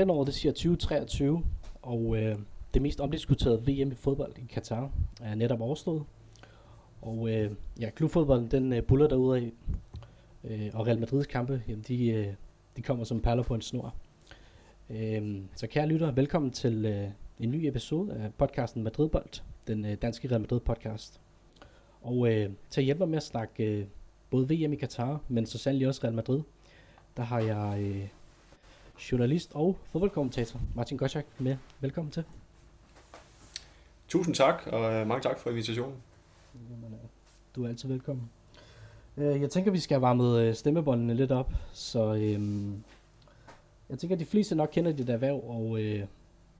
[0.00, 1.42] kalenderåret det siger 2023,
[1.82, 2.36] og øh,
[2.74, 6.02] det mest omdiskuterede VM i fodbold i Katar er netop overstået.
[7.02, 9.52] Og øh, ja, klubfodbolden den øh, buller derude af,
[10.44, 12.34] øh, og Real Madrids kampe, jamen, de, øh,
[12.76, 13.94] de kommer som perler på en snor.
[14.90, 17.08] Øh, så kære lytter, velkommen til øh,
[17.40, 21.20] en ny episode af podcasten Madridbold, den øh, danske Real Madrid podcast.
[22.02, 23.86] Og øh, til at hjælpe mig med at snakke øh,
[24.30, 26.40] både VM i Katar, men så sandelig også Real Madrid,
[27.16, 28.08] der har jeg øh,
[29.12, 31.56] journalist og fodboldkommentator Martin Gottschalk med.
[31.80, 32.24] Velkommen til.
[34.08, 35.94] Tusind tak, og øh, mange tak for invitationen.
[36.54, 37.08] Jamen, øh,
[37.56, 38.30] du er altid velkommen.
[39.16, 42.84] Øh, jeg tænker, vi skal have varmet øh, stemmebåndene lidt op, så øhm,
[43.88, 46.06] jeg tænker, at de fleste nok kender dit erhverv, og øh,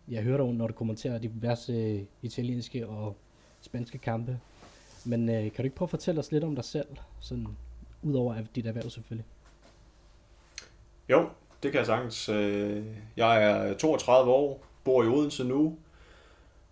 [0.09, 3.17] jeg hører dig, når du kommenterer diverse italienske og
[3.61, 4.41] spanske kampe.
[5.05, 6.89] Men øh, kan du ikke prøve at fortælle os lidt om dig selv,
[7.21, 7.49] sådan
[8.03, 9.27] udover dit erhverv selvfølgelig?
[11.09, 11.29] Jo,
[11.63, 12.29] det kan jeg sagtens.
[13.17, 15.77] Jeg er 32 år, bor i Odense nu,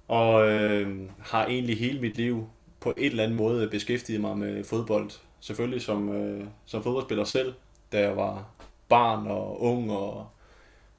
[0.08, 2.48] og øh, har egentlig hele mit liv
[2.89, 5.11] på et eller andet måde beskæftiget mig med fodbold.
[5.41, 7.55] Selvfølgelig som, øh, som fodboldspiller selv,
[7.92, 8.50] da jeg var
[8.89, 10.27] barn og ung og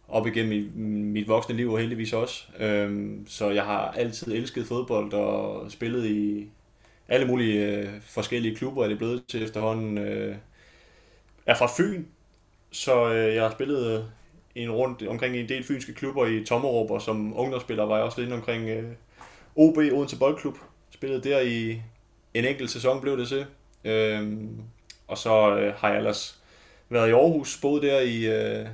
[0.08, 2.44] op igennem mit, mit voksne liv og heldigvis også.
[2.60, 6.48] Øhm, så jeg har altid elsket fodbold og spillet i
[7.08, 9.98] alle mulige øh, forskellige klubber, er det blevet til efterhånden.
[9.98, 10.36] Øh,
[11.46, 12.04] er fra Fyn,
[12.72, 14.04] så øh, jeg har spillet øh,
[14.56, 18.22] en rundt omkring en del fynske klubber i Tommerup, og som ungdomsspiller var jeg også
[18.22, 18.92] lidt omkring øh,
[19.56, 20.58] OB Odense Boldklub.
[21.00, 21.82] Spillede der i
[22.34, 23.46] en enkelt sæson, blev det til.
[23.84, 24.34] Øh,
[25.08, 26.40] og så øh, har jeg ellers
[26.90, 28.68] været i Aarhus, boet der i øh,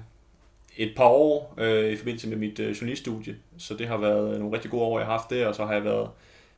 [0.78, 3.36] et par år øh, i forbindelse med mit øh, journaliststudie.
[3.58, 5.66] Så det har været øh, nogle rigtig gode år, jeg har haft der, og så
[5.66, 6.10] har jeg været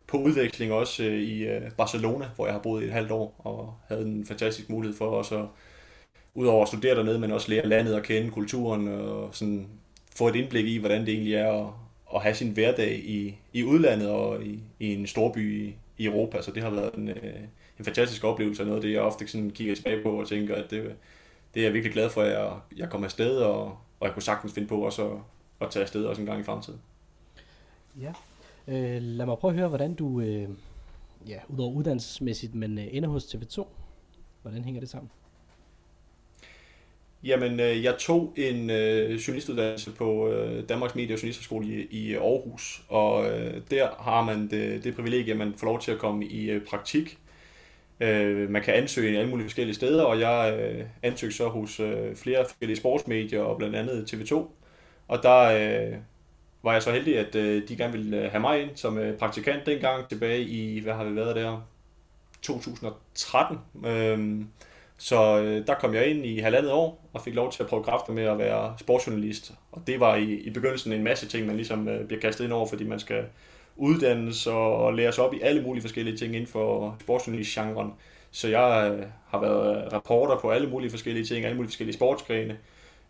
[0.08, 3.36] på udveksling også øh, i øh, Barcelona, hvor jeg har boet i et halvt år,
[3.38, 5.46] og havde en fantastisk mulighed for også at
[6.34, 9.68] udover at studere dernede, men også lære landet at kende, kulturen, og sådan
[10.18, 11.68] få et indblik i, hvordan det egentlig er at,
[12.16, 16.41] at have sin hverdag i, i udlandet og i, i en storby i, i Europa.
[16.41, 17.40] Så det har været en, øh,
[17.79, 20.56] en fantastisk oplevelse, og noget af det, jeg ofte sådan kigger tilbage på og tænker,
[20.56, 20.95] at det,
[21.53, 23.63] det er jeg virkelig glad for, at jeg, jeg kom afsted, og,
[24.00, 25.18] og jeg kunne sagtens finde på også at,
[25.62, 26.79] at tage afsted også en gang i fremtiden.
[28.01, 28.13] Ja.
[28.68, 30.50] Øh, lad mig prøve at høre, hvordan du, øh,
[31.28, 33.66] ja, udover uddannelsesmæssigt, men øh, ender hos TV2.
[34.41, 35.12] Hvordan hænger det sammen?
[37.28, 42.16] Jamen, øh, jeg tog en øh, journalistuddannelse på øh, Danmarks Medie- og Journalisterskole i, i
[42.16, 45.98] Aarhus, og øh, der har man det, det privilegie, at man får lov til at
[45.98, 47.18] komme i øh, praktik.
[48.00, 51.80] Øh, man kan ansøge i alle mulige forskellige steder, og jeg øh, ansøgte så hos
[51.80, 54.36] øh, flere forskellige sportsmedier, og blandt andet TV2.
[55.08, 55.96] Og der øh,
[56.64, 59.18] var jeg så heldig, at øh, de gerne ville øh, have mig ind som øh,
[59.18, 61.68] praktikant dengang tilbage i, hvad har vi været der,
[62.42, 63.58] 2013.
[63.86, 64.46] Øh,
[64.97, 67.84] så øh, der kom jeg ind i halvandet år og fik lov til at prøve
[67.84, 69.53] kræfter med at være sportsjournalist.
[69.72, 72.53] Og det var i, i begyndelsen en masse ting, man ligesom øh, bliver kastet ind
[72.53, 73.24] over, fordi man skal
[73.75, 77.94] uddannes og, og læres op i alle mulige forskellige ting inden for sportsjournalist-genren.
[78.31, 81.96] Så jeg øh, har været øh, reporter på alle mulige forskellige ting, alle mulige forskellige
[81.96, 82.57] sportsgrene,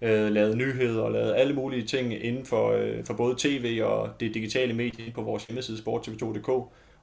[0.01, 4.09] øh, lavet nyheder og lavet alle mulige ting inden for, øh, for både tv og
[4.19, 6.49] det digitale medie på vores hjemmeside sporttv2.dk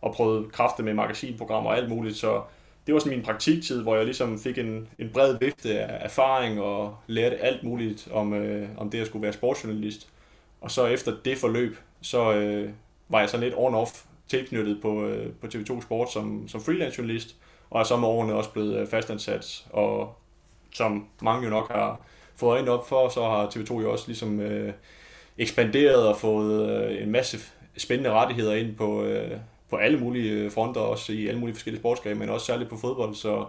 [0.00, 2.16] og prøvet kræfter med magasinprogrammer og alt muligt.
[2.16, 2.42] Så
[2.86, 6.60] det var sådan min praktiktid, hvor jeg ligesom fik en, en bred vifte af erfaring
[6.60, 10.08] og lærte alt muligt om, øh, om det at skulle være sportsjournalist.
[10.60, 12.70] Og så efter det forløb, så øh,
[13.08, 17.36] var jeg sådan lidt on-off tilknyttet på, øh, på TV2 Sport som, som freelance journalist,
[17.70, 20.14] og er så med årene også blevet øh, fastansat, og
[20.74, 22.00] som mange jo nok har
[22.36, 24.72] fået øjnene op for, så har TV2 jo også ligesom øh,
[25.38, 27.38] ekspanderet og fået øh, en masse
[27.76, 29.38] spændende rettigheder ind på, øh,
[29.70, 32.76] på alle mulige øh, fronter, også i alle mulige forskellige sportsgrene, men også særligt på
[32.76, 33.46] fodbold, så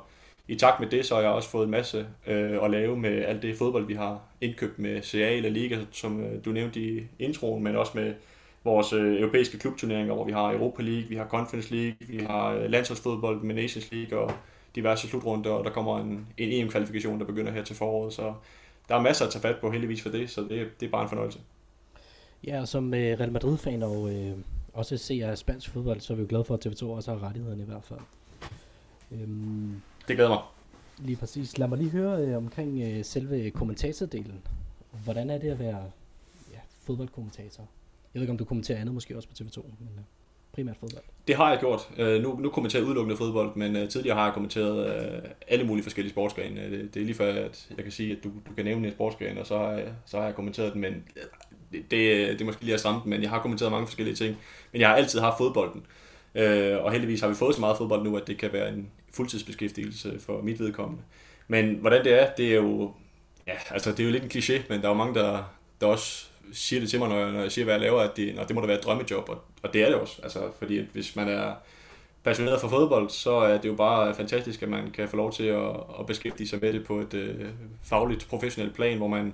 [0.48, 3.26] i takt med det, så har jeg også fået en masse øh, at lave med
[3.26, 7.04] alt det fodbold, vi har indkøbt med CA eller Liga, som øh, du nævnte i
[7.20, 8.14] introen, men også med
[8.64, 12.54] vores øh, europæiske klubturneringer, hvor vi har Europa League, vi har Conference League, vi har
[12.54, 14.32] øh, landsholdsfodbold med Nations League og
[14.76, 18.34] diverse slutrunder, og der kommer en, en EM-kvalifikation, der begynder her til foråret, så
[18.90, 21.04] der er masser at tage fat på heldigvis for det, så det, det er bare
[21.04, 21.40] en fornøjelse.
[22.48, 24.32] Ja, og som øh, Real Madrid-fan og øh,
[24.76, 27.64] også ser spansk fodbold, så er vi jo glade for, at TV2 også har rettighederne
[27.64, 28.00] i hvert fald.
[29.12, 30.42] Øhm, det glæder mig.
[30.98, 31.58] Lige præcis.
[31.58, 34.42] Lad mig lige høre øh, omkring øh, selve kommentatordelen.
[35.04, 35.92] Hvordan er det at være
[36.52, 37.64] ja, fodboldkommentator?
[38.14, 39.64] Jeg ved ikke, om du kommenterer andet måske også på TV2.
[39.80, 40.04] Men, øh
[40.56, 41.04] primært fodbold?
[41.28, 41.90] Det har jeg gjort.
[41.98, 45.66] Øh, nu, nu kommenterer jeg udelukkende fodbold, men øh, tidligere har jeg kommenteret øh, alle
[45.66, 46.62] mulige forskellige sportsgrene.
[46.62, 48.88] Øh, det, det er lige før, at jeg kan sige, at du, du kan nævne
[48.88, 51.24] en sportsgren, og så har, jeg, så har jeg kommenteret den, men øh,
[51.72, 54.38] det, det, det er måske lige at stramme men jeg har kommenteret mange forskellige ting.
[54.72, 55.86] Men jeg har altid haft fodbolden.
[56.36, 58.90] Øh, og heldigvis har vi fået så meget fodbold nu, at det kan være en
[59.14, 61.04] fuldtidsbeskæftigelse for mit vedkommende.
[61.48, 62.92] Men hvordan det er, det er jo,
[63.48, 65.44] ja, altså det er jo lidt en kliché, men der er jo mange, der,
[65.82, 68.18] der også siger det til mig, når jeg, når jeg siger, hvad jeg laver, at
[68.18, 70.20] det, når det må da være et drømmejob, og, og det er det også.
[70.24, 71.54] Altså, fordi at hvis man er
[72.24, 75.44] passioneret for fodbold, så er det jo bare fantastisk, at man kan få lov til
[75.44, 75.70] at,
[76.00, 77.46] at beskæftige sig med det på et øh,
[77.84, 79.34] fagligt, professionelt plan, hvor man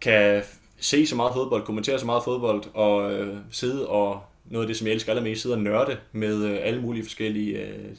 [0.00, 0.42] kan
[0.78, 4.76] se så meget fodbold, kommentere så meget fodbold, og øh, sidde og, noget af det,
[4.76, 7.96] som jeg elsker allermest, sidde og nørde med øh, alle mulige forskellige øh,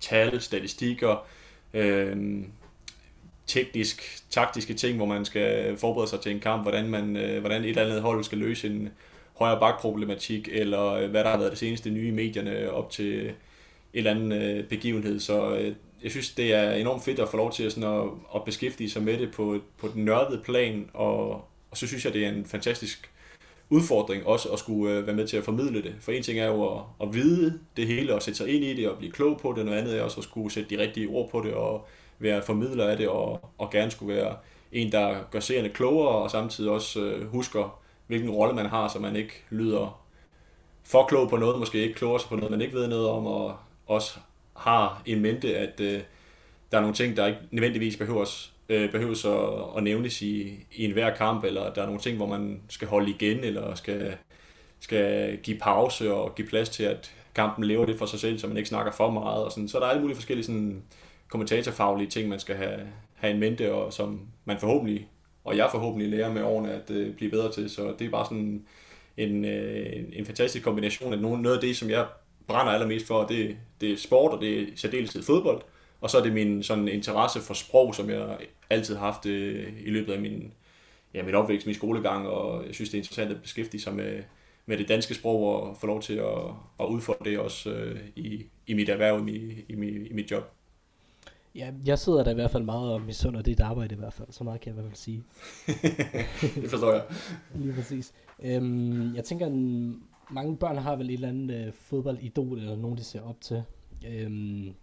[0.00, 1.26] tal, statistikker,
[1.74, 2.16] øh,
[3.46, 7.62] teknisk, taktiske ting, hvor man skal forberede sig til en kamp, hvordan, man, øh, hvordan
[7.62, 8.88] et eller andet hold skal løse en
[9.34, 13.20] højre bakproblematik, eller øh, hvad der har været det seneste nye i medierne op til
[13.24, 13.34] et
[13.94, 15.20] eller andet øh, begivenhed.
[15.20, 15.56] Så
[16.02, 18.90] jeg synes, det er enormt fedt at få lov til at, sådan at, at beskæftige
[18.90, 21.30] sig med det på, på den nørdede plan, og,
[21.70, 23.10] og så synes jeg, det er en fantastisk
[23.70, 25.94] udfordring også at skulle være med til at formidle det.
[26.00, 28.74] For en ting er jo at, at vide det hele og sætte sig ind i
[28.74, 31.08] det og blive klog på det, noget andet er også at skulle sætte de rigtige
[31.08, 31.86] ord på det og
[32.22, 34.36] være formidler af det, og, og gerne skulle være
[34.72, 38.98] en, der gør seerne klogere, og samtidig også øh, husker, hvilken rolle man har, så
[38.98, 40.02] man ikke lyder
[40.84, 43.56] for klog på noget, måske ikke klogere på noget, man ikke ved noget om, og
[43.86, 44.18] også
[44.56, 46.00] har en mente, at øh,
[46.72, 50.84] der er nogle ting, der ikke nødvendigvis behøves, øh, behøves at, at nævnes i, i
[50.84, 54.16] enhver kamp, eller der er nogle ting, hvor man skal holde igen, eller skal,
[54.80, 58.46] skal give pause og give plads til, at kampen lever lidt for sig selv, så
[58.46, 59.44] man ikke snakker for meget.
[59.44, 59.68] Og sådan.
[59.68, 60.82] Så der er alle mulige forskellige sådan,
[61.32, 62.80] kommentatorfaglige ting, man skal have,
[63.14, 65.08] have en mente, og som man forhåbentlig,
[65.44, 67.70] og jeg forhåbentlig lærer med årene at øh, blive bedre til.
[67.70, 68.66] Så det er bare sådan
[69.16, 72.06] en, øh, en fantastisk kombination af noget af det, som jeg
[72.46, 75.62] brænder allermest for, det, det er sport, og det er særdeleshed fodbold.
[76.00, 78.38] Og så er det min sådan interesse for sprog, som jeg
[78.70, 80.52] altid har haft øh, i løbet af min,
[81.14, 84.22] ja, min opvækst, min skolegang, og jeg synes, det er interessant at beskæftige sig med,
[84.66, 86.38] med det danske sprog og få lov til at,
[86.80, 90.52] at udfordre det også øh, i, i mit erhverv, i, i, i, i mit job.
[91.54, 94.28] Ja, jeg sidder der i hvert fald meget og misunder dit arbejde i hvert fald.
[94.30, 95.22] Så meget kan jeg i hvert fald sige.
[96.62, 97.04] det forstår jeg.
[97.54, 98.12] Lige præcis.
[98.42, 99.52] Øhm, jeg tænker, at
[100.30, 103.62] mange børn har vel et eller andet øh, fodboldidol, eller nogen, de ser op til.
[104.06, 104.74] Øhm,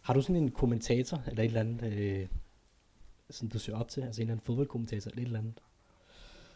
[0.00, 2.26] har du sådan en kommentator, eller et eller andet, øh,
[3.30, 4.00] som du ser op til?
[4.00, 5.54] Altså en eller anden fodboldkommentator, eller et eller andet?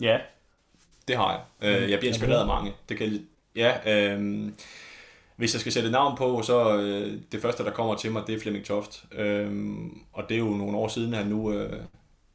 [0.01, 0.19] Ja,
[1.09, 1.83] det har jeg.
[1.83, 2.73] Øh, jeg bliver inspireret af mange.
[2.89, 3.27] Det kan,
[3.57, 3.73] ja,
[4.15, 4.53] øh,
[5.37, 8.35] hvis jeg skal sætte navn på, så øh, det første, der kommer til mig, det
[8.35, 9.05] er Flemming Toft.
[9.13, 11.81] Øhm, og det er jo nogle år siden, han nu øh,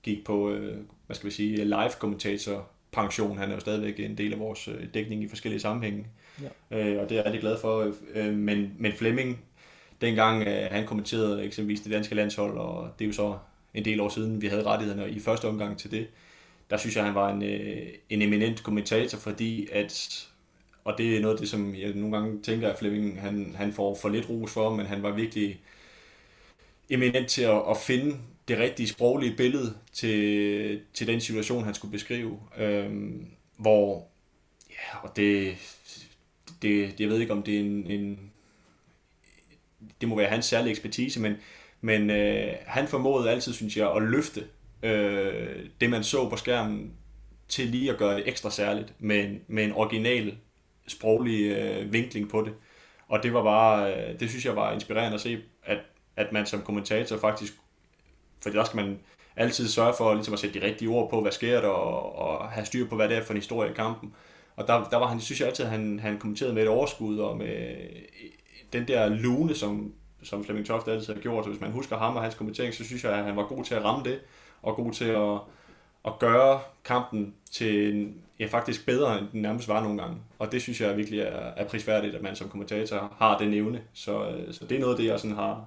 [0.03, 3.37] gik på, øh, hvad skal vi sige, live-kommentator pension.
[3.37, 6.07] Han er jo stadigvæk en del af vores øh, dækning i forskellige sammenhænge.
[6.71, 6.79] Ja.
[6.79, 7.93] Øh, og det er jeg rigtig glad for.
[8.13, 9.41] Øh, men, men Flemming,
[10.01, 13.37] dengang øh, han kommenterede eksempelvis det danske landshold, og det er jo så
[13.73, 16.07] en del år siden, vi havde rettighederne i første omgang til det,
[16.69, 20.27] der synes jeg, han var en, øh, en eminent kommentator, fordi at
[20.83, 23.73] og det er noget af det, som jeg nogle gange tænker, at Flemming han, han
[23.73, 25.61] får for lidt ros for, men han var virkelig
[26.89, 28.17] eminent til at, at finde
[28.47, 32.39] det rigtige sproglige billede til, til den situation, han skulle beskrive.
[32.57, 33.25] Øhm,
[33.57, 34.07] hvor,
[34.69, 35.55] ja, og det,
[36.61, 38.31] det, jeg ved ikke, om det er en, en
[40.01, 41.35] det må være hans særlige ekspertise, men,
[41.81, 44.43] men øh, han formåede altid, synes jeg, at løfte
[44.83, 46.91] øh, det, man så på skærmen,
[47.47, 50.37] til lige at gøre det ekstra særligt med, en, med en original
[50.91, 52.53] sproglig øh, vinkling på det.
[53.07, 55.77] Og det var bare, øh, det synes jeg var inspirerende at se, at,
[56.15, 57.53] at man som kommentator faktisk,
[58.41, 58.99] for der skal man
[59.35, 62.49] altid sørge for ligesom at sætte de rigtige ord på, hvad sker der, og, og
[62.49, 64.13] have styr på, hvad det er for en historie i kampen.
[64.55, 67.37] Og der, der var han, synes jeg altid, han, han kommenterede med et overskud, og
[67.37, 67.85] med øh,
[68.73, 69.93] den der lune, som,
[70.23, 71.43] som Flemming Toft altid har gjort.
[71.43, 73.63] Så hvis man husker ham og hans kommentering, så synes jeg, at han var god
[73.63, 74.19] til at ramme det,
[74.61, 75.39] og god til at,
[76.05, 80.17] at gøre kampen til en, ja, faktisk bedre, end den nærmest var nogle gange.
[80.39, 83.81] Og det synes jeg virkelig er, er prisværdigt, at man som kommentator har den evne.
[83.93, 85.65] Så, øh, så det er noget af det, jeg sådan har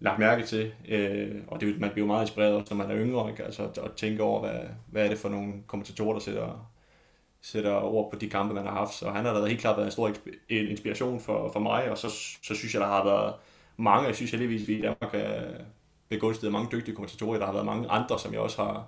[0.00, 0.72] lagt mærke til.
[0.88, 3.44] Øh, og det, man bliver jo meget inspireret, når man er yngre, ikke?
[3.44, 6.70] Altså, at tænke over, hvad, hvad er det for nogle kommentatorer, der sætter,
[7.42, 8.94] sætter ord på de kampe, man har haft.
[8.94, 10.12] Så han har da helt klart været en stor
[10.48, 12.08] inspiration for, for mig, og så,
[12.42, 13.34] så synes jeg, der har været
[13.76, 15.42] mange, jeg synes heldigvis, vi i Danmark er
[16.08, 17.38] begunstiget mange dygtige kommentatorer.
[17.38, 18.86] Der har været mange andre, som jeg også har,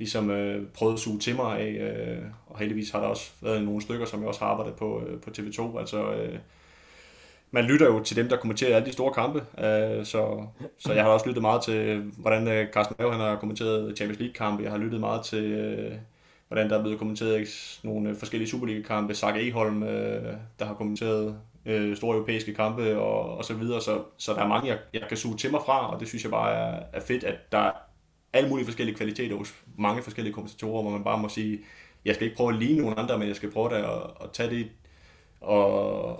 [0.00, 3.64] ligesom øh, prøvet at suge til mig af, øh, og heldigvis har der også været
[3.64, 5.78] nogle stykker, som jeg også har arbejdet på, øh, på TV2.
[5.78, 6.38] Altså, øh,
[7.50, 10.46] man lytter jo til dem, der kommenterer alle de store kampe, øh, så,
[10.78, 14.20] så jeg har også lyttet meget til, hvordan øh, Carsten Mave, han har kommenteret Champions
[14.20, 14.62] League-kampe.
[14.62, 15.92] Jeg har lyttet meget til, øh,
[16.48, 19.14] hvordan der er blevet kommenteret nogle øh, forskellige Superliga-kampe.
[19.14, 23.80] Sark Eholm, øh, der har kommenteret øh, store europæiske kampe og, og så videre.
[23.80, 26.24] Så, så der er mange, jeg, jeg kan suge til mig fra, og det synes
[26.24, 27.70] jeg bare er, er fedt, at der
[28.32, 31.60] alle mulige forskellige kvaliteter hos mange forskellige kommentatorer, hvor man bare må sige,
[32.04, 34.50] jeg skal ikke prøve at ligne nogen andre, men jeg skal prøve at, at tage
[34.50, 34.68] det
[35.40, 36.12] og,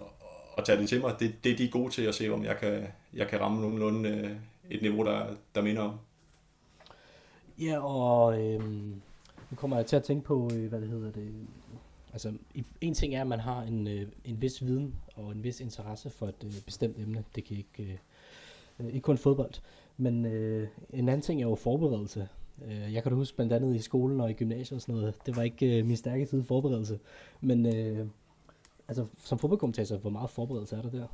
[0.57, 1.15] og tage det til mig.
[1.21, 4.09] Det, det er de gode til at se, om jeg kan, jeg kan ramme nogenlunde
[4.09, 4.31] øh,
[4.71, 5.95] et niveau, der, der minder om.
[7.59, 8.61] Ja, og øh,
[9.51, 11.35] nu kommer jeg til at tænke på, øh, hvad det hedder det,
[12.13, 12.33] altså
[12.81, 16.11] en ting er, at man har en, øh, en vis viden og en vis interesse
[16.11, 17.25] for et øh, bestemt emne.
[17.35, 17.99] Det kan ikke, øh,
[18.87, 19.55] øh ikke kun fodbold.
[20.01, 22.29] Men øh, en anden ting er jo forberedelse.
[22.67, 25.15] Øh, jeg kan da huske blandt andet i skolen og i gymnasiet og sådan noget,
[25.27, 26.99] det var ikke øh, min stærke side forberedelse.
[27.41, 28.07] Men øh,
[28.89, 31.07] altså, som fodboldkommentator, hvor meget forberedelse er der der?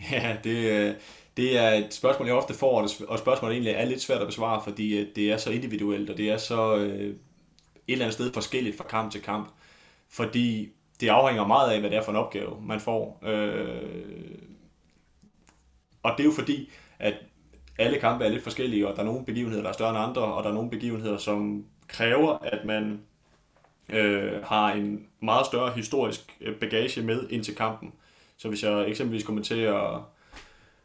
[0.12, 0.94] Ja, det, øh,
[1.36, 4.62] det er et spørgsmål, jeg ofte får, og spørgsmålet egentlig er lidt svært at besvare,
[4.64, 7.16] fordi øh, det er så individuelt, og det er så øh, et
[7.88, 9.52] eller andet sted forskelligt fra kamp til kamp.
[10.08, 13.20] Fordi det afhænger meget af, hvad det er for en opgave, man får.
[13.22, 14.53] Øh,
[16.04, 17.14] og det er jo fordi, at
[17.78, 20.22] alle kampe er lidt forskellige, og der er nogle begivenheder, der er større end andre,
[20.22, 23.00] og der er nogle begivenheder, som kræver, at man
[23.88, 27.92] øh, har en meget større historisk øh, bagage med ind til kampen.
[28.36, 30.10] Så hvis jeg eksempelvis kommenterer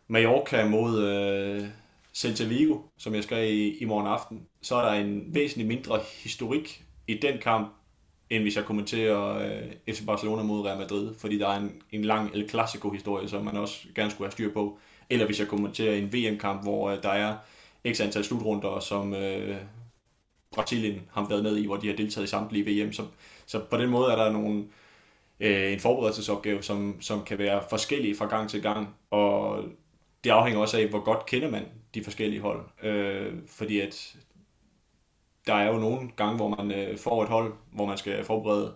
[0.08, 1.66] Mallorca mod øh,
[2.14, 6.00] Celta Vigo, som jeg skal i, i morgen aften, så er der en væsentlig mindre
[6.24, 7.74] historik i den kamp,
[8.30, 12.06] end hvis jeg kommenterer øh, FC Barcelona mod Real Madrid, fordi der er en, en
[12.06, 14.80] lang El Clasico-historie, som man også gerne skulle have styr på.
[15.10, 17.38] Eller hvis jeg kommenterer en VM-kamp, hvor øh, der er
[17.94, 19.58] x antal slutrunder, som øh,
[20.52, 22.94] Brasilien har været med i, hvor de har deltaget i samtlige VM.
[22.94, 23.04] Så,
[23.46, 24.66] så på den måde er der nogle,
[25.40, 29.64] øh, en forberedelsesopgave, som, som kan være forskellige fra gang til gang, og
[30.24, 32.62] det afhænger også af, hvor godt kender man de forskellige hold.
[32.84, 34.16] Øh, fordi at
[35.48, 38.74] der er jo nogle gange, hvor man øh, får et hold, hvor man skal forberede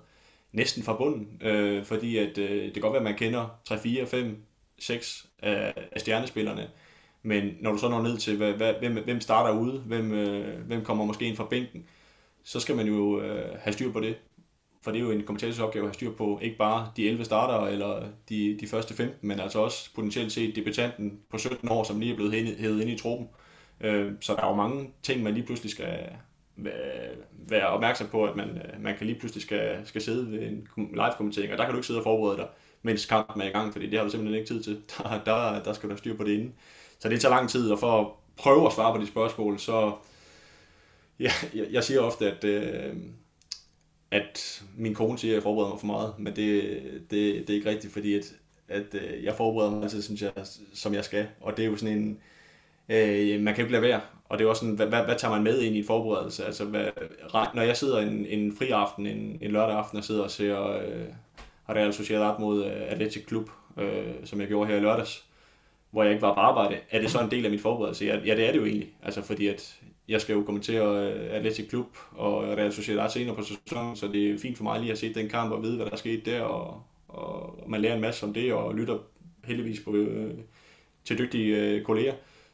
[0.51, 3.79] næsten fra bunden, øh, fordi at øh, det kan godt være, at man kender 3,
[3.79, 4.43] 4, 5,
[4.79, 6.69] seks af, af stjernespillerne,
[7.23, 10.59] men når du så når ned til, hvad, hvad, hvem, hvem starter ude, hvem, øh,
[10.67, 11.85] hvem kommer måske ind fra bænken,
[12.43, 14.15] så skal man jo øh, have styr på det.
[14.81, 17.67] For det er jo en kommentatorsopgave at have styr på ikke bare de 11 starter
[17.67, 21.99] eller de, de første 15, men altså også potentielt set debutanten på 17 år, som
[21.99, 23.27] lige er blevet hævet ind i truppen.
[23.81, 26.09] Øh, så der er jo mange ting, man lige pludselig skal
[26.57, 26.67] øh,
[27.31, 30.67] være opmærksom på, at man, øh, man kan lige pludselig skal, skal sidde ved en
[30.77, 32.47] live-kommentering, og der kan du ikke sidde og forberede dig,
[32.83, 34.81] mens kampen er i gang, fordi det har du simpelthen ikke tid til.
[34.97, 36.53] Der, der, der skal du styr på det inden.
[36.99, 39.93] Så det tager lang tid, og for at prøve at svare på de spørgsmål, så
[41.19, 42.95] ja, jeg, jeg siger ofte, at, øh,
[44.11, 47.53] at min kone siger, at jeg forbereder mig for meget, men det, det, det er
[47.53, 48.33] ikke rigtigt, fordi at,
[48.67, 50.31] at øh, jeg forbereder mig altid, synes jeg,
[50.73, 52.19] som jeg skal, og det er jo sådan en,
[52.89, 55.33] øh, man kan ikke lade være, og det er også sådan, hvad, hvad, hvad tager
[55.33, 56.45] man med ind i en forberedelse?
[56.45, 56.85] Altså, hvad,
[57.53, 60.67] når jeg sidder en, en fri aften, en, en lørdag aften, og sidder og ser
[60.67, 61.05] øh,
[61.69, 65.25] Real Sociedad mod øh, Atletic Klub, øh, som jeg gjorde her i lørdags,
[65.91, 68.05] hvor jeg ikke var på arbejde, er det så en del af min forberedelse?
[68.05, 68.89] Ja, ja det er det jo egentlig.
[69.03, 73.43] Altså, fordi at jeg skal jo kommentere øh, Atletic Klub og Real Sociedad senere på
[73.43, 75.85] sæsonen, så det er fint for mig lige at se den kamp og vide, hvad
[75.85, 78.97] der er sket der, og, og man lærer en masse om det, og lytter
[79.45, 80.33] heldigvis på, øh,
[81.05, 82.13] til dygtige øh, kolleger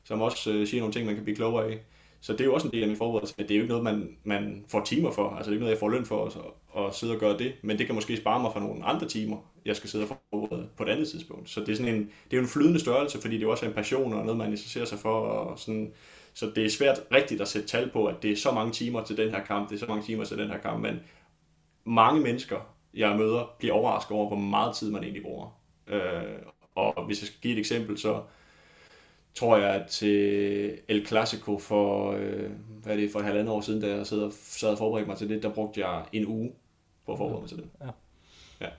[0.09, 1.79] som også øh, siger nogle ting, man kan blive klogere af.
[2.21, 3.75] Så det er jo også en del af min forberedelse, men det er jo ikke
[3.75, 5.29] noget, man, man får timer for.
[5.29, 7.53] Altså det er ikke noget, jeg får løn for at, at sidde og gøre det,
[7.61, 10.69] men det kan måske spare mig for nogle andre timer, jeg skal sidde og forberede
[10.77, 11.49] på et andet tidspunkt.
[11.49, 13.65] Så det er, sådan en, det er jo en flydende størrelse, fordi det er også
[13.65, 15.19] en passion og noget, man interesserer sig for.
[15.19, 15.93] Og sådan,
[16.33, 19.03] så det er svært rigtigt at sætte tal på, at det er så mange timer
[19.03, 20.99] til den her kamp, det er så mange timer til den her kamp, men
[21.85, 22.57] mange mennesker,
[22.93, 25.59] jeg møder, bliver overrasket over, hvor meget tid man egentlig bruger.
[25.87, 26.39] Øh,
[26.75, 28.21] og hvis jeg skal give et eksempel, så
[29.39, 32.49] tror jeg, til El Clasico for, øh,
[32.83, 35.07] hvad er det, for et halvandet år siden, da jeg sad og, sad og forberedte
[35.07, 36.51] mig til det, der brugte jeg en uge
[37.05, 37.69] på at forberede mig til det.
[37.81, 37.89] Ja.
[38.61, 38.69] ja.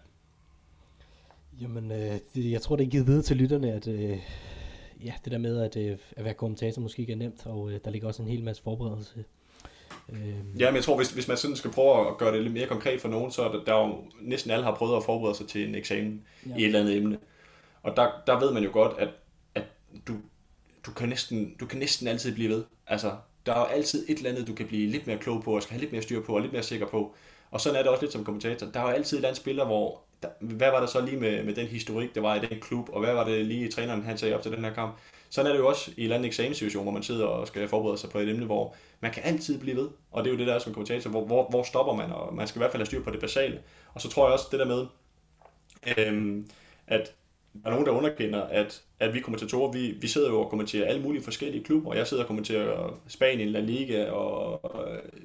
[1.60, 4.18] Jamen, øh, det, jeg tror, det er givet videre til lytterne, at øh,
[5.04, 7.80] ja, det der med, at, øh, at være kommentator måske ikke er nemt, og øh,
[7.84, 9.24] der ligger også en hel masse forberedelse.
[10.08, 10.60] Øh.
[10.60, 12.66] Ja, men jeg tror, hvis, hvis man sådan skal prøve at gøre det lidt mere
[12.66, 15.36] konkret for nogen, så er der, der er jo, næsten alle har prøvet at forberede
[15.36, 16.56] sig til en eksamen ja.
[16.56, 17.18] i et eller andet emne.
[17.82, 19.08] Og der, der ved man jo godt, at,
[19.54, 19.64] at
[20.08, 20.14] du,
[20.86, 22.64] du kan næsten, du kan næsten altid blive ved.
[22.86, 23.12] Altså,
[23.46, 25.62] der er jo altid et eller andet, du kan blive lidt mere klog på, og
[25.62, 27.14] skal have lidt mere styr på, og lidt mere sikker på.
[27.50, 28.66] Og sådan er det også lidt som kommentator.
[28.66, 31.16] Der er jo altid et eller andet spiller, hvor, der, hvad var der så lige
[31.16, 34.02] med, med den historik, der var i den klub, og hvad var det lige træneren,
[34.02, 34.98] han sagde op til den her kamp.
[35.30, 37.68] Sådan er det jo også i en eller anden eksamenssituation, hvor man sidder og skal
[37.68, 39.88] forberede sig på et emne, hvor man kan altid blive ved.
[40.10, 42.46] Og det er jo det der som kommentator, hvor, hvor, hvor stopper man, og man
[42.46, 43.60] skal i hvert fald have styr på det basale.
[43.94, 44.86] Og så tror jeg også det der med,
[45.96, 46.48] øhm,
[46.86, 47.12] at
[47.52, 50.88] der er nogen, der underkender, at, at vi kommentatorer, vi, vi sidder jo og kommenterer
[50.88, 51.94] alle mulige forskellige klubber.
[51.94, 54.60] Jeg sidder og kommenterer Spanien, La Liga, og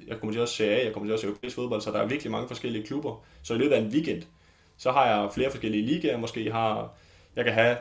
[0.06, 2.86] jeg kommenterer også CA, jeg kommenterer også europæisk fodbold, så der er virkelig mange forskellige
[2.86, 3.24] klubber.
[3.42, 4.22] Så i løbet af en weekend,
[4.78, 6.94] så har jeg flere forskellige ligaer, måske har,
[7.36, 7.76] jeg kan have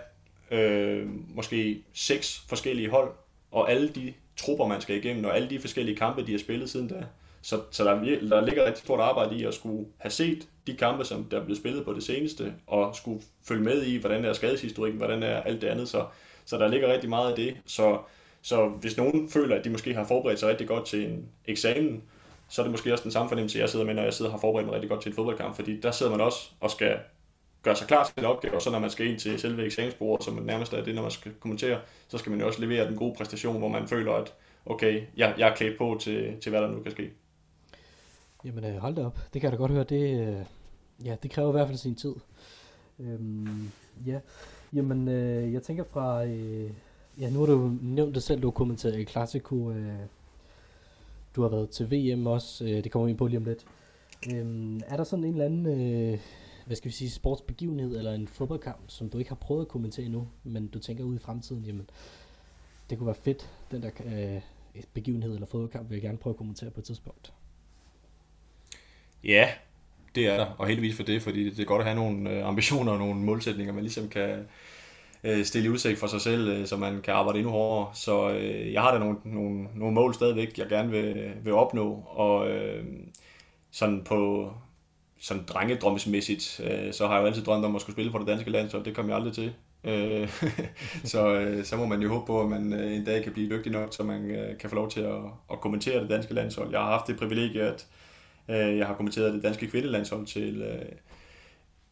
[0.52, 3.12] øh, måske seks forskellige hold,
[3.52, 6.70] og alle de trupper, man skal igennem, og alle de forskellige kampe, de har spillet
[6.70, 7.06] siden da.
[7.46, 7.96] Så, så der,
[8.30, 11.44] der ligger et stort arbejde i at skulle have set de kampe, som der er
[11.44, 15.42] blevet spillet på det seneste, og skulle følge med i, hvordan er skadeshistorikken, hvordan er
[15.42, 15.90] alt det andet.
[15.90, 16.06] Så,
[16.46, 17.58] så der ligger rigtig meget af det.
[17.66, 18.00] Så,
[18.42, 22.04] så hvis nogen føler, at de måske har forberedt sig rigtig godt til en eksamen,
[22.50, 24.34] så er det måske også den samme fornemmelse, jeg sidder med, når jeg sidder og
[24.34, 26.98] har forberedt mig rigtig godt til en fodboldkamp, fordi der sidder man også og skal
[27.64, 30.26] gøre sig klar til en opgave, og så når man skal ind til selve eksamensbordet,
[30.26, 32.96] som nærmest er det, når man skal kommentere, så skal man jo også levere den
[32.96, 34.34] gode præstation, hvor man føler, at
[34.66, 37.10] okay, jeg, jeg er klædt på til, til, hvad der nu kan ske.
[38.46, 40.46] Jamen øh, hold da op, det kan jeg da godt høre, det, øh,
[41.06, 42.16] ja, det kræver i hvert fald sin tid.
[43.00, 43.72] Øhm,
[44.06, 44.20] ja,
[44.74, 46.72] jamen øh, jeg tænker fra, øh,
[47.20, 50.00] ja nu har du nævnt det selv, du har kommenteret i Classico, øh,
[51.36, 53.66] du har været til VM også, øh, det kommer vi ind på lige om lidt.
[54.34, 56.20] Øhm, er der sådan en eller anden, øh,
[56.66, 60.06] hvad skal vi sige, sportsbegivenhed eller en fodboldkamp, som du ikke har prøvet at kommentere
[60.06, 61.90] endnu, men du tænker ud i fremtiden, jamen
[62.90, 66.38] det kunne være fedt, den der øh, begivenhed eller fodboldkamp vil jeg gerne prøve at
[66.38, 67.34] kommentere på et tidspunkt.
[69.26, 69.50] Ja,
[70.16, 72.48] det er der, og heldigvis for det, fordi det er godt at have nogle øh,
[72.48, 74.48] ambitioner og nogle målsætninger, man ligesom kan
[75.24, 77.92] øh, stille i udsigt for sig selv, øh, så man kan arbejde endnu hårdere.
[77.94, 78.30] Så
[78.74, 82.48] jeg har da nogle, nogle, nogle mål stadigvæk, jeg gerne vil, vil opnå, og
[83.72, 84.52] sådan på
[85.20, 86.42] sådan drengedrømmesmæssigt,
[86.92, 88.80] så har jeg jo altid drømt om at skulle spille for det danske land, så
[88.80, 89.54] det kom jeg aldrig til.
[91.12, 93.94] så, så må man jo håbe på, at man en dag kan blive dygtig nok,
[93.94, 96.72] så man kan få lov til at, at kommentere det danske landshold.
[96.72, 98.05] Jeg har haft det privilegie, at Øh,
[98.50, 100.86] Øh, jeg har kommenteret det danske kvindelandshold til øh,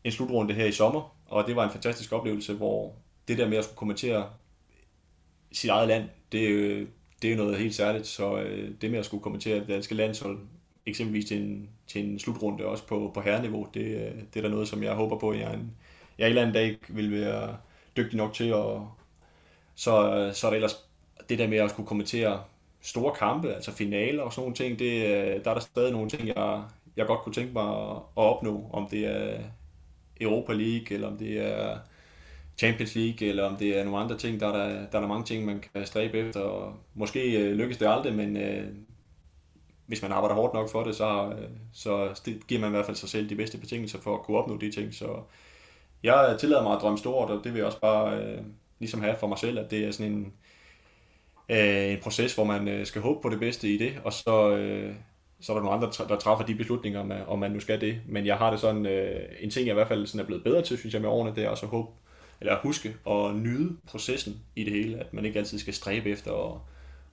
[0.04, 2.96] en slutrunde her i sommer, og det var en fantastisk oplevelse, hvor
[3.28, 4.30] det der med at skulle kommentere
[5.52, 6.88] sit eget land, det, øh,
[7.22, 8.44] det er noget helt særligt, så
[8.82, 10.40] det med at skulle kommentere det danske landshold,
[10.86, 14.68] eksempelvis til en, til en slutrunde også på, på herreniveau, det, det er der noget,
[14.68, 15.72] som jeg håber på, at jeg en,
[16.18, 17.58] jeg en eller anden dag vil være
[17.98, 18.92] dygtig nok til, og
[19.76, 20.86] så, så er der ellers
[21.30, 22.44] det der med at skulle kommentere
[22.84, 26.10] store kampe, altså finaler og sådan nogle ting, det, øh, der er der stadig nogle
[26.10, 26.64] ting, jeg,
[26.98, 29.40] jeg godt kunne tænke mig at, opnå, om det er
[30.22, 31.78] Europa League, eller om det er
[32.58, 35.08] Champions League, eller om det er nogle andre ting, der er der, der, er der
[35.08, 38.68] mange ting, man kan stræbe efter, og måske øh, lykkes det aldrig, men øh,
[39.86, 42.16] hvis man arbejder hårdt nok for det, så, øh, så
[42.48, 44.72] giver man i hvert fald sig selv de bedste betingelser for at kunne opnå de
[44.72, 45.22] ting, så
[46.04, 48.42] jeg tillader mig at drømme stort, og det vil jeg også bare øh,
[48.80, 50.34] ligesom have for mig selv, at det er sådan en,
[51.50, 54.56] øh, en proces, hvor man øh, skal håbe på det bedste i det, og så,
[54.58, 54.94] øh,
[55.42, 57.82] så er der nogle andre, der træffer de beslutninger, om, øh, om man nu skal
[57.82, 58.02] det.
[58.08, 60.44] Men jeg har det sådan, øh, en ting jeg i hvert fald sådan er blevet
[60.44, 61.90] bedre til, synes jeg med årene, det er også at håbe,
[62.42, 66.32] eller huske og nyde processen i det hele, at man ikke altid skal stræbe efter
[66.32, 66.60] at,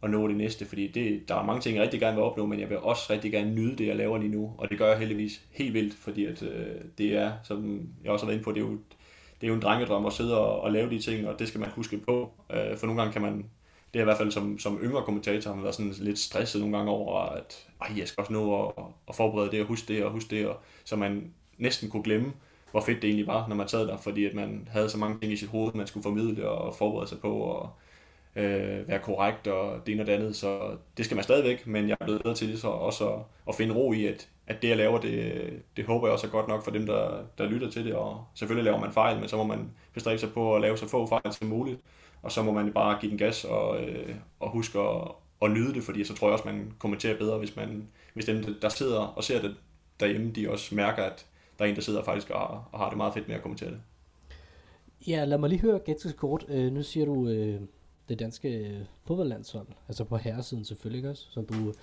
[0.03, 2.47] at nå det næste, fordi det, der er mange ting, jeg rigtig gerne vil opnå,
[2.47, 4.89] men jeg vil også rigtig gerne nyde det, jeg laver lige nu, og det gør
[4.89, 6.67] jeg heldigvis helt vildt, fordi at, øh,
[6.99, 8.79] det er, som jeg også har været inde på, det er jo,
[9.41, 11.61] det er jo en drengedrøm at sidde og, og lave de ting, og det skal
[11.61, 13.45] man huske på, øh, for nogle gange kan man
[13.93, 16.77] det er i hvert fald som, som yngre kommentator, har været sådan lidt stresset nogle
[16.77, 20.11] gange over, at jeg skal også nå at, at forberede det og huske det og
[20.11, 22.33] huske det, og, så man næsten kunne glemme,
[22.71, 25.21] hvor fedt det egentlig var, når man sad der, fordi at man havde så mange
[25.21, 27.71] ting i sit hoved, man skulle formidle og forberede sig på, og
[28.37, 31.89] øh, være korrekt og det ene og det andet, så det skal man stadigvæk, men
[31.89, 34.63] jeg er blevet bedre til det så også at, at finde ro i, at, at
[34.63, 37.49] det jeg laver, det, det håber jeg også er godt nok for dem, der, der
[37.49, 40.55] lytter til det, og selvfølgelig laver man fejl, men så må man bestræbe sig på
[40.55, 41.81] at lave så få fejl som muligt,
[42.23, 45.09] og så må man bare give den gas og, øh, og huske at,
[45.43, 48.45] at nyde det, fordi så tror jeg også, man kommenterer bedre, hvis, man, hvis dem,
[48.63, 49.57] der sidder og ser det
[50.01, 51.27] derhjemme, de også mærker, at
[51.59, 53.71] der er en, der sidder faktisk og, og har det meget fedt med at kommentere
[53.71, 53.81] det.
[55.07, 56.45] Ja, lad mig lige høre ganske kort.
[56.49, 57.61] Øh, nu siger du øh,
[58.09, 61.75] det danske fodboldlandshold, altså på herresiden selvfølgelig ikke også, som du ikke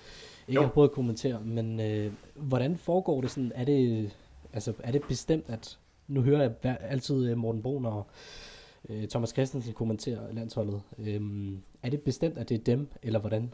[0.48, 0.62] jo.
[0.62, 3.52] har prøvet at kommentere, men øh, hvordan foregår det sådan?
[3.54, 4.10] Er det,
[4.52, 8.06] altså, er det bestemt, at nu hører jeg altid øh, Morten Brun og
[8.88, 10.82] øh, Thomas Christensen kommenterer landsholdet.
[10.98, 11.20] Øh,
[11.82, 13.52] er det bestemt, at det er dem, eller hvordan?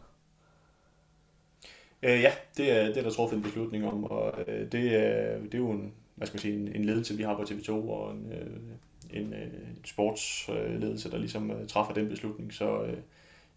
[2.02, 5.38] Øh, ja, det er, det er der truffet en beslutning om, og øh, det, er,
[5.38, 7.70] det er jo en, hvad skal man sige, en, en ledelse, vi har på TV2,
[7.70, 12.52] og en, øh, en, øh, en sportsledelse, der ligesom øh, træffer den beslutning.
[12.52, 12.96] Så øh,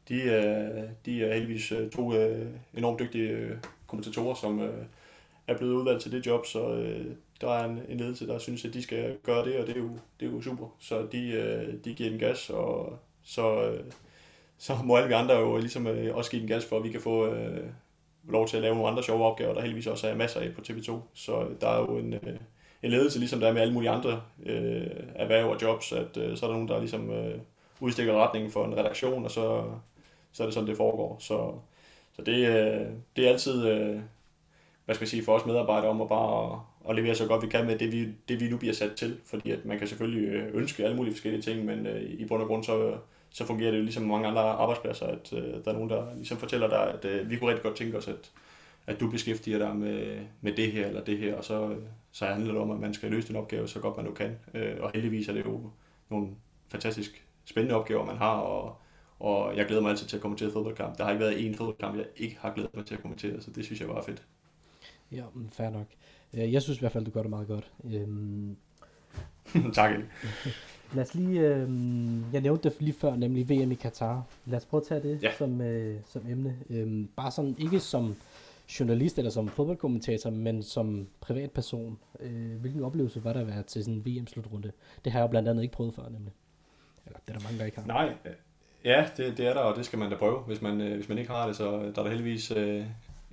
[0.09, 4.85] de, øh, de er heldigvis øh, to øh, enormt dygtige øh, kommentatorer, som øh,
[5.47, 7.05] er blevet udvalgt til det job, så øh,
[7.41, 9.79] der er en, en ledelse, der synes, at de skal gøre det, og det er
[9.79, 10.67] jo, det er jo super.
[10.79, 13.79] Så de, øh, de giver den gas, og så, øh,
[14.57, 16.89] så må alle vi andre jo ligesom øh, også give den gas, for at vi
[16.89, 17.65] kan få øh,
[18.29, 20.61] lov til at lave nogle andre sjove opgaver, der heldigvis også er masser af på
[20.61, 20.91] TV2.
[21.13, 22.37] Så der er jo en, øh,
[22.83, 26.37] en ledelse, ligesom der er med alle mulige andre øh, erhverv og jobs, at øh,
[26.37, 27.39] så er der nogen, der ligesom øh,
[27.79, 29.63] udstikker retningen for en redaktion, og så,
[30.31, 31.17] så er det sådan, det foregår.
[31.19, 31.53] Så,
[32.15, 33.99] så det, øh, det er altid, øh,
[34.85, 37.47] hvad skal jeg sige, for os medarbejdere om at bare og levere så godt vi
[37.47, 39.17] kan med det, vi, det, vi nu bliver sat til.
[39.25, 42.41] Fordi at man kan selvfølgelig øh, ønske alle mulige forskellige ting, men øh, i bund
[42.41, 42.97] og grund så,
[43.29, 46.37] så fungerer det jo ligesom mange andre arbejdspladser, at øh, der er nogen, der ligesom
[46.37, 48.31] fortæller dig, at øh, vi kunne rigtig godt tænke os, at,
[48.87, 51.75] at du beskæftiger dig med, med det her eller det her, og så,
[52.11, 54.39] så handler det om, at man skal løse den opgave så godt man nu kan.
[54.53, 55.69] Øh, og heldigvis er det jo
[56.09, 56.27] nogle
[56.67, 58.77] fantastisk spændende opgaver, man har, og,
[59.19, 60.97] og jeg glæder mig altid til at kommentere fodboldkamp.
[60.97, 63.51] Der har ikke været én fodboldkamp, jeg ikke har glædet mig til at kommentere, så
[63.51, 64.23] det synes jeg var fedt.
[65.11, 65.87] Ja, fair nok.
[66.33, 67.71] Øh, jeg synes i hvert fald, du gør det meget godt.
[67.83, 68.57] Øhm...
[69.73, 69.91] tak.
[70.93, 71.69] Lad os lige, øh,
[72.33, 74.23] jeg nævnte det lige før, nemlig VM i Katar.
[74.45, 75.31] Lad os prøve at tage det ja.
[75.37, 76.55] som, øh, som emne.
[76.69, 78.15] Øhm, bare sådan, ikke som
[78.79, 81.99] journalist eller som fodboldkommentator, men som privatperson.
[82.19, 84.71] Øh, hvilken oplevelse var der at være til sådan en VM-slutrunde?
[85.05, 86.33] Det har jeg jo blandt andet ikke prøvet før, nemlig.
[87.05, 87.87] Eller det er der mange, der ikke har.
[87.87, 88.13] Nej,
[88.85, 91.09] ja, det, det er der, og det skal man da prøve, hvis man, øh, hvis
[91.09, 91.55] man ikke har det.
[91.55, 92.85] Så der er der heldigvis øh,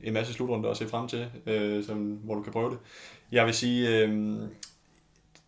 [0.04, 2.78] en masse slutrunder at se frem til, øh, som, hvor du kan prøve det.
[3.32, 4.08] Jeg vil sige, øh,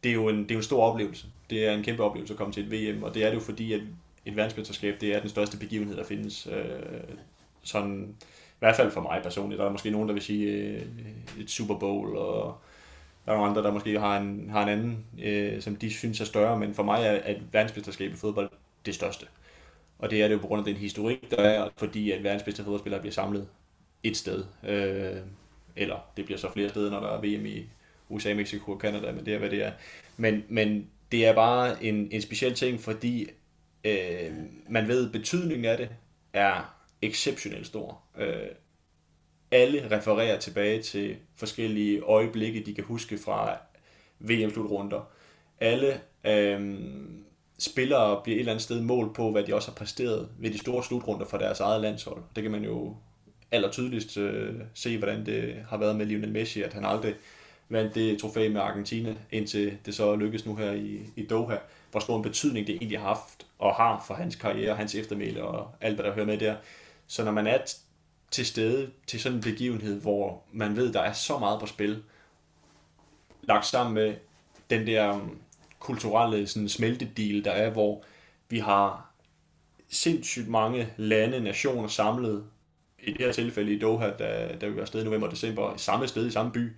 [0.02, 1.26] det, er jo en, det er jo en stor oplevelse.
[1.50, 3.40] Det er en kæmpe oplevelse at komme til et VM, og det er det jo
[3.40, 3.80] fordi, at
[4.24, 6.48] et verdensmesterskab, det er den største begivenhed, der findes.
[6.52, 7.16] Øh,
[7.62, 8.14] sådan,
[8.56, 9.58] i hvert fald for mig personligt.
[9.58, 10.82] Der er måske nogen, der vil sige øh,
[11.40, 12.58] et Super Bowl, og
[13.24, 16.20] der er nogle andre, der måske har en, har en anden, øh, som de synes
[16.20, 18.50] er større, men for mig er, at verdensmesterskab i fodbold
[18.86, 19.26] det største.
[19.98, 22.62] Og det er det jo på grund af den historik, der er, fordi at verdensbedste
[22.64, 23.48] fodboldspillere bliver samlet
[24.08, 24.44] et sted.
[24.64, 25.16] Øh,
[25.76, 27.66] eller det bliver så flere steder, når der er VM i
[28.08, 29.72] USA, Mexico og Canada, men det er, hvad det er.
[30.16, 33.28] Men, men det er bare en, en speciel ting, fordi
[33.84, 34.32] øh,
[34.68, 35.88] man ved, at betydningen af det
[36.32, 38.00] er exceptionelt stor.
[38.18, 38.48] Øh,
[39.50, 43.58] alle refererer tilbage til forskellige øjeblikke, de kan huske fra
[44.18, 45.10] VM-slutrunder.
[45.60, 46.78] Alle øh,
[47.58, 50.58] spillere bliver et eller andet sted mål på, hvad de også har præsteret ved de
[50.58, 52.22] store slutrunder for deres eget landshold.
[52.36, 52.96] Det kan man jo
[53.50, 57.14] aller tydeligst øh, se, hvordan det har været med Lionel Messi, at han aldrig
[57.68, 61.56] vandt det trofæ med Argentina, indtil det så lykkes nu her i, i Doha.
[61.90, 65.44] Hvor stor en betydning det egentlig har haft og har for hans karriere, hans eftermæle
[65.44, 66.56] og alt, hvad der hører med der.
[67.06, 67.58] Så når man er
[68.30, 72.02] til stede til sådan en begivenhed, hvor man ved, der er så meget på spil,
[73.42, 74.14] lagt sammen med
[74.70, 75.38] den der um,
[75.78, 78.04] kulturelle sådan smeltedeal, der er, hvor
[78.48, 79.10] vi har
[79.88, 82.44] sindssygt mange lande, nationer samlet
[83.06, 85.74] i det her tilfælde i Doha, da, da vi var afsted i november og december,
[85.74, 86.72] i samme sted, i samme by.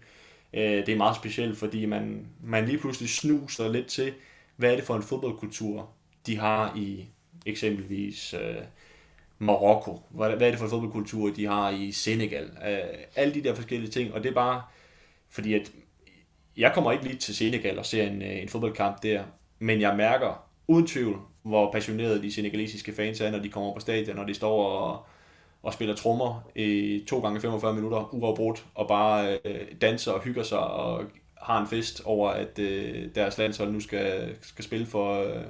[0.55, 4.12] Øh, det er meget specielt, fordi man, man lige pludselig snuser lidt til,
[4.57, 5.91] hvad er det for en fodboldkultur,
[6.27, 7.07] de har i
[7.47, 8.62] eksempelvis øh,
[9.38, 10.03] Marokko.
[10.11, 12.45] Hvad, hvad er det for en fodboldkultur, de har i Senegal.
[12.45, 12.79] Øh,
[13.17, 14.62] alle de der forskellige ting, og det er bare
[15.31, 15.73] fordi, at
[16.57, 19.25] jeg kommer ikke lige til Senegal og ser en, øh, en fodboldkamp der,
[19.59, 23.81] men jeg mærker uden tvivl, hvor passionerede de senegalesiske fans er, når de kommer på
[23.81, 25.07] stadion, når de står og,
[25.62, 30.42] og spiller trommer i to gange 45 minutter uafbrudt, og bare øh, danser og hygger
[30.42, 31.05] sig og
[31.42, 35.42] har en fest over, at øh, deres landshold nu skal, skal spille for øh,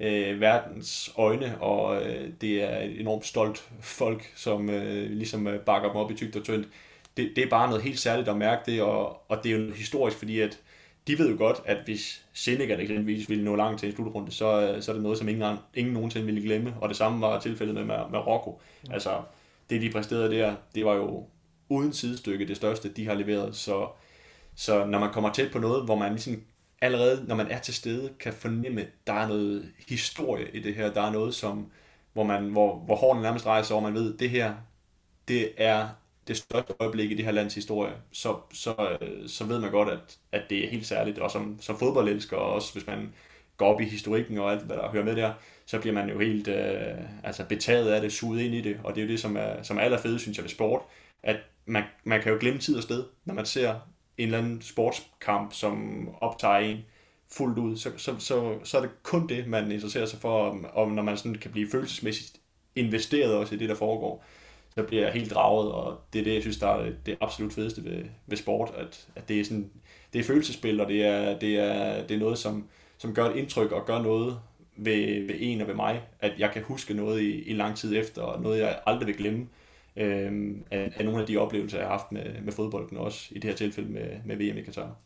[0.00, 5.60] øh verdens øjne, og øh, det er et enormt stolt folk, som øh, ligesom øh,
[5.60, 6.68] bakker dem op i tygt og tyndt.
[7.16, 9.72] Det, det er bare noget helt særligt at mærke det, og, og det er jo
[9.72, 10.58] historisk, fordi at
[11.06, 14.78] de ved jo godt, at hvis Senegal eksempelvis ville nå langt til en slutrunde, så,
[14.80, 16.74] så er det noget, som ingen, ingen nogensinde ville glemme.
[16.80, 18.60] Og det samme var tilfældet med Marokko.
[18.84, 18.92] Mm.
[18.92, 19.22] Altså,
[19.70, 21.26] det de præsterede der, det var jo
[21.68, 23.56] uden sidestykke det største, de har leveret.
[23.56, 23.88] Så,
[24.54, 26.42] så når man kommer tæt på noget, hvor man ligesom
[26.80, 30.74] allerede, når man er til stede, kan fornemme, at der er noget historie i det
[30.74, 30.92] her.
[30.92, 31.70] Der er noget, som,
[32.12, 34.54] hvor, man, hvor, hvor hårene nærmest rejser over, man ved, det her,
[35.28, 35.88] det er
[36.28, 39.88] det største øjeblik i det her lands historie, så, så, øh, så ved man godt,
[39.88, 41.18] at, at det er helt særligt.
[41.18, 43.12] Og som, som fodboldelsker, og også hvis man
[43.56, 45.32] går op i historikken og alt, hvad der hører med der,
[45.66, 48.80] så bliver man jo helt øh, altså betaget af det, suget ind i det.
[48.84, 50.82] Og det er jo det, som er, som er allerfede, synes jeg, ved sport,
[51.22, 53.74] at man, man kan jo glemme tid og sted, når man ser
[54.18, 56.78] en eller anden sportskamp, som optager en
[57.32, 60.90] fuldt ud, så, så, så, så er det kun det, man interesserer sig for, om
[60.90, 62.40] når man sådan kan blive følelsesmæssigt
[62.74, 64.24] investeret også i det, der foregår
[64.74, 67.52] så bliver jeg helt draget, og det er det, jeg synes, der er det absolut
[67.52, 69.70] fedeste ved, ved sport, at, at det er sådan,
[70.12, 73.36] det er følelsespil, og det er, det er, det er noget, som, som gør et
[73.36, 74.38] indtryk og gør noget
[74.76, 77.96] ved, ved en og ved mig, at jeg kan huske noget i, i lang tid
[77.96, 79.48] efter, og noget, jeg aldrig vil glemme
[79.96, 83.38] øh, af, af nogle af de oplevelser, jeg har haft med, med fodbolden, også i
[83.38, 84.96] det her tilfælde med, med VM i Katar.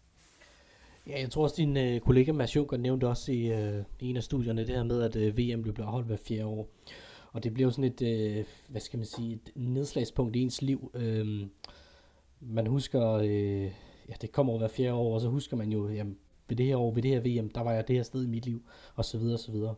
[1.06, 4.16] Ja, jeg tror også, din øh, kollega Mads Juncker nævnte også i, øh, i en
[4.16, 6.68] af studierne det her med, at øh, VM blev holdt hver fjerde år.
[7.36, 10.62] Og det bliver jo sådan et, øh, hvad skal man sige, et nedslagspunkt i ens
[10.62, 10.90] liv.
[10.94, 11.46] Øh,
[12.40, 13.62] man husker, øh,
[14.08, 16.18] ja, det kommer over hver fjerde år, og så husker man jo, jamen,
[16.48, 18.26] ved det her år, ved det her VM, der var jeg det her sted i
[18.26, 18.62] mit liv,
[18.94, 19.74] og så videre, og så videre.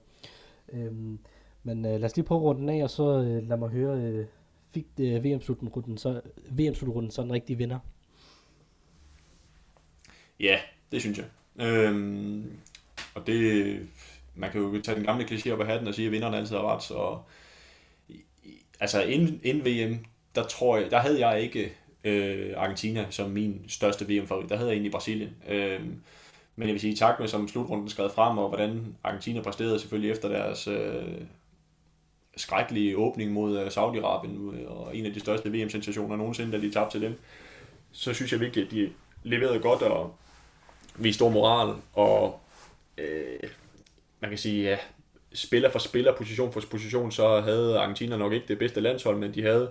[0.72, 1.18] Øhm,
[1.62, 4.26] men øh, lad os lige prøve runden af, og så øh, lad mig høre, øh,
[4.74, 7.78] fik øh, VM-slutrunden så, VM så en rigtig vinder?
[10.40, 10.58] Ja,
[10.92, 11.26] det synes jeg.
[11.66, 12.52] Øhm,
[13.14, 13.88] og det,
[14.34, 16.56] man kan jo tage den gamle kliché op af hatten og sige, at vinderen altid
[16.56, 16.82] har ret.
[16.82, 17.18] Så,
[18.80, 21.72] altså inden, inden VM, der tror jeg, der havde jeg ikke
[22.04, 24.48] øh, Argentina som min største VM-favorit.
[24.48, 25.30] Der havde jeg egentlig Brasilien.
[25.48, 25.80] Øh,
[26.56, 30.10] men jeg vil sige, tak med som slutrunden skred frem, og hvordan Argentina præsterede selvfølgelig
[30.10, 31.20] efter deres øh,
[32.36, 36.70] skrækkelige åbning mod øh, Saudi-Arabien, øh, og en af de største VM-sensationer nogensinde, da de
[36.70, 37.20] tabte til dem,
[37.92, 38.90] så synes jeg virkelig, at de
[39.22, 40.14] leverede godt og
[40.96, 42.40] viste stor moral, og
[42.98, 43.50] øh,
[44.20, 44.76] man kan sige, ja,
[45.38, 49.34] spiller for spiller, position for position, så havde Argentina nok ikke det bedste landshold, men
[49.34, 49.70] de havde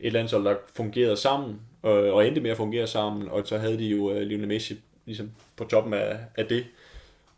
[0.00, 3.78] et landshold, der fungerede sammen, og, og endte med at fungere sammen, og så havde
[3.78, 6.66] de jo øh, Lionel Messi ligesom på toppen af, af det.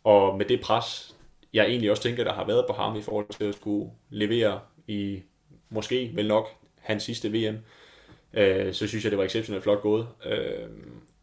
[0.03, 1.15] Og med det pres,
[1.53, 4.59] jeg egentlig også tænker, der har været på ham i forhold til at skulle levere
[4.87, 5.21] i
[5.69, 6.47] måske vel nok
[6.79, 7.57] hans sidste VM,
[8.33, 10.07] øh, så synes jeg, det var exceptionelt flot gået.
[10.25, 10.69] Øh,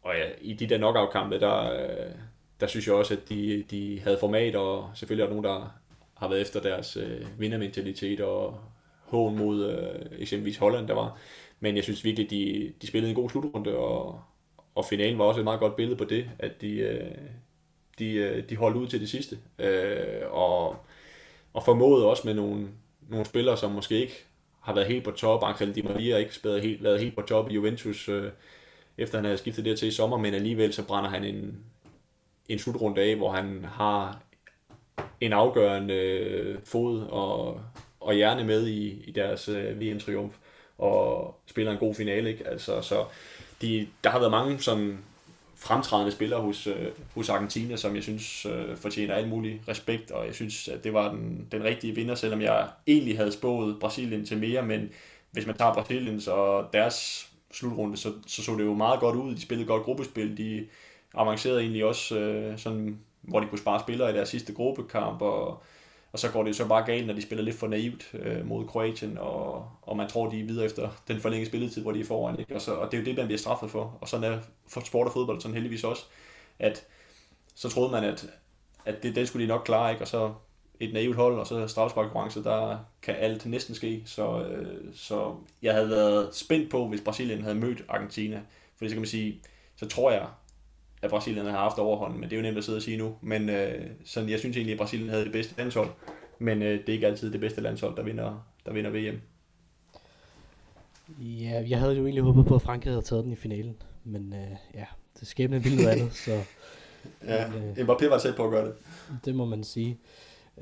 [0.01, 2.11] og ja, i de der knockout-kampe, der, øh,
[2.59, 5.78] der synes jeg også, at de, de havde format, og selvfølgelig er der nogen, der
[6.19, 8.59] har været efter deres øh, vindermentalitet og
[9.01, 11.17] hån mod øh, eksempelvis Holland, der var.
[11.59, 14.21] Men jeg synes virkelig, de, de spillede en god slutrunde, og,
[14.75, 17.11] og finalen var også et meget godt billede på det, at de, øh,
[17.99, 19.37] de, øh, de holdt ud til det sidste.
[19.59, 20.75] Øh, og,
[21.53, 22.67] og formåede også med nogle,
[23.09, 24.25] nogle spillere, som måske ikke
[24.61, 25.43] har været helt på top.
[25.43, 28.31] Angel Di Maria har ikke spillet helt, været helt på top i Juventus, øh,
[28.97, 31.59] efter han havde skiftet der til i sommer, men alligevel så brænder han en,
[32.49, 34.21] en slutrunde af, hvor han har
[35.21, 37.61] en afgørende øh, fod og,
[37.99, 40.33] og hjerne med i, i deres øh, VM-triumf,
[40.77, 42.29] og spiller en god finale.
[42.29, 42.47] Ikke?
[42.47, 43.05] Altså, så
[43.61, 44.99] de, der har været mange sådan
[45.55, 50.25] fremtrædende spillere hos, øh, hos Argentina, som jeg synes øh, fortjener alt mulig respekt, og
[50.25, 54.25] jeg synes, at det var den, den rigtige vinder, selvom jeg egentlig havde spået Brasilien
[54.25, 54.89] til mere, men
[55.31, 59.35] hvis man tager Brasiliens og deres slutrunde, så, så så det jo meget godt ud.
[59.35, 60.67] De spillede godt gruppespil, de
[61.13, 65.63] avancerede egentlig også øh, sådan, hvor de kunne spare spillere i deres sidste gruppekamp, og
[66.11, 68.67] og så går det så bare galt, når de spiller lidt for naivt øh, mod
[68.67, 72.05] Kroatien, og, og man tror, de er videre efter den forlængede spilletid, hvor de er
[72.05, 72.39] foran.
[72.39, 72.55] Ikke?
[72.55, 73.97] Og, så, og det er jo det, man bliver straffet for.
[74.01, 76.03] Og sådan er for sport og fodbold sådan heldigvis også,
[76.59, 76.85] at
[77.55, 78.29] så troede man, at,
[78.85, 80.03] at det, det skulle de nok klare, ikke?
[80.03, 80.33] og så
[80.79, 84.03] et naivt hold, og så straffesparkkonkurrence, der kan alt næsten ske.
[84.05, 88.41] Så, øh, så jeg havde været spændt på, hvis Brasilien havde mødt Argentina.
[88.77, 89.41] For så kan man sige,
[89.75, 90.27] så tror jeg,
[91.01, 93.15] at Brasilien har haft overhånden, men det er jo nemt at sidde og sige nu.
[93.21, 95.89] Men øh, sådan, jeg synes egentlig, at Brasilien havde det bedste landshold,
[96.39, 99.21] men øh, det er ikke altid det bedste landshold, der vinder, der vinder VM.
[101.19, 104.33] Ja, jeg havde jo egentlig håbet på, at Frankrig havde taget den i finalen, men
[104.33, 104.85] øh, ja,
[105.19, 106.31] det skæbne ville noget andet, så...
[107.27, 108.73] ja, men, øh, Mbappé var tæt på at gøre det.
[109.25, 109.97] Det må man sige.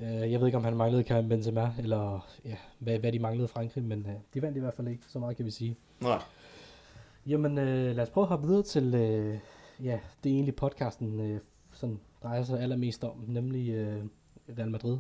[0.01, 3.47] Øh, jeg ved ikke, om han manglede Karim Benzema, eller ja, hvad, hvad de manglede
[3.47, 5.75] Frankrig, men øh, de vandt i hvert fald ikke, så meget kan vi sige.
[5.99, 6.21] Nej.
[7.27, 9.37] Jamen, øh, lad os prøve at hoppe videre til øh,
[9.83, 11.39] ja, det er egentlig podcasten øh,
[11.71, 14.03] sådan drejer sig allermest om, nemlig øh,
[14.57, 14.97] Real Madrid.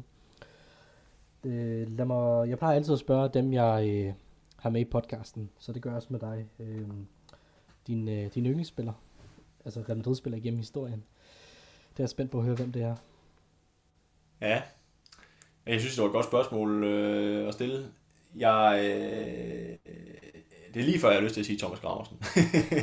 [1.43, 4.13] Øh, lad mig, jeg plejer altid at spørge dem, jeg øh,
[4.57, 6.45] har med i podcasten, så det gør jeg også med dig.
[6.59, 6.87] Øh,
[7.87, 8.93] din, øh, din yndlingsspiller,
[9.65, 11.03] altså Real Madrid-spiller igennem historien.
[11.91, 12.95] Det er jeg spændt på at høre, hvem det er.
[14.41, 14.61] Ja,
[15.65, 17.85] jeg synes, det var et godt spørgsmål øh, at stille.
[18.35, 18.79] Jeg,
[19.85, 19.97] øh,
[20.77, 22.17] det er lige før, jeg har lyst til at sige Thomas Graversen.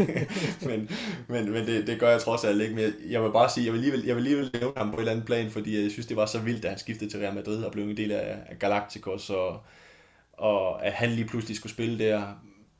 [0.68, 0.90] men
[1.28, 2.74] men, men det, det gør jeg trods alt ikke.
[2.74, 5.00] Men jeg vil bare sige, jeg vil alligevel, jeg vil alligevel nævne ham på et
[5.00, 7.34] eller andet plan, fordi jeg synes, det var så vildt, da han skiftede til Real
[7.34, 9.60] Madrid og blev en del af, af Galacticos, og,
[10.32, 12.22] og at han lige pludselig skulle spille der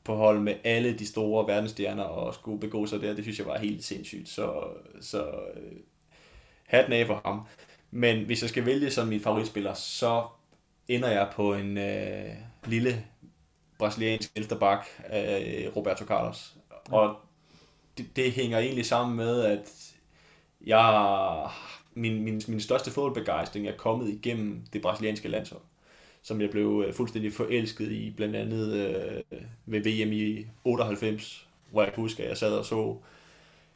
[0.03, 3.47] på hold med alle de store verdensstjerner og skulle begå sig der, det synes jeg
[3.47, 4.29] var helt sindssygt.
[4.29, 4.63] Så,
[5.01, 5.23] så
[5.55, 5.71] øh,
[6.67, 7.41] hatten af for ham.
[7.91, 10.23] Men hvis jeg skal vælge som min favoritspiller, så
[10.87, 12.31] ender jeg på en øh,
[12.65, 13.05] lille
[13.77, 16.55] brasiliansk vensterbak, øh, Roberto Carlos.
[16.91, 17.15] Og
[17.97, 19.93] det, det hænger egentlig sammen med, at
[20.65, 21.49] jeg,
[21.93, 25.61] min, min, min største fodboldbegejstring er kommet igennem det brasilianske landshold,
[26.21, 31.83] som jeg blev øh, fuldstændig forelsket i, blandt andet øh, ved VM i 98, hvor
[31.83, 32.95] jeg kan huske, at jeg sad og så,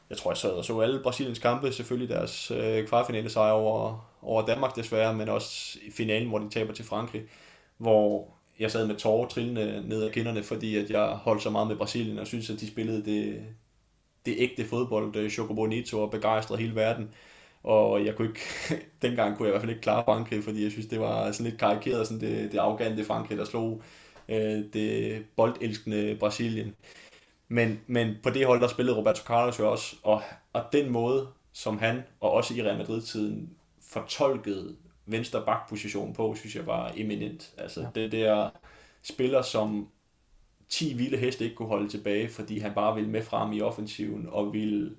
[0.10, 4.10] jeg tror, jeg sad og så alle Brasiliens kampe, selvfølgelig deres øh, kvartfinale sejr over,
[4.22, 7.24] over Danmark desværre, men også i finalen, hvor de taber til Frankrig,
[7.78, 11.68] hvor jeg sad med tårer trillende ned ad kinderne, fordi at jeg holdt så meget
[11.68, 13.44] med Brasilien, og synes, at de spillede det,
[14.26, 17.10] det ægte fodbold, øh, Choco Bonito, og begejstrede hele verden.
[17.64, 18.42] Og jeg kunne ikke,
[19.02, 21.50] dengang kunne jeg i hvert fald ikke klare Frankrig, fordi jeg synes, det var sådan
[21.52, 23.82] lidt karikeret, sådan det, det arrogante Frankrig, der slog
[24.30, 26.76] øh, det boldelskende Brasilien.
[27.48, 30.22] Men, men på det hold, der spillede Roberto Carlos jo også, og,
[30.54, 33.50] og den måde, som han, og også i Real Madrid-tiden,
[33.92, 34.76] fortolkede
[35.12, 37.54] venstre bakposition på, synes jeg var eminent.
[37.58, 38.02] Altså ja.
[38.02, 38.50] det der
[39.02, 39.90] spiller, som
[40.70, 44.28] 10 vilde heste ikke kunne holde tilbage, fordi han bare ville med frem i offensiven,
[44.32, 44.96] og ville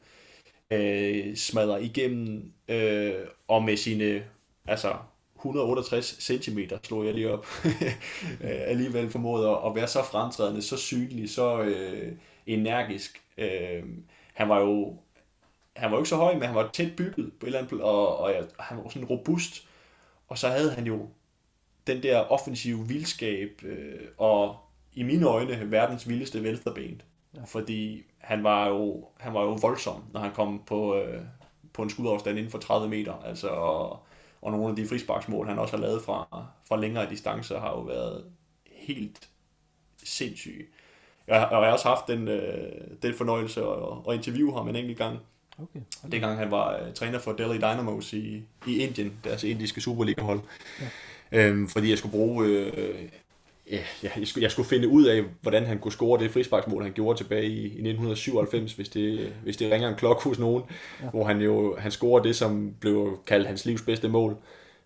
[0.71, 3.15] øh, smadre igennem, øh,
[3.49, 4.25] og med sine
[4.67, 4.97] altså
[5.37, 7.47] 168 cm slog jeg lige op,
[8.43, 12.13] alligevel formåede at være så fremtrædende, så synlig, så øh,
[12.47, 13.23] energisk.
[13.39, 13.83] Øh,
[14.35, 14.97] han var jo
[15.77, 17.81] han var jo ikke så høj, men han var tæt bygget på et eller andet,
[17.81, 19.67] og, og ja, han var sådan robust.
[20.31, 21.09] Og så havde han jo
[21.87, 24.57] den der offensive vildskab, øh, og
[24.93, 27.03] i mine øjne verdens vildeste venstreben.
[27.35, 27.45] Ja.
[27.45, 31.23] Fordi han var, jo, han var jo voldsom, når han kom på, øh,
[31.73, 33.15] på en skudafstand inden for 30 meter.
[33.25, 34.03] Altså, og,
[34.43, 37.81] og nogle af de frisparksmål, han også har lavet fra, fra længere distancer, har jo
[37.81, 38.25] været
[38.67, 39.29] helt
[40.05, 40.65] sindssyge.
[41.27, 44.77] Jeg, og jeg har også haft den, øh, den fornøjelse at, at interviewe ham en
[44.77, 45.19] enkelt gang.
[45.63, 46.13] Okay, okay.
[46.13, 50.41] Dengang han var uh, træner for Delhi Dynamos i, i Indien, deres indiske Superliga-hold.
[50.81, 50.87] Ja.
[51.33, 52.47] Øhm, fordi jeg skulle bruge...
[52.47, 52.95] Øh,
[53.71, 56.93] ja, jeg, skulle, jeg skulle finde ud af, hvordan han kunne score det frisparksmål, han
[56.93, 60.63] gjorde tilbage i, i 1997, hvis det, hvis det ringer en klokke hos nogen,
[61.03, 61.11] ja.
[61.11, 64.37] hvor han jo han scorede det, som blev kaldt hans livs bedste mål.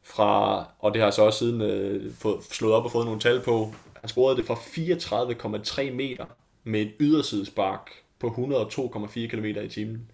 [0.02, 3.40] Fra, og det har så også siden øh, fået, slået op og fået nogle tal
[3.40, 3.74] på.
[4.00, 6.24] Han scorede det fra 34,3 meter
[6.64, 10.10] med et ydersidespark på 102,4 km i timen.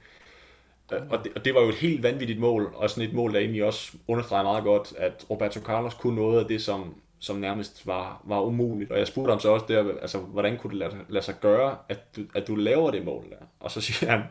[0.93, 3.33] Øh, og det, og det var jo et helt vanvittigt mål, og sådan et mål,
[3.33, 7.37] der egentlig også understreger meget godt, at Roberto Carlos kunne noget af det, som, som
[7.37, 8.91] nærmest var, var umuligt.
[8.91, 11.77] Og jeg spurgte ham så også der, altså, hvordan kunne det lade, lade sig gøre,
[11.89, 13.47] at du, at du laver det mål der?
[13.61, 14.23] Og så siger han,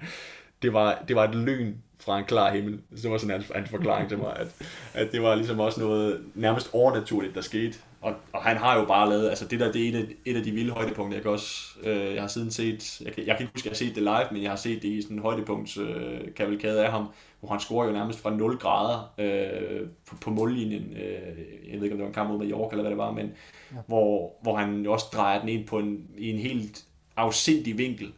[0.62, 2.80] det var, det var et lyn fra en klar himmel.
[2.96, 4.48] Så det var sådan hans, hans forklaring til mig, at,
[4.94, 7.78] at det var ligesom også noget nærmest overnaturligt, der skete.
[8.02, 10.38] Og, og han har jo bare lavet, altså det der, det er et af, et
[10.38, 13.38] af de vilde højdepunkter, jeg kan også, øh, jeg har siden set, jeg kan, jeg
[13.38, 15.02] kan ikke huske, at jeg har set det live, men jeg har set det i
[15.02, 17.08] sådan en højdepunkts øh, kavalkade af ham,
[17.40, 20.98] hvor han scorer jo nærmest fra 0 grader øh, på, på mållinjen.
[20.98, 21.38] Øh,
[21.72, 23.32] jeg ved ikke, om det var en kamp mod Mallorca eller hvad det var, men
[23.72, 23.78] ja.
[23.88, 26.84] hvor, hvor han jo også drejer den ind på en, i en helt
[27.18, 28.08] afsindig vinkel.
[28.08, 28.14] Øh,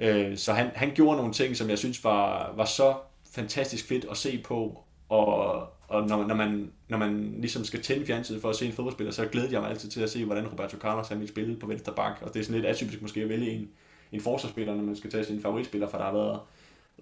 [0.00, 2.94] Øh, så han, han gjorde nogle ting, som jeg synes var, var så
[3.34, 5.54] fantastisk fedt at se på, og,
[5.88, 9.12] og når, når, man, når man ligesom skal tænde fjernsynet for at se en fodboldspiller,
[9.12, 11.66] så glæder jeg mig altid til at se, hvordan Roberto Carlos han vil spille på
[11.66, 13.68] venstre bak, og det er sådan lidt atypisk måske at vælge en,
[14.12, 16.40] en forsvarsspiller, når man skal tage sin favoritspiller, for der har været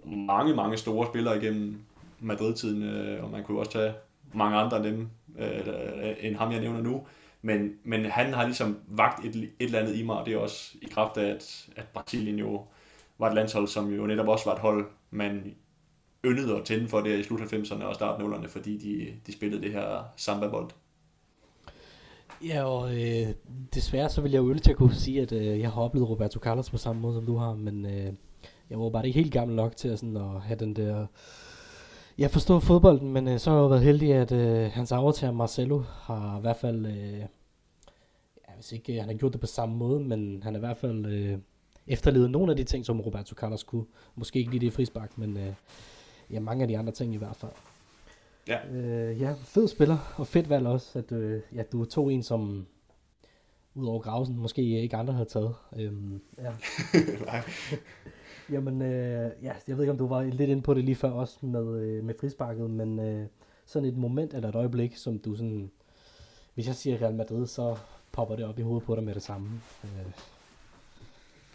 [0.05, 1.81] mange, mange store spillere igennem
[2.21, 3.93] Madrid-tiden, øh, og man kunne også tage
[4.35, 5.09] mange andre end dem,
[5.39, 7.07] øh, end ham jeg nævner nu,
[7.43, 10.39] men, men han har ligesom vagt et, et eller andet i mig, og det er
[10.39, 12.63] også i kraft af, at, at Brasilien jo
[13.19, 15.55] var et landshold, som jo netop også var et hold, man
[16.25, 19.63] yndede at tænde for det i slut 90'erne og start 0'erne, fordi de, de spillede
[19.63, 20.71] det her samba-bold.
[22.45, 23.35] Ja, og øh,
[23.75, 26.09] desværre så vil jeg jo ønske til at kunne sige, at øh, jeg har oplevet
[26.09, 28.13] Roberto Carlos på samme måde, som du har, men øh,
[28.71, 31.07] jeg var bare ikke helt gammel nok til at, sådan, at have den der...
[32.19, 35.33] Jeg forstår fodbolden, men øh, så har jeg jo været heldig, at øh, hans aftager
[35.33, 36.87] Marcelo har i hvert fald...
[36.87, 37.19] Øh,
[38.49, 40.61] ja, hvis ikke øh, han har gjort det på samme måde, men han er i
[40.61, 41.39] hvert fald øh,
[41.89, 43.85] efterlevet nogle af de ting, som Roberto Carlos kunne.
[44.15, 45.53] Måske ikke lige det frispark, men øh,
[46.31, 47.53] ja, mange af de andre ting i hvert fald.
[48.49, 48.69] Ja.
[48.69, 52.67] Øh, ja, fed spiller, og fedt valg også, at øh, ja, du tog en, som
[53.75, 55.55] udover Grausen måske ikke andre havde taget.
[55.77, 56.53] Øhm, ja.
[57.27, 57.43] Nej.
[58.51, 61.11] Jamen, øh, ja, jeg ved ikke, om du var lidt inde på det lige før
[61.11, 63.27] også med, øh, med frisparket, men øh,
[63.67, 65.71] sådan et moment eller et øjeblik, som du sådan,
[66.55, 67.77] hvis jeg siger Real Madrid, så
[68.13, 69.49] popper det op i hovedet på dig med det samme.
[69.85, 70.13] Øh,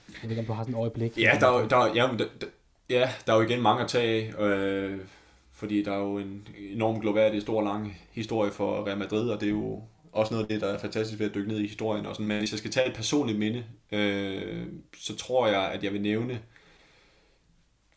[0.07, 1.17] jeg ved ikke, om du har sådan et øjeblik.
[1.17, 2.47] Ja, der, der, ja, der, der,
[2.89, 4.99] Ja, der er jo igen mange at tage af, øh,
[5.51, 9.45] fordi der er jo en enorm global, stor lang historie for Real Madrid, og det
[9.45, 12.05] er jo også noget af det, der er fantastisk ved at dykke ned i historien.
[12.05, 12.27] Og sådan.
[12.27, 16.01] Men hvis jeg skal tage et personligt minde, øh, så tror jeg, at jeg vil
[16.01, 16.39] nævne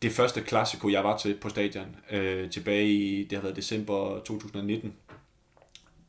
[0.01, 4.19] det første klassiko, jeg var til på stadion, øh, tilbage i, det har været december
[4.19, 4.93] 2019,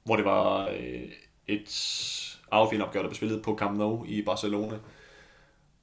[0.05, 1.03] hvor det var øh,
[1.47, 1.69] et
[2.51, 4.79] affinopgør, der blev spillet på Camp Nou i Barcelona.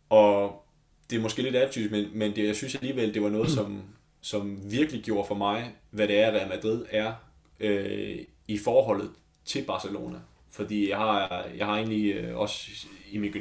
[0.10, 0.66] Og
[1.10, 3.82] det er måske lidt atypisk, men, men det, jeg synes alligevel, det var noget, som,
[4.22, 7.14] som virkelig gjorde for mig, hvad det er, Real Madrid er
[7.60, 9.12] øh, i forholdet
[9.46, 10.18] til Barcelona.
[10.52, 13.32] Fordi jeg har, jeg har egentlig øh, også i min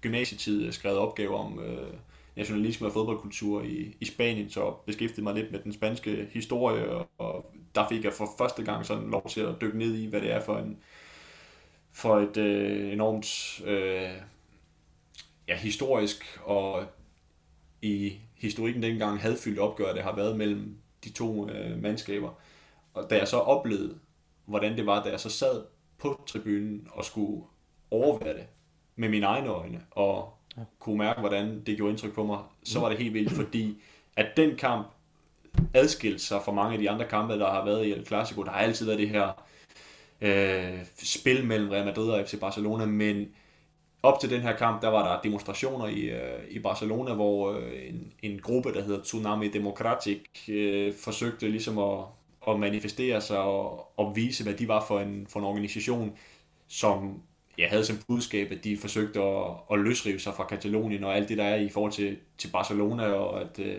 [0.00, 1.92] gymnasietid øh, skrevet opgaver om øh,
[2.36, 7.08] nationalisme og fodboldkultur i, i Spanien, så beskæftigede mig lidt med den spanske historie, og,
[7.18, 10.20] og der fik jeg for første gang sådan lov til at dykke ned i, hvad
[10.20, 10.78] det er for en
[11.92, 14.10] for et øh, enormt øh,
[15.48, 16.84] ja, historisk og
[17.82, 22.30] i historikken dengang hadfyldt opgør, det har været mellem de to øh, mandskaber.
[22.94, 23.98] Og da jeg så oplevede,
[24.44, 25.62] hvordan det var, da jeg så sad
[25.98, 27.44] på tribunen og skulle
[27.90, 28.46] overvære det
[28.96, 30.62] med mine egne øjne, og ja.
[30.78, 33.82] kunne mærke, hvordan det gjorde indtryk på mig, så var det helt vildt, fordi
[34.16, 34.86] at den kamp
[35.74, 38.42] adskilt sig fra mange af de andre kampe, der har været i El Clasico.
[38.42, 39.44] Der har altid været det her
[40.20, 43.28] øh, spil mellem Real Madrid og FC Barcelona, men
[44.04, 47.88] op til den her kamp, der var der demonstrationer i, øh, i Barcelona, hvor øh,
[47.88, 52.04] en, en gruppe, der hedder Tsunami Democratic, øh, forsøgte ligesom at,
[52.48, 56.16] at manifestere sig og, og vise, hvad de var for en, for en organisation,
[56.68, 57.22] som
[57.58, 61.28] jeg havde som budskab, at de forsøgte at, at løsrive sig fra Katalonien og alt
[61.28, 63.76] det, der er i forhold til, til Barcelona, og at øh,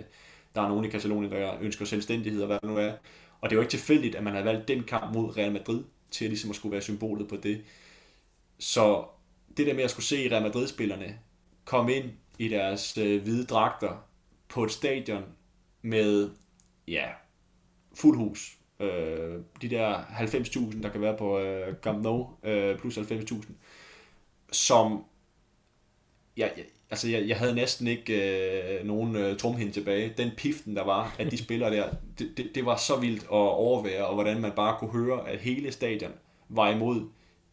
[0.56, 2.92] der er nogen i Katalonien, der ønsker selvstændighed og hvad det nu er.
[3.42, 6.28] Og det var ikke tilfældigt, at man havde valgt den kamp mod Real Madrid til
[6.28, 7.62] ligesom at skulle være symbolet på det.
[8.60, 9.06] Så
[9.58, 11.20] det der med at skulle se Real Madrid-spillerne
[11.66, 14.08] komme ind i deres øh, hvide dragter
[14.50, 15.24] på et stadion
[15.82, 16.30] med,
[16.88, 17.06] ja,
[17.96, 18.58] fuld hus.
[18.80, 23.44] Øh, de der 90.000, der kan være på øh, Camp Nou, øh, plus 90.000,
[24.52, 25.04] som,
[26.38, 30.14] ja, ja, altså jeg, jeg havde næsten ikke øh, nogen øh, trumhinde tilbage.
[30.18, 31.90] Den piften, der var, at de spillere der,
[32.20, 35.40] det, det, det var så vildt at overvære, og hvordan man bare kunne høre, at
[35.40, 36.12] hele stadion
[36.50, 37.10] var imod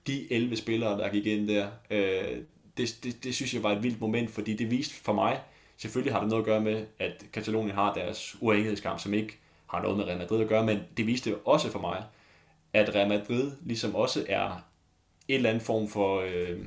[0.07, 1.69] de 11 spillere, der gik ind der.
[1.91, 2.39] Øh,
[2.77, 5.41] det, det, det synes jeg var et vildt moment, fordi det viste for mig,
[5.77, 9.83] selvfølgelig har det noget at gøre med, at Katalonien har deres uafhængighedskamp, som ikke har
[9.83, 12.05] noget med Real Madrid at gøre, men det viste også for mig,
[12.73, 14.51] at Real Madrid ligesom også er
[15.29, 16.21] en eller anden form for...
[16.21, 16.59] Øh,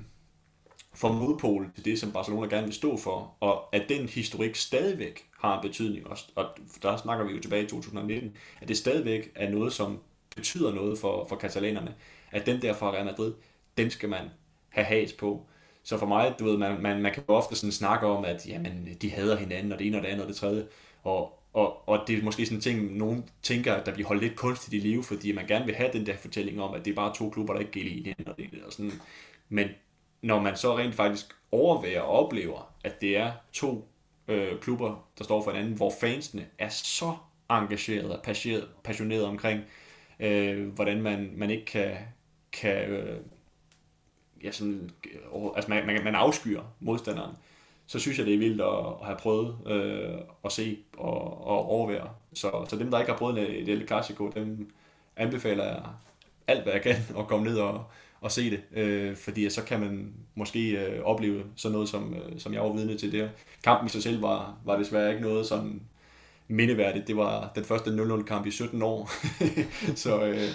[0.95, 5.25] for modpol til det, som Barcelona gerne vil stå for, og at den historik stadigvæk
[5.39, 6.45] har en betydning, også, og
[6.81, 9.99] der snakker vi jo tilbage i 2019, at det stadigvæk er noget, som
[10.35, 11.95] betyder noget for, for katalanerne,
[12.35, 13.33] at den der fra Real Madrid,
[13.77, 14.29] den skal man
[14.69, 15.45] have has på.
[15.83, 18.47] Så for mig, du ved, man, man, man kan jo ofte sådan snakke om, at
[18.47, 20.67] jamen, de hader hinanden, og det ene og det andet og det tredje,
[21.03, 24.23] og, og, og det er måske sådan en ting, nogen tænker, at der bliver holdt
[24.23, 26.91] lidt kunstigt i live, fordi man gerne vil have den der fortælling om, at det
[26.91, 28.27] er bare to klubber, der ikke gælder i hinanden.
[28.27, 28.91] og det og sådan.
[29.49, 29.67] Men
[30.21, 33.87] når man så rent faktisk overværer og oplever, at det er to
[34.27, 37.15] øh, klubber, der står for hinanden, hvor fansene er så
[37.49, 38.23] engagerede og
[38.83, 39.61] passioneret omkring,
[40.19, 41.97] øh, hvordan man, man ikke kan,
[42.61, 43.17] kan øh,
[44.43, 44.89] ja, sådan,
[45.55, 47.35] altså man, man, man afskyer modstanderen,
[47.87, 48.67] så synes jeg, det er vildt at,
[49.01, 52.09] at have prøvet øh, at se og, og overvære.
[52.33, 54.71] Så, så dem, der ikke har prøvet et El Clasico, dem
[55.15, 55.83] anbefaler jeg
[56.47, 57.83] alt, hvad jeg kan, at komme ned og,
[58.21, 62.39] og se det, øh, fordi så kan man måske øh, opleve sådan noget, som, øh,
[62.39, 63.29] som jeg var vidne til der.
[63.63, 65.81] Kampen i sig selv var, var desværre ikke noget sådan
[66.47, 67.07] mindeværdigt.
[67.07, 69.09] Det var den første 0-0-kamp i 17 år,
[70.03, 70.49] så, øh,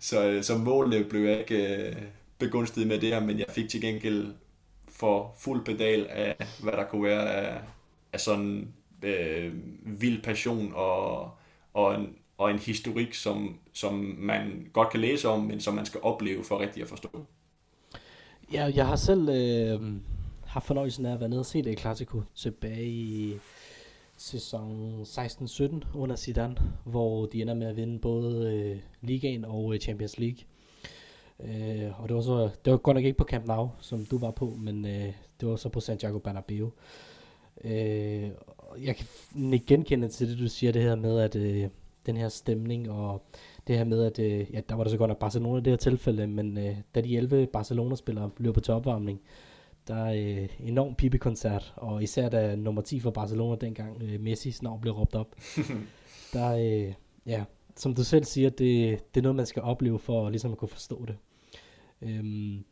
[0.00, 1.96] så, øh, så målet blev jeg ikke øh,
[2.38, 4.34] begunstiget med det her, men jeg fik til gengæld
[4.88, 7.60] for fuld pedal af, hvad der kunne være af,
[8.12, 8.68] af sådan
[9.02, 9.52] øh,
[9.84, 11.30] vild passion og,
[11.74, 15.86] og en, og en historik, som, som man godt kan læse om, men som man
[15.86, 17.26] skal opleve for rigtig at forstå.
[18.52, 19.80] Ja, jeg har selv øh,
[20.46, 23.34] haft fornøjelsen af at være nede og se det klassiko tilbage i
[24.20, 29.80] sæson 16-17 under Zidane, hvor de ender med at vinde både øh, ligaen og øh,
[29.80, 30.38] Champions League.
[31.40, 34.18] Øh, og det var så det var godt nok ikke på Camp Nou, som du
[34.18, 36.70] var på, men øh, det var så på Santiago Bernabeu.
[37.64, 38.30] Øh,
[38.80, 39.06] jeg kan
[39.52, 41.68] ikke genkende til det, du siger, det her med, at øh,
[42.06, 43.22] den her stemning, og
[43.66, 45.70] det her med, at øh, ja, der var der så godt nok Barcelona i det
[45.70, 49.20] her tilfælde, men øh, da de 11 Barcelona-spillere løber til opvarmning,
[49.90, 54.58] der er øh, enorm pibekoncert, og især da nummer 10 for Barcelona dengang, øh, Messi's
[54.62, 55.36] navn blev råbt op,
[56.32, 56.94] der, øh,
[57.26, 57.44] ja,
[57.76, 60.68] som du selv siger, det, det er noget, man skal opleve for ligesom at kunne
[60.68, 61.16] forstå det.
[62.02, 62.64] Øhm,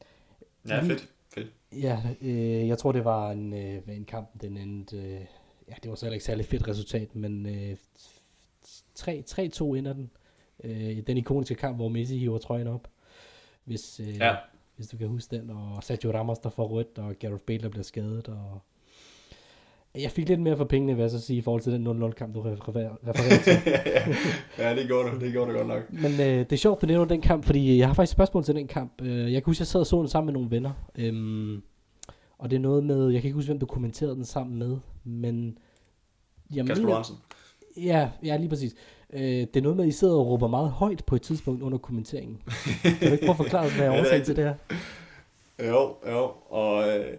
[0.68, 1.08] ja, fedt.
[1.34, 1.52] fedt.
[1.72, 5.20] Ja, øh, jeg tror, det var en, øh, en kamp, den endte, øh,
[5.68, 7.76] ja, det var så heller ikke særlig fedt resultat, men øh,
[8.98, 10.10] 3-2 ender den.
[10.64, 12.88] Øh, den ikoniske kamp, hvor Messi hiver trøjen op.
[13.64, 14.36] Hvis, øh, ja.
[14.78, 15.50] Hvis du kan huske den.
[15.50, 18.28] Og Sergio Ramos, der får rødt, og Gareth Bale, der bliver skadet.
[18.28, 18.60] Og
[19.94, 22.34] jeg fik lidt mere for pengene, vil jeg så sige, i forhold til den 0-0-kamp,
[22.34, 23.72] du refererer til.
[24.64, 25.92] ja, det gjorde du, det gjorde du godt nok.
[25.92, 28.54] Men øh, det er sjovt, du nævner den kamp, fordi jeg har faktisk spørgsmål til
[28.54, 29.02] den kamp.
[29.02, 30.72] Øh, jeg kan huske, jeg sad og så den sammen med nogle venner.
[30.98, 31.62] Øhm,
[32.38, 34.76] og det er noget med, jeg kan ikke huske, hvem du kommenterede den sammen med,
[35.04, 35.58] men...
[36.54, 37.20] Jeg Kasper mener,
[37.76, 38.74] Ja, ja, lige præcis.
[39.12, 41.62] Øh, det er noget med, at I sidder og råber meget højt på et tidspunkt
[41.62, 42.42] under kommenteringen.
[42.82, 44.54] kan du ikke prøve at forklare, hvad er årsagen til det her?
[45.66, 47.18] Jo, jo, og øh,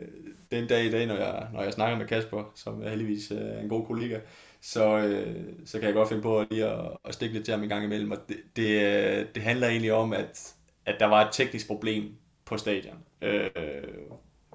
[0.51, 3.63] den dag i dag, når jeg, når jeg snakker med Kasper, som er heldigvis øh,
[3.63, 4.19] en god kollega,
[4.61, 5.35] så, øh,
[5.65, 7.83] så kan jeg godt finde på lige at, at stikke lidt til ham en gang
[7.83, 8.11] imellem.
[8.11, 10.53] Og det, det, øh, det handler egentlig om, at,
[10.85, 12.15] at der var et teknisk problem
[12.45, 12.97] på stadion.
[13.21, 13.49] Øh,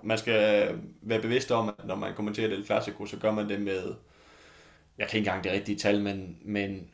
[0.02, 0.68] man skal
[1.02, 3.94] være bevidst om, at når man kommenterer det Clasico, så gør man det med
[4.98, 6.90] jeg kan ikke engang det rigtige tal, men, men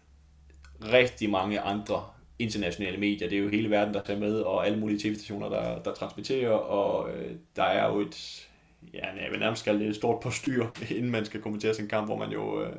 [0.83, 2.05] rigtig mange andre
[2.39, 3.29] internationale medier.
[3.29, 6.51] Det er jo hele verden, der tager med, og alle mulige tv-stationer, der, der transmitterer,
[6.51, 8.49] og øh, der er jo et,
[8.95, 10.67] ja, jeg vil nærmest kalde det et stort på styr,
[10.97, 12.73] inden man skal kommentere sin kamp, hvor man jo øh,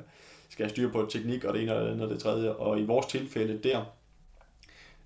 [0.49, 2.52] skal have styr på teknik og det ene og det andet og det tredje.
[2.52, 3.86] Og i vores tilfælde der,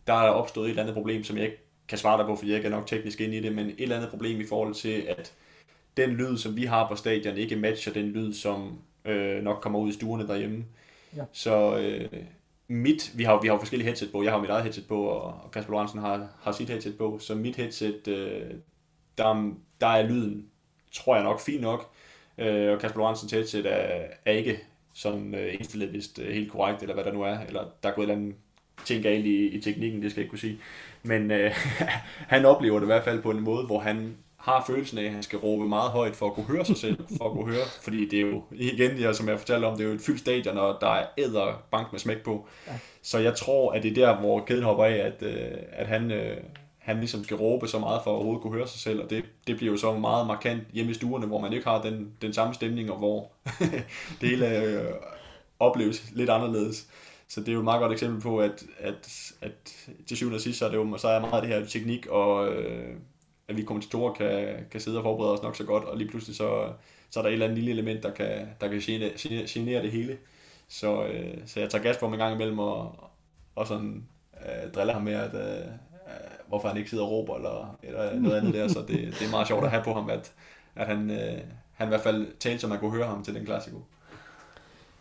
[0.07, 2.49] der er opstået et eller andet problem, som jeg ikke kan svare dig på, fordi
[2.49, 4.73] jeg ikke er nok teknisk ind i det, men et eller andet problem i forhold
[4.73, 5.33] til, at
[5.97, 9.79] den lyd, som vi har på stadion, ikke matcher den lyd, som øh, nok kommer
[9.79, 10.65] ud i stuerne derhjemme.
[11.15, 11.23] Ja.
[11.31, 12.09] Så øh,
[12.67, 15.43] mit, vi har, vi har forskellige headset på, jeg har mit eget headset på, og,
[15.43, 18.51] og Kasper Lorentzen har, har sit headset på, så mit headset, øh,
[19.17, 20.47] der, der er lyden,
[20.91, 21.91] tror jeg nok, fint nok,
[22.37, 24.59] øh, og Kasper Lorentzens headset er, er ikke
[24.93, 27.93] sådan øh, indstillet vist øh, helt korrekt, eller hvad der nu er, eller der er
[27.93, 28.35] gået et eller andet
[28.85, 30.59] ting galt i, i teknikken, det skal jeg ikke kunne sige.
[31.03, 31.51] Men øh,
[32.33, 35.11] han oplever det i hvert fald på en måde, hvor han har følelsen af, at
[35.11, 37.65] han skal råbe meget højt for at kunne høre sig selv, for at kunne høre,
[37.81, 40.19] fordi det er jo, igen, ja, som jeg fortalte om, det er jo et fyldt
[40.19, 42.47] stadion, og der er æder bank med smæk på.
[42.67, 42.71] Ja.
[43.01, 46.11] Så jeg tror, at det er der, hvor kæden hopper af, at, øh, at han,
[46.11, 46.37] øh,
[46.77, 49.23] han ligesom skal råbe så meget for at overhovedet kunne høre sig selv, og det,
[49.47, 52.33] det bliver jo så meget markant hjemme i stuerne, hvor man ikke har den, den
[52.33, 53.31] samme stemning, og hvor
[54.21, 54.93] det hele øh,
[55.59, 56.87] opleves lidt anderledes.
[57.27, 59.51] Så det er jo et meget godt eksempel på, at, at, at
[60.07, 62.53] til syvende og sidst, så er, det jo, så er meget det her teknik, og
[62.53, 62.95] øh,
[63.47, 66.35] at vi kommentatorer kan, kan sidde og forberede os nok så godt, og lige pludselig
[66.35, 66.69] så,
[67.09, 69.11] så er der et eller andet lille element, der kan, der kan genere,
[69.47, 70.17] genere det hele.
[70.67, 72.95] Så, øh, så jeg tager gas på ham en gang imellem, og,
[73.55, 74.05] og sådan
[74.45, 75.65] øh, driller ham med, at øh,
[76.47, 79.31] hvorfor han ikke sidder og råber, eller, eller noget andet der, så det, det er
[79.31, 80.33] meget sjovt at have på ham, at,
[80.75, 81.39] at han, øh,
[81.73, 83.77] han i hvert fald talte, så man kunne høre ham til den klassiko.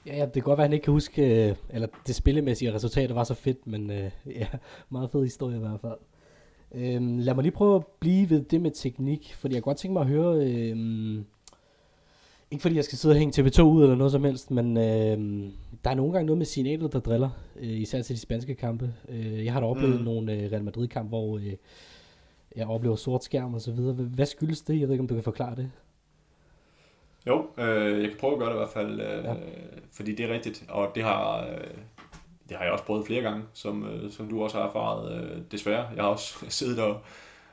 [0.07, 2.75] Ja, ja, det kan godt være, at han ikke kan huske, øh, eller det spillemæssige
[2.75, 4.47] resultat var så fedt, men øh, ja,
[4.91, 5.99] meget fed historie i hvert fald.
[6.77, 9.93] Øhm, lad mig lige prøve at blive ved det med teknik, fordi jeg godt tænke
[9.93, 11.25] mig at høre, øhm,
[12.51, 15.53] ikke fordi jeg skal sidde og hænge TV2 ud eller noget som helst, men øhm,
[15.85, 18.95] der er nogle gange noget med signalet, der driller, øh, især til de spanske kampe.
[19.09, 20.05] Øh, jeg har da oplevet mm.
[20.05, 21.53] nogle øh, Real Madrid-kampe, hvor øh,
[22.57, 23.95] jeg oplever sort skærm og så videre.
[23.95, 24.81] Hvad skyldes det?
[24.81, 25.71] Jeg ved ikke, om du kan forklare det.
[27.27, 29.35] Jo, øh, jeg kan prøve at gøre det i hvert fald, øh, ja.
[29.93, 31.57] fordi det er rigtigt, og det har, øh,
[32.49, 35.43] det har jeg også prøvet flere gange, som, øh, som du også har erfaret, øh,
[35.51, 35.89] desværre.
[35.97, 37.01] Jeg har også siddet og,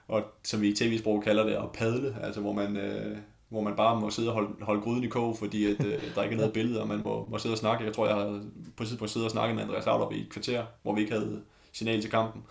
[0.08, 3.18] og som vi i tv-sprog kalder det, at padle, altså hvor man, øh,
[3.50, 6.24] hvor man bare må sidde og holde, holde gryden i kog, fordi at, øh, der
[6.24, 7.86] ikke er noget billede, og man må, må sidde og snakke.
[7.86, 8.44] Jeg tror, jeg har
[8.78, 11.42] på tidspunkt siddet og snakket med Andreas Laudrup i et kvarter, hvor vi ikke havde
[11.72, 12.44] signal til kampen,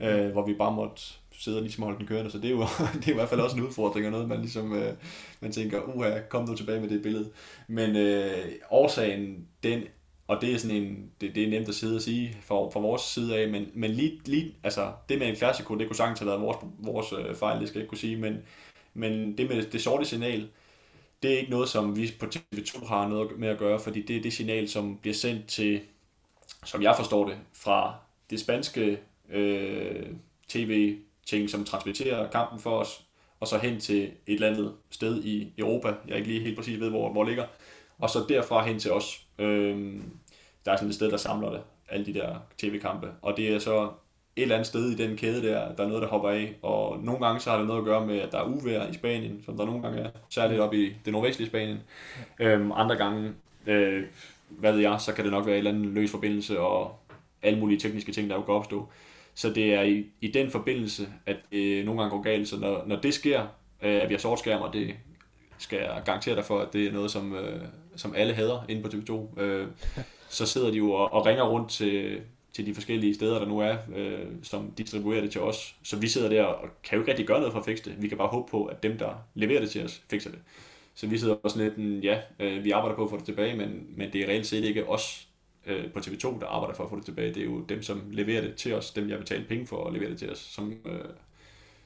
[0.00, 2.60] øh, hvor vi bare måtte sidde og ligesom holde den kørende, så det er jo,
[3.00, 4.92] det er i hvert fald også en udfordring, og noget man ligesom, øh,
[5.40, 7.30] man tænker, uha, kom nu tilbage med det billede.
[7.68, 9.82] Men øh, årsagen, den
[10.30, 12.80] og det er sådan en, det, det er nemt at sidde og sige fra, fra
[12.80, 16.18] vores side af, men, men lige, lige, altså det med en klassiko, det kunne sagtens
[16.18, 18.38] have været vores, vores øh, fejl, det skal jeg ikke kunne sige, men,
[18.94, 20.48] men det med det sorte signal,
[21.22, 24.16] det er ikke noget, som vi på TV2 har noget med at gøre, fordi det
[24.16, 25.80] er det signal, som bliver sendt til,
[26.64, 27.94] som jeg forstår det, fra
[28.30, 28.98] det spanske
[29.30, 30.06] øh,
[30.48, 33.04] tv-ting, som transmitterer kampen for os,
[33.40, 36.80] og så hen til et eller andet sted i Europa, jeg ikke lige helt præcis
[36.80, 37.44] ved, hvor, hvor ligger,
[37.98, 39.26] og så derfra hen til os.
[39.40, 39.94] Øh,
[40.64, 43.08] der er sådan et sted, der samler det, alle de der tv-kampe.
[43.22, 43.90] Og det er så
[44.36, 46.54] et eller andet sted i den kæde der, der er noget, der hopper af.
[46.62, 48.94] Og nogle gange så har det noget at gøre med, at der er uvejr i
[48.94, 51.78] Spanien, som der nogle gange er, særligt op i det nordvestlige Spanien.
[52.40, 53.32] Øhm, andre gange,
[53.66, 54.04] øh,
[54.48, 56.98] hvad ved jeg, så kan det nok være en eller anden løs forbindelse og
[57.42, 58.88] alle mulige tekniske ting, der jo kan opstå.
[59.34, 62.48] Så det er i, i den forbindelse, at det nogle gange går galt.
[62.48, 63.40] Så når, når det sker,
[63.82, 64.94] øh, at vi har sortskærm, og det
[65.58, 67.64] skal jeg garantere dig for, at det er noget, som, øh,
[67.96, 69.40] som alle hader inde på TV2.
[69.40, 69.66] Øh,
[70.28, 72.20] så sidder de jo og, og ringer rundt til,
[72.52, 75.76] til de forskellige steder, der nu er, øh, som distribuerer det til os.
[75.82, 78.02] Så vi sidder der og kan jo ikke rigtig gøre noget for at fikse det.
[78.02, 80.38] Vi kan bare håbe på, at dem, der leverer det til os, fikser det.
[80.94, 83.56] Så vi sidder også lidt, mm, ja, øh, vi arbejder på at få det tilbage,
[83.56, 85.28] men, men det er reelt set ikke os
[85.66, 87.34] øh, på TV2, der arbejder for at få det tilbage.
[87.34, 89.92] Det er jo dem, som leverer det til os, dem jeg betaler penge for at
[89.92, 91.04] levere det til os, som, øh,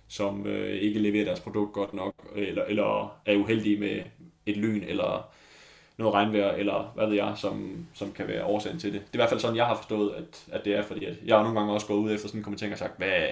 [0.08, 4.02] som øh, ikke leverer deres produkt godt nok, eller, eller er uheldige med
[4.46, 5.34] et lyn, eller
[5.96, 9.00] noget regnvejr, eller hvad ved jeg, som, som kan være årsagen til det.
[9.00, 11.16] Det er i hvert fald sådan, jeg har forstået, at, at det er, fordi at
[11.26, 13.28] jeg har nogle gange også gået ud efter sådan en kommentar og sagt, hvad,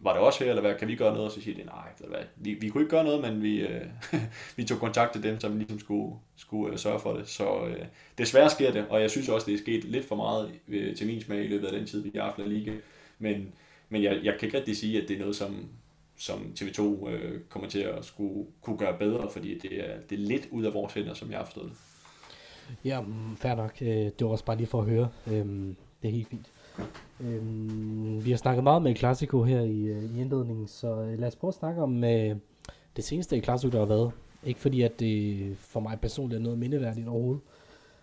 [0.00, 1.26] var det også her, eller hvad, kan vi gøre noget?
[1.26, 3.86] Og så siger de, nej, hvad, vi, vi kunne ikke gøre noget, men vi, øh,
[4.56, 7.28] vi tog kontakt til dem, som ligesom skulle, skulle øh, sørge for det.
[7.28, 7.84] Så øh,
[8.18, 11.06] desværre sker det, og jeg synes også, det er sket lidt for meget øh, til
[11.06, 12.72] min smag i løbet af den tid, vi har haft Liga.
[13.18, 13.52] Men,
[13.88, 15.68] men jeg, jeg kan ikke rigtig sige, at det er noget, som,
[16.16, 20.26] som TV2 øh, kommer til at skulle kunne gøre bedre, fordi det er, det er
[20.26, 21.78] lidt ud af vores hænder, som jeg har forstået det.
[22.84, 23.72] Ja, mm, fair nok.
[23.80, 25.08] Øh, det var også bare lige for at høre.
[25.26, 26.52] Øhm, det er helt fint.
[27.20, 31.28] Øhm, vi har snakket meget med Classico her i, øh, i indledningen, så øh, lad
[31.28, 32.00] os prøve at snakke om
[32.96, 34.12] det seneste Classico, der har været.
[34.44, 37.42] Ikke fordi, at det for mig personligt er noget mindeværdigt overhovedet.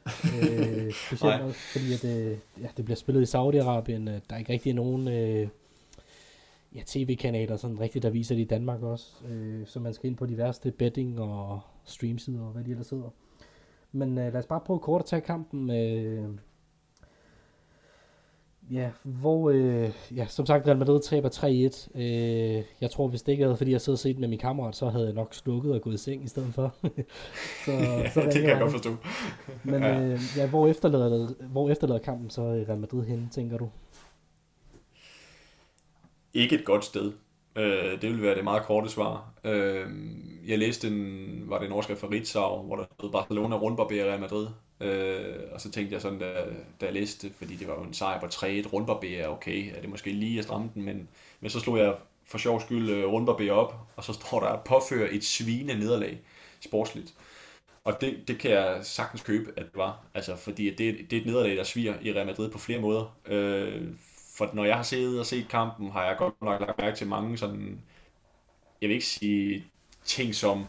[0.06, 4.06] øh, specielt også fordi, at det, ja, det bliver spillet i Saudi-Arabien.
[4.06, 5.08] Der er ikke rigtig nogen...
[5.08, 5.48] Øh,
[6.76, 9.26] ja, tv-kanaler, sådan rigtigt, der viser det i Danmark også.
[9.30, 12.90] Øh, så man skal ind på de værste betting og streamsider og hvad de ellers
[12.90, 13.10] hedder.
[13.96, 15.70] Men øh, lad os bare prøve kort at tage kampen.
[15.70, 16.30] Øh,
[18.72, 22.00] ja, hvor, øh, ja, som sagt, Real Madrid taber 3-1.
[22.02, 24.76] Øh, jeg tror, hvis det ikke havde, fordi jeg sidder og set med min kammerat,
[24.76, 26.76] så havde jeg nok slukket og gået i seng i stedet for.
[27.66, 28.96] så, ja, så det kan jeg godt forstå.
[29.72, 30.02] Men ja.
[30.02, 33.70] Øh, ja, hvor, efterlader, hvor efterlader kampen så Real Madrid hen, tænker du?
[36.34, 37.12] Ikke et godt sted.
[37.56, 39.34] Øh, det vil være det meget korte svar.
[39.44, 39.88] Øh,
[40.48, 44.20] jeg læste en, var det en overskrift fra Ritzau, hvor der stod Barcelona rundbarberer Real
[44.20, 44.48] Madrid.
[44.82, 46.34] Øh, og så tænkte jeg sådan, da,
[46.82, 49.90] da jeg læste, fordi det var jo en sejr på 3-1, rundbarberer, okay, er det
[49.90, 51.96] måske lige at stramme den, men, men så slog jeg
[52.26, 56.20] for sjov skyld øh, rundbarberer op, og så står der, påføre et svine nederlag
[56.60, 57.14] sportsligt.
[57.84, 60.06] Og det, det kan jeg sagtens købe, at det var.
[60.14, 60.78] Altså, fordi det,
[61.10, 63.18] det er et nederlag, der sviger i Real Madrid på flere måder.
[63.26, 63.82] Øh,
[64.38, 67.08] for når jeg har siddet og set kampen, har jeg godt nok lagt mærke til
[67.08, 67.82] mange sådan,
[68.82, 69.66] jeg vil ikke sige
[70.06, 70.66] ting som,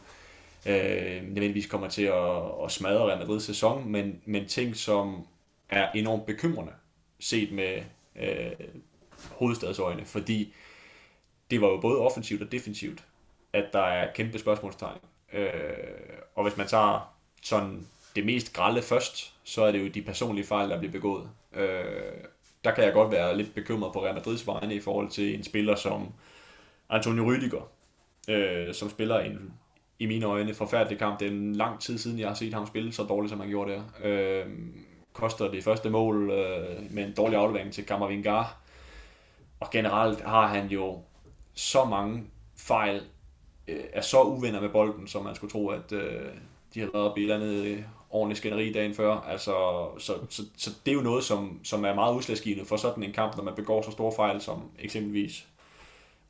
[0.67, 5.27] øh, nødvendigvis kommer til at, at smadre Real Madrid sæson, men, men ting, som
[5.69, 6.73] er enormt bekymrende
[7.21, 7.83] set med
[8.17, 8.67] øh,
[9.31, 10.55] hovedstadsøjne, fordi
[11.51, 13.05] det var jo både offensivt og defensivt,
[13.53, 14.99] at der er kæmpe spørgsmålstegn.
[15.33, 15.51] Øh,
[16.35, 17.87] og hvis man tager sådan
[18.17, 21.29] det mest grælde først, så er det jo de personlige fejl, der bliver begået.
[21.55, 22.13] Øh,
[22.67, 25.45] der kan jeg godt være lidt bekymret på Real Madrids vegne i forhold til en
[25.45, 26.13] spiller som
[26.89, 27.63] Antonio Rüdiger,
[28.31, 29.53] øh, som spiller en
[29.99, 31.21] i mine øjne forfærdelig kamp.
[31.21, 33.49] Det er en lang tid siden, jeg har set ham spille så dårligt, som han
[33.49, 33.83] gjorde der.
[34.05, 34.47] Øh,
[35.13, 38.61] koster det første mål øh, med en dårlig aflevering til Kammervingar.
[39.61, 41.01] Og generelt har han jo
[41.55, 42.25] så mange
[42.59, 43.03] fejl,
[43.69, 46.31] øh, er så uvenner med bolden, som man skulle tro, at øh,
[46.75, 47.85] de har været op i et eller andet
[48.17, 49.13] ordentligt skænderi dagen før.
[49.13, 49.53] Altså,
[49.99, 53.13] så, så, så, det er jo noget, som, som er meget udslagsgivende for sådan en
[53.13, 55.47] kamp, når man begår så store fejl, som eksempelvis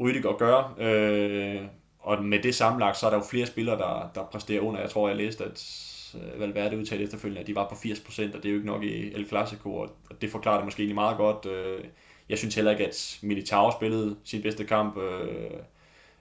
[0.00, 0.74] Rydiger gør.
[0.78, 1.62] Øh,
[2.00, 4.80] og med det sammenlagt, så er der jo flere spillere, der, der præsterer under.
[4.80, 5.84] Jeg tror, jeg læste, at
[6.14, 8.82] øh, Valverde udtalte efterfølgende, at de var på 80%, og det er jo ikke nok
[8.82, 11.46] i El Clasico, og det forklarer det måske egentlig meget godt.
[11.46, 11.84] Øh,
[12.28, 15.50] jeg synes heller ikke, at Militao spillede sin bedste kamp, øh,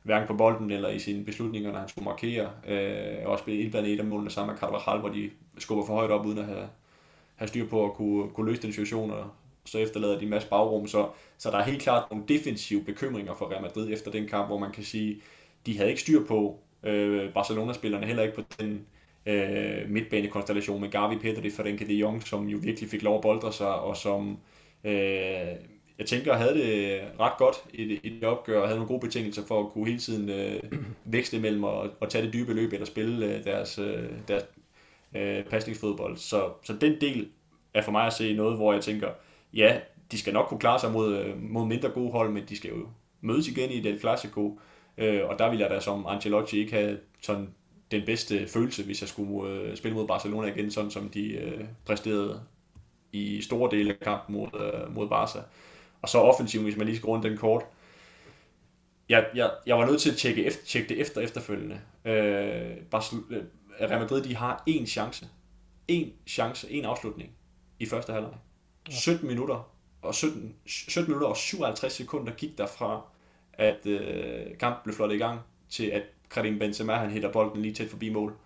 [0.05, 2.49] hverken på bolden eller i sine beslutninger, når han skulle markere.
[2.67, 5.93] Øh, også blev indblandet i et af målene sammen med Carvajal, hvor de skubber for
[5.93, 6.67] højt op, uden at have,
[7.35, 9.25] have styr på at kunne, kunne løse den situation, og
[9.65, 10.87] så efterlader de en masse bagrum.
[10.87, 14.47] Så, så der er helt klart nogle defensive bekymringer for Real Madrid efter den kamp,
[14.47, 15.21] hvor man kan sige,
[15.65, 18.85] de havde ikke styr på øh, Barcelona-spillerne, heller ikke på den
[19.25, 23.53] øh, midtbanekonstellation med Gavi, Pedri, Frenkie de Jong, som jo virkelig fik lov at boldre
[23.53, 24.37] sig, og som
[24.83, 25.55] øh,
[25.99, 29.45] jeg tænker havde det ret godt i i det opgør, og havde nogle gode betingelser
[29.45, 30.63] for at kunne hele tiden øh,
[31.05, 34.43] vækste mellem og, og tage det dybe løb, eller spille øh, deres, øh, deres
[35.15, 36.17] øh, pasningsfodbold.
[36.17, 37.27] Så, så den del
[37.73, 39.09] er for mig at se noget, hvor jeg tænker,
[39.53, 39.79] ja,
[40.11, 42.69] de skal nok kunne klare sig mod, øh, mod mindre gode hold, men de skal
[42.69, 42.87] jo
[43.21, 44.59] mødes igen i det Clasico,
[44.97, 47.49] Øh, og der ville jeg da som Ancelotti ikke have sådan
[47.91, 51.65] den bedste følelse, hvis jeg skulle øh, spille mod Barcelona igen, sådan som de øh,
[51.85, 52.41] præsterede
[53.11, 55.39] i store dele af kampen mod, øh, mod Barca.
[56.01, 57.65] Og så offensivt, hvis man lige skal rundt den kort.
[59.09, 61.81] Jeg, jeg, jeg var nødt til at tjekke, efter, tjekke det efter efterfølgende.
[62.05, 63.43] Øh, Barcelona, øh,
[63.81, 65.27] Real Madrid, de har én chance.
[65.87, 67.31] En chance, en afslutning
[67.79, 68.33] i første halvleg.
[68.89, 69.71] 17 minutter
[70.01, 73.01] og 17, 17 minutter og 57 sekunder gik der fra
[73.53, 75.39] at øh, kampen blev flot i gang,
[75.69, 78.37] til at Karim Benzema han hætter bolden lige tæt forbi mål.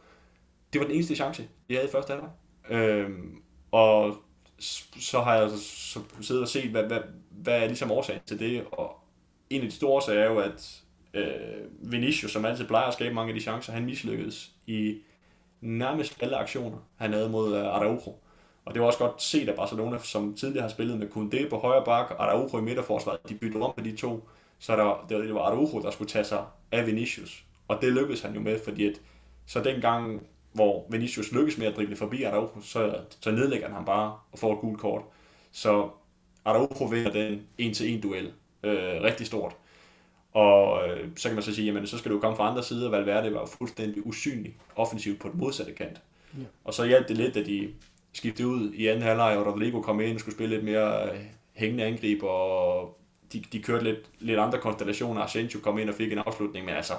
[0.74, 2.32] Det var den eneste chance, jeg havde i første halvleg.
[2.70, 3.42] Øhm,
[3.72, 4.16] og
[5.00, 7.00] så har jeg så siddet og set, hvad, hvad,
[7.44, 8.96] hvad er ligesom årsagen til det, og
[9.50, 10.82] en af de store årsager er jo, at
[11.14, 14.98] øh, Vinicius, som altid plejer at skabe mange af de chancer, han mislykkedes i
[15.62, 18.16] nærmest alle aktioner, han havde mod øh, Araujo.
[18.66, 21.58] Og det var også godt set af Barcelona, som tidligere har spillet med Koundé på
[21.58, 23.30] højre bak, og Araujo i midterforsvaret.
[23.30, 24.30] De byttede om på de to
[24.60, 27.46] så der, det var Araujo, der skulle tage sig af Vinicius.
[27.68, 29.02] Og det lykkedes han jo med, fordi at,
[29.46, 30.24] så dengang,
[30.54, 34.40] hvor Vinicius lykkedes med at drible forbi Araujo, så, så nedlægger han ham bare og
[34.40, 35.02] får et gult kort.
[35.52, 35.90] Så
[36.50, 38.32] Araujo vinder den en-til-en duel
[38.64, 39.56] øh, rigtig stort.
[40.34, 42.90] Og øh, så kan man så sige, jamen så skal du komme fra andre sider,
[42.90, 46.02] Valverde var fuldstændig usynlig offensivt på den modsatte kant.
[46.38, 46.44] Ja.
[46.64, 47.70] Og så hjalp det lidt, at de
[48.14, 51.20] skiftede ud i anden halvleg, og Rodrigo kom ind og skulle spille lidt mere øh,
[51.54, 52.98] hængende angreb, og
[53.34, 55.22] de, de kørte lidt, lidt andre konstellationer.
[55.22, 56.94] Asensio kom ind og fik en afslutning, men altså,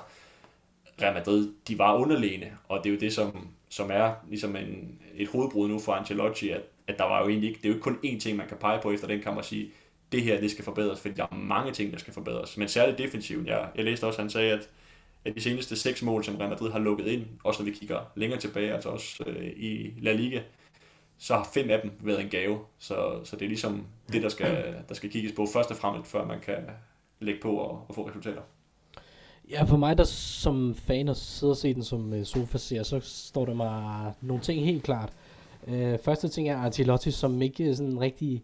[1.02, 4.98] Real Madrid, de var underlegne, og det er jo det, som, som er ligesom en,
[5.14, 7.74] et hovedbrud nu for Ancelotti, at, at der var jo egentlig ikke, det er jo
[7.74, 9.70] ikke kun én ting, man kan pege på efter den kamp og sige,
[10.12, 12.98] det her, det skal forbedres, fordi der er mange ting, der skal forbedres, men særligt
[12.98, 13.46] defensivt.
[13.46, 14.68] Jeg, jeg læste også, at han sagde, at,
[15.24, 18.12] at de seneste seks mål, som Real Madrid har lukket ind, også når vi kigger
[18.14, 20.40] længere tilbage, altså også øh, i La Liga,
[21.18, 22.58] så har fem af dem været en gave.
[22.78, 26.10] Så, så det er ligesom det, der skal, der skal kigges på først og fremmest,
[26.10, 26.56] før man kan,
[27.20, 28.42] lægge på og, og få resultater.
[29.50, 32.82] Ja, for mig, der som fan og sidder og ser den som øh, sofa ser,
[32.82, 35.12] så står der mig nogle ting helt klart.
[35.66, 38.42] Øh, første ting er Artilotti, som ikke sådan rigtig...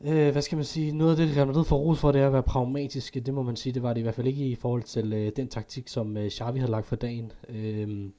[0.00, 0.92] Øh, hvad skal man sige?
[0.92, 3.20] Noget af det, Real Madrid får ros for, det er at være pragmatiske.
[3.20, 5.32] Det må man sige, det var det i hvert fald ikke i forhold til øh,
[5.36, 7.32] den taktik, som øh, Xavi havde lagt for dagen.
[7.48, 8.10] Øh,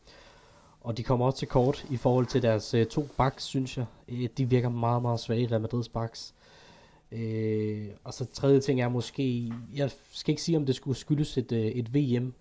[0.81, 3.85] og de kommer også til kort i forhold til deres øh, to backs, synes jeg.
[4.09, 6.33] Øh, de virker meget, meget svage, Real Madrids backs.
[7.13, 11.37] Øh, og så tredje ting er måske, jeg skal ikke sige, om det skulle skyldes
[11.37, 12.33] et, øh, et VM.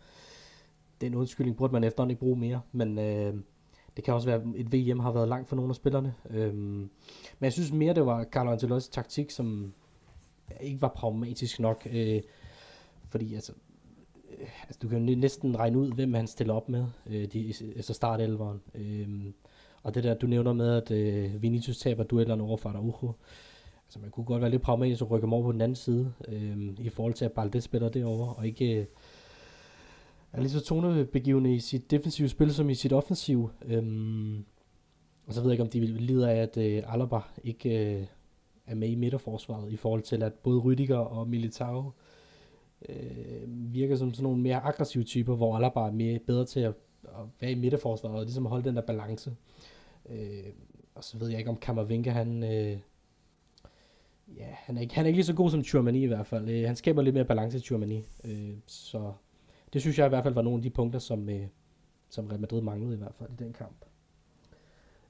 [1.01, 3.35] Den undskyldning burde man efterhånden ikke bruge mere, men øh,
[3.97, 6.15] det kan også være, at et VM har været langt for nogle af spillerne.
[6.31, 6.91] Øh, men
[7.41, 9.73] jeg synes mere, det var Carlo Ancelotti's taktik, som
[10.61, 11.89] ikke var pragmatisk nok.
[11.93, 12.23] Øh,
[13.09, 13.53] fordi altså,
[14.39, 17.95] øh, altså, du kan næsten regne ud, hvem han stiller op med, øh, de, altså
[17.95, 18.61] startelveren.
[18.75, 19.33] Øh,
[19.83, 23.13] og det der, du nævner med, at øh, Vinicius taber duellerne over for Araujo
[23.93, 26.13] altså man kunne godt være lidt pragmatisk og rykke dem over på den anden side,
[26.29, 28.87] øh, i forhold til at Balde spiller derovre, og ikke øh,
[30.33, 33.51] er lige så tonebegivende i sit defensive spil som i sit offensiv.
[33.65, 33.83] Øh,
[35.27, 38.07] og så ved jeg ikke, om de lider af, at øh, Alaba ikke øh,
[38.67, 41.91] er med i midterforsvaret, i forhold til, at både Rydiger og Militao
[42.89, 46.75] øh, virker som sådan nogle mere aggressive typer, hvor Alaba er mere bedre til at,
[47.05, 49.37] at være i midterforsvaret, og ligesom holde den der balance.
[50.11, 50.45] Øh,
[50.95, 52.43] og så ved jeg ikke, om Kammervinke, han...
[52.43, 52.79] Øh,
[54.37, 56.49] ja, han er, ikke, han er ikke lige så god som Tchouamani i hvert fald.
[56.49, 58.05] Øh, han skaber lidt mere balance til Tchouamani.
[58.25, 59.13] Øh, så
[59.73, 61.47] det synes jeg i hvert fald var nogle af de punkter, som, øh,
[62.09, 63.85] som Real Madrid manglede i hvert fald i den kamp.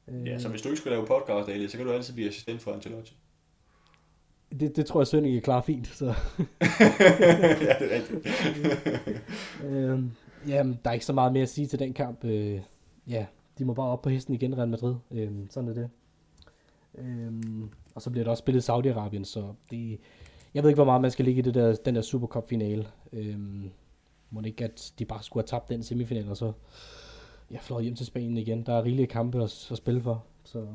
[0.08, 2.28] Øh, ja, så hvis du ikke skulle lave podcast, Ali, så kan du altid blive
[2.28, 3.16] assistent for Ancelotti.
[4.60, 5.86] Det, det tror jeg Sønning er klar fint.
[5.86, 6.06] Så.
[6.06, 6.14] ja,
[7.78, 8.26] det er rigtigt.
[9.64, 10.02] øh,
[10.48, 12.24] jamen, der er ikke så meget mere at sige til den kamp.
[12.24, 12.60] Øh,
[13.08, 13.26] ja,
[13.58, 14.94] de må bare op på hesten igen, Real Madrid.
[15.10, 15.90] Øh, sådan er det.
[16.98, 17.32] Øh,
[17.94, 19.98] og så bliver der også spillet Saudi-Arabien, så det,
[20.54, 22.86] jeg ved ikke, hvor meget man skal ligge i det der, den der Supercup-finale.
[23.12, 23.70] Øhm,
[24.30, 26.52] må det ikke, at de bare skulle have tabt den semifinal, og så
[27.50, 28.66] ja, fløjet hjem til Spanien igen.
[28.66, 30.24] Der er rigelige kampe at, at spille for.
[30.44, 30.66] Så.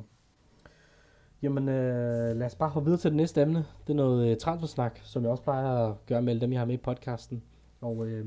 [1.41, 3.65] Jamen, øh, lad os bare hoppe videre til det næste emne.
[3.87, 6.61] Det er noget øh, transfersnak, som jeg også plejer at gøre med alle dem, jeg
[6.61, 7.43] har med i podcasten.
[7.81, 8.25] Og øh,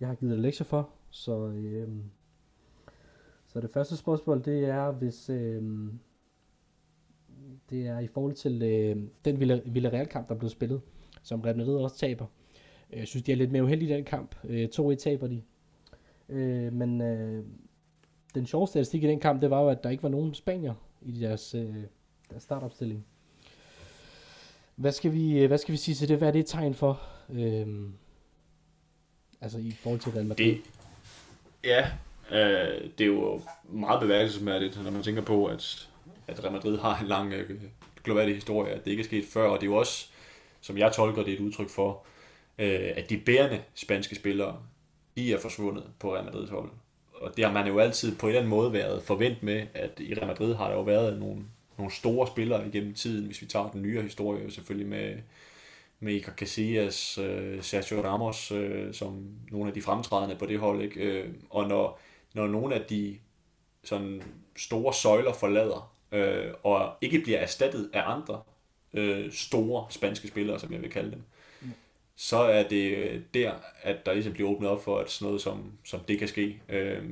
[0.00, 1.88] jeg har givet dig lektier for, så, øh,
[3.46, 5.88] så det første spørgsmål, det er, hvis, øh,
[7.70, 9.40] det er i forhold til øh, den
[9.74, 10.80] Villarreal-kamp, der blev spillet,
[11.22, 12.26] som Real Madrid også taber.
[12.92, 14.34] Øh, jeg synes, de er lidt mere uheldige i den kamp.
[14.44, 15.42] Øh, 2-1 taber de.
[16.28, 17.44] Øh, men øh,
[18.34, 20.74] den sjove statistik i den kamp, det var jo, at der ikke var nogen spanier
[21.02, 21.74] i deres, øh,
[22.30, 23.06] deres startopstilling.
[24.76, 26.18] Hvad skal, vi, øh, hvad skal vi sige til det?
[26.18, 27.02] Hvad er det et tegn for?
[27.30, 27.92] Øhm,
[29.40, 30.44] altså i forhold til Real Madrid?
[30.44, 30.60] Det,
[31.64, 31.90] ja,
[32.30, 35.88] øh, det er jo meget beværkelsesmærdigt, når man tænker på, at
[36.26, 37.60] at Real Madrid har en lang øh,
[38.04, 40.08] global historie, at det ikke er sket før, og det er jo også,
[40.60, 42.04] som jeg tolker det, et udtryk for,
[42.58, 44.58] øh, at de bærende spanske spillere,
[45.16, 46.70] de er forsvundet på Real Madrids hold.
[47.14, 49.90] Og det har man jo altid på en eller anden måde været forvent med, at
[50.00, 51.44] i Real Madrid har der jo været nogle,
[51.78, 55.16] nogle store spillere igennem tiden, hvis vi tager den nyere historie, selvfølgelig med,
[56.00, 60.82] med Iker Casillas, øh, Sergio Ramos, øh, som nogle af de fremtrædende på det hold.
[60.82, 61.00] Ikke?
[61.00, 62.00] Øh, og når,
[62.34, 63.18] når nogle af de
[63.84, 64.22] sådan
[64.56, 68.42] store søjler forlader øh, og ikke bliver erstattet af andre
[68.92, 71.22] øh, store spanske spillere, som jeg vil kalde dem,
[71.60, 71.72] mm.
[72.16, 73.52] så er det der,
[73.82, 76.60] at der ligesom bliver åbnet op for, at sådan noget som, som det kan ske.
[76.68, 77.02] Øh,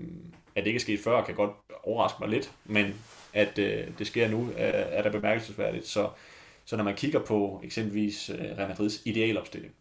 [0.54, 1.50] at det ikke er sket før, kan godt
[1.82, 2.94] overraske mig lidt, men
[3.32, 5.86] at øh, det sker nu, er, er der bemærkelsesværdigt.
[5.86, 6.10] Så,
[6.64, 9.74] så når man kigger på eksempelvis øh, Real Madrids idealopstilling,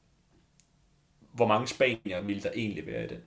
[1.34, 3.18] hvor mange spanier vil der egentlig være i den?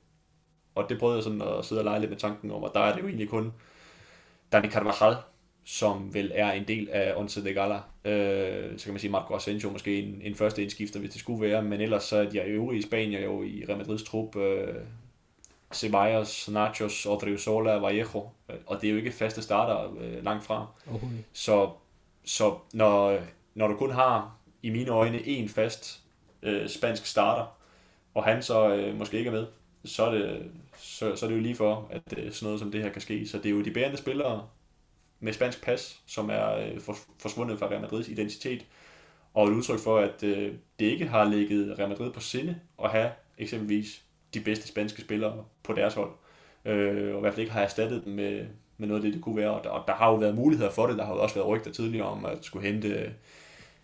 [0.75, 2.81] Og det prøvede jeg sådan at sidde og lege lidt med tanken om, og der
[2.81, 3.53] er det jo egentlig kun
[4.53, 5.17] Dani Carvajal,
[5.69, 7.81] som vel er en del af Once de Gala.
[8.05, 11.41] Øh, så kan man sige, Marco Asensio måske en, en første indskifter, hvis det skulle
[11.41, 14.75] være, men ellers så er de øvrige i Spanien jo i Real Madrids trup, øh,
[15.75, 18.29] Ceballos, Nachos, Odriozola, Vallejo,
[18.67, 20.67] og det er jo ikke faste starter øh, langt fra.
[20.95, 21.07] Okay.
[21.33, 21.71] Så,
[22.25, 23.19] så når,
[23.55, 26.01] når du kun har, i mine øjne, en fast
[26.43, 27.57] øh, spansk starter,
[28.15, 29.47] og han så øh, måske ikke er med,
[29.85, 32.71] så er, det, så, så er det jo lige for, at øh, sådan noget som
[32.71, 33.27] det her kan ske.
[33.27, 34.47] Så det er jo de bærende spillere,
[35.21, 36.81] med spansk pas, som er øh,
[37.19, 38.67] forsvundet fra Real Madrids identitet,
[39.35, 42.91] og et udtryk for, at øh, det ikke har ligget Real Madrid på sinde at
[42.91, 44.03] have eksempelvis
[44.35, 46.11] de bedste spanske spillere på deres hold,
[46.65, 48.47] øh, og i hvert fald ikke har erstattet dem med,
[48.79, 50.71] med noget af det, det kunne være, og der, og der har jo været muligheder
[50.71, 53.11] for det, der har jo også været rygter tidligere om at skulle hente øh,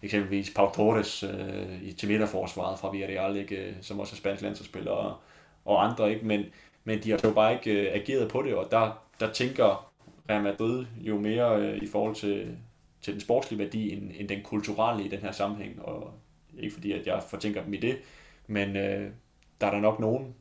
[0.02, 4.42] eksempelvis Pau Torres øh, i til midterforsvaret fra Villarreal, ikke, øh, som også er spansk
[4.42, 5.16] landsholdsspiller, og,
[5.64, 6.26] og andre, ikke?
[6.26, 6.44] Men,
[6.84, 9.91] men de har jo bare ikke øh, ageret på det, og der, der tænker
[10.30, 12.58] Real Madrid jo mere øh, i forhold til,
[13.00, 15.82] til den sportslige værdi, end, end den kulturelle i den her sammenhæng.
[15.82, 16.14] Og
[16.58, 17.98] Ikke fordi, at jeg fortænker dem i det,
[18.46, 19.10] men øh,
[19.60, 20.34] der er der nok nogen,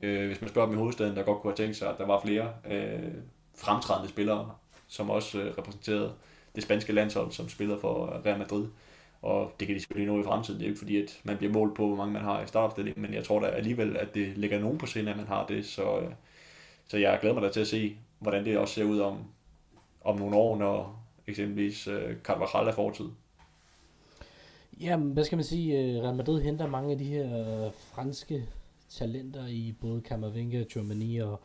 [0.00, 2.06] øh, hvis man spørger dem i hovedstaden, der godt kunne have tænkt sig, at der
[2.06, 3.12] var flere øh,
[3.56, 4.54] fremtrædende spillere,
[4.88, 6.12] som også øh, repræsenterede
[6.54, 8.66] det spanske landshold, som spiller for Real Madrid.
[9.22, 10.60] Og det kan de selvfølgelig nå i fremtiden.
[10.60, 12.46] Det er jo ikke fordi, at man bliver målt på, hvor mange man har i
[12.46, 15.46] startopstillingen, men jeg tror da alligevel, at det ligger nogen på scenen, at man har
[15.46, 15.66] det.
[15.66, 16.10] Så, øh,
[16.88, 19.18] så jeg glæder mig da til at se, hvordan det også ser ud om,
[20.04, 23.06] om nogle år, når eksempelvis øh, Carvajal er fortid.
[24.80, 25.80] Jamen, hvad skal man sige?
[25.80, 28.44] Øh, Real Madrid henter mange af de her franske
[28.88, 31.40] talenter i både Camavinga, Germany og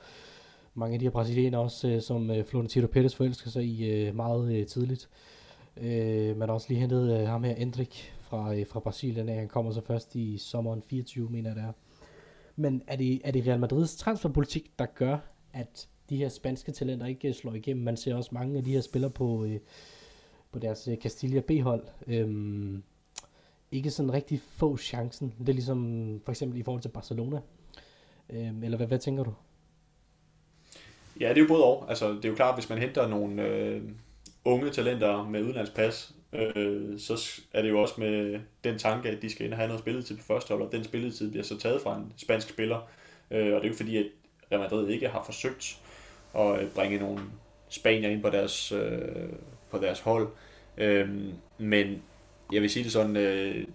[0.74, 4.16] mange af de her brasilianere også, øh, som øh, Florentino Pérez forelsker sig i øh,
[4.16, 5.10] meget øh, tidligt.
[6.38, 9.30] Man har også lige hentet ham her, Endrik, fra, fra Brasilien.
[9.30, 11.72] Han kommer så først i sommeren 24, mener jeg det er.
[12.56, 15.18] Men er det, er det Real Madrids transferpolitik, der gør,
[15.54, 17.84] at de her spanske talenter ikke øh, slår igennem?
[17.84, 19.60] Man ser også mange af de her spillere på, øh,
[20.52, 21.84] på deres øh, Castilla B-hold.
[22.08, 22.84] Øhm,
[23.72, 25.34] ikke sådan rigtig få chancen.
[25.40, 27.40] Det er ligesom for eksempel i forhold til Barcelona.
[28.30, 29.34] Øhm, eller hvad, hvad tænker du?
[31.20, 31.86] Ja, det er jo både og.
[31.90, 33.82] Altså, det er jo klart, hvis man henter nogle øh,
[34.46, 39.30] unge talenter med udenlandspas, øh, så er det jo også med den tanke, at de
[39.30, 41.82] skal ind og have noget spilletid på første hold, og den spilletid bliver så taget
[41.82, 42.90] fra en spansk spiller.
[43.32, 44.06] Øh, og det er jo fordi, at
[44.52, 45.82] Real Madrid ikke har forsøgt
[46.36, 47.22] at øh, bringe nogle
[47.70, 49.30] spanier ind på deres, øh,
[49.72, 50.28] på deres hold.
[50.78, 52.02] Øhm, men
[52.54, 53.68] jeg vil sige det sådan, øh,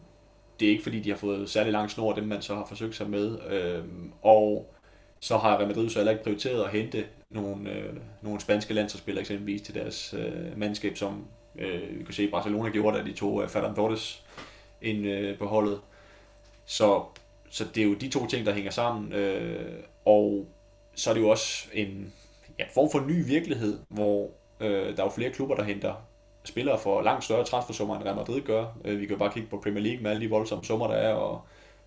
[0.60, 2.96] det er ikke fordi, de har fået særlig lang snor, dem man så har forsøgt
[2.96, 3.38] sig med.
[3.50, 4.74] Øhm, og
[5.20, 9.20] så har Real Madrid så heller ikke prioriteret at hente nogle, øh, nogle spanske landsholdsspillere
[9.20, 11.26] eksempelvis til deres øh, mandskab, som
[11.58, 14.24] øh, vi kan se Barcelona gjorde, da de tog øh, Ferran Torres
[14.82, 15.80] ind øh, på holdet.
[16.66, 17.02] Så,
[17.50, 19.12] så det er jo de to ting, der hænger sammen.
[19.12, 19.74] Øh,
[20.04, 20.46] og
[20.94, 22.12] så er det jo også en
[22.58, 24.30] ja, form for ny virkelighed, hvor
[24.60, 25.94] øh, der er jo flere klubber, der henter
[26.44, 28.78] spillere for langt større transfersummer, end Real Madrid gør.
[28.84, 30.94] Øh, vi kan jo bare kigge på Premier League med alle de voldsomme summer, der
[30.94, 31.42] er, og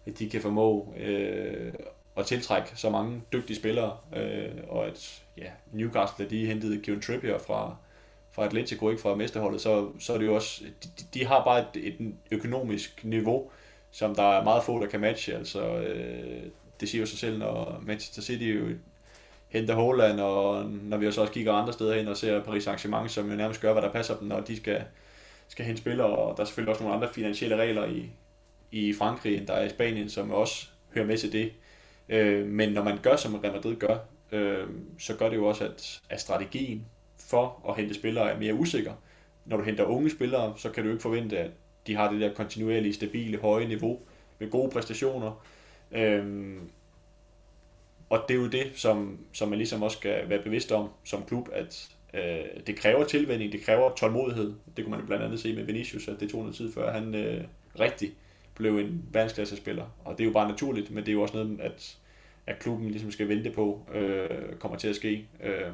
[0.05, 1.73] at de kan formå øh,
[2.17, 7.37] at tiltrække så mange dygtige spillere, øh, og at ja, Newcastle, de hentede Kieran Trippier
[7.37, 7.75] fra,
[8.31, 11.59] fra Atletico, ikke fra mesterholdet, så, så er det jo også, de, de har bare
[11.59, 13.49] et, et økonomisk niveau,
[13.91, 15.35] som der er meget få, der kan matche.
[15.35, 16.43] Altså, øh,
[16.79, 18.75] det siger jo sig selv, når Manchester City jo
[19.49, 23.29] hente Holland, og når vi også kigger andre steder hen og ser Paris Saint-Germain, som
[23.29, 24.83] jo nærmest gør, hvad der passer dem, når de skal,
[25.47, 28.09] skal hente spillere, og der er selvfølgelig også nogle andre finansielle regler i,
[28.71, 31.51] i Frankrig, end der er i Spanien, som også hører med til det.
[32.09, 33.97] Øh, men når man gør, som Real Madrid gør,
[34.31, 34.67] øh,
[34.99, 36.85] så gør det jo også, at, at strategien
[37.29, 38.93] for at hente spillere er mere usikker.
[39.45, 41.51] Når du henter unge spillere, så kan du ikke forvente, at
[41.87, 43.99] de har det der kontinuerlige, stabile, høje niveau
[44.39, 45.45] med gode præstationer.
[45.91, 46.57] Øh,
[48.09, 51.23] og det er jo det, som, som man ligesom også skal være bevidst om som
[51.25, 54.53] klub, at øh, det kræver tilvænding, det kræver tålmodighed.
[54.77, 56.91] Det kunne man jo blandt andet se med Vinicius, at det tog noget tid før
[56.91, 57.43] han øh,
[57.79, 58.11] rigtig
[58.55, 59.85] blev en verdensklassespiller.
[60.05, 61.97] Og det er jo bare naturligt, men det er jo også noget, at,
[62.47, 65.27] at klubben ligesom skal vente på, øh, kommer til at ske.
[65.43, 65.71] Øh,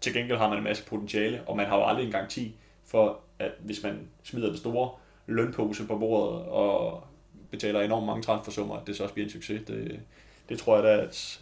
[0.00, 2.54] til gengæld har man en masse potentiale, og man har jo aldrig en garanti
[2.84, 4.90] for, at hvis man smider den store
[5.26, 7.04] lønpose på bordet og
[7.50, 9.62] betaler enormt mange transfersummer, at det så også bliver en succes.
[9.66, 10.00] Det,
[10.48, 11.40] det tror jeg da, at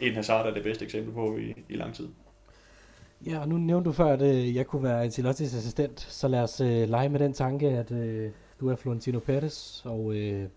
[0.00, 2.08] Eden Hazard er det bedste eksempel på i, i lang tid.
[3.26, 6.40] Ja, og nu nævnte du før, at øh, jeg kunne være Ancelottis assistent, så lad
[6.40, 8.30] os øh, lege med den tanke, at øh,
[8.60, 10.48] du er Florentino Perez, og øh,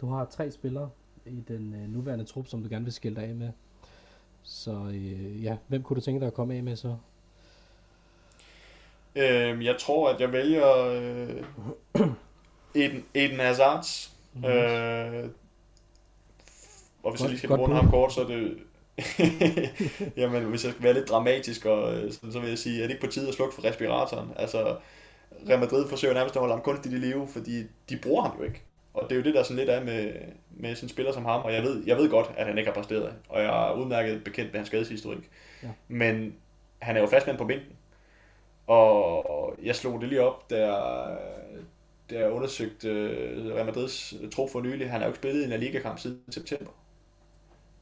[0.00, 0.90] du har tre spillere
[1.26, 3.50] i den øh, nuværende trup, som du gerne vil skille dig af med.
[4.42, 6.96] Så øh, ja, hvem kunne du tænke dig at komme af med så?
[9.16, 11.42] Øhm, jeg tror, at jeg vælger øh,
[12.74, 13.86] Eden, Eden Hazard.
[14.34, 14.50] Mm-hmm.
[14.50, 15.28] Øh,
[17.02, 18.58] og hvis godt, jeg lige skal bruge ham kort, så er det...
[20.20, 22.82] Jamen, hvis jeg skal være lidt dramatisk, og, øh, så, så vil jeg sige, er
[22.82, 24.28] det ikke på tide at slukke for respiratoren?
[24.36, 24.76] Altså,
[25.48, 28.44] Real Madrid forsøger nærmest at holde ham kunstigt i live, fordi de bruger ham jo
[28.44, 28.62] ikke.
[28.94, 30.12] Og det er jo det, der sådan lidt er med,
[30.50, 32.74] med sin spiller som ham, og jeg ved, jeg ved godt, at han ikke har
[32.74, 35.30] præsteret, og jeg er udmærket bekendt med hans skadeshistorik.
[35.62, 35.68] Ja.
[35.88, 36.34] Men
[36.78, 37.72] han er jo fastmand på bænken.
[38.66, 41.16] Og jeg slog det lige op, da jeg,
[42.10, 42.88] da jeg undersøgte
[43.54, 44.90] Real Madrids trup for nylig.
[44.90, 46.70] Han har jo ikke spillet i en Liga-kamp siden september.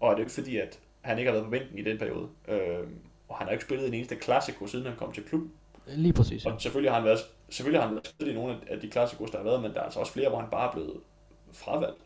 [0.00, 1.98] Og det er jo ikke fordi, at han ikke har været på bænken i den
[1.98, 2.28] periode.
[2.48, 2.86] Øh,
[3.28, 5.52] og han har ikke spillet en eneste klassiko, siden han kom til klubben.
[5.86, 6.52] Lige præcis, ja.
[6.52, 7.18] Og selvfølgelig har han været,
[7.48, 9.84] selvfølgelig har han været i nogle af de klassikos, der har været, men der er
[9.84, 11.00] altså også flere, hvor han bare er blevet
[11.52, 12.00] fravalgt.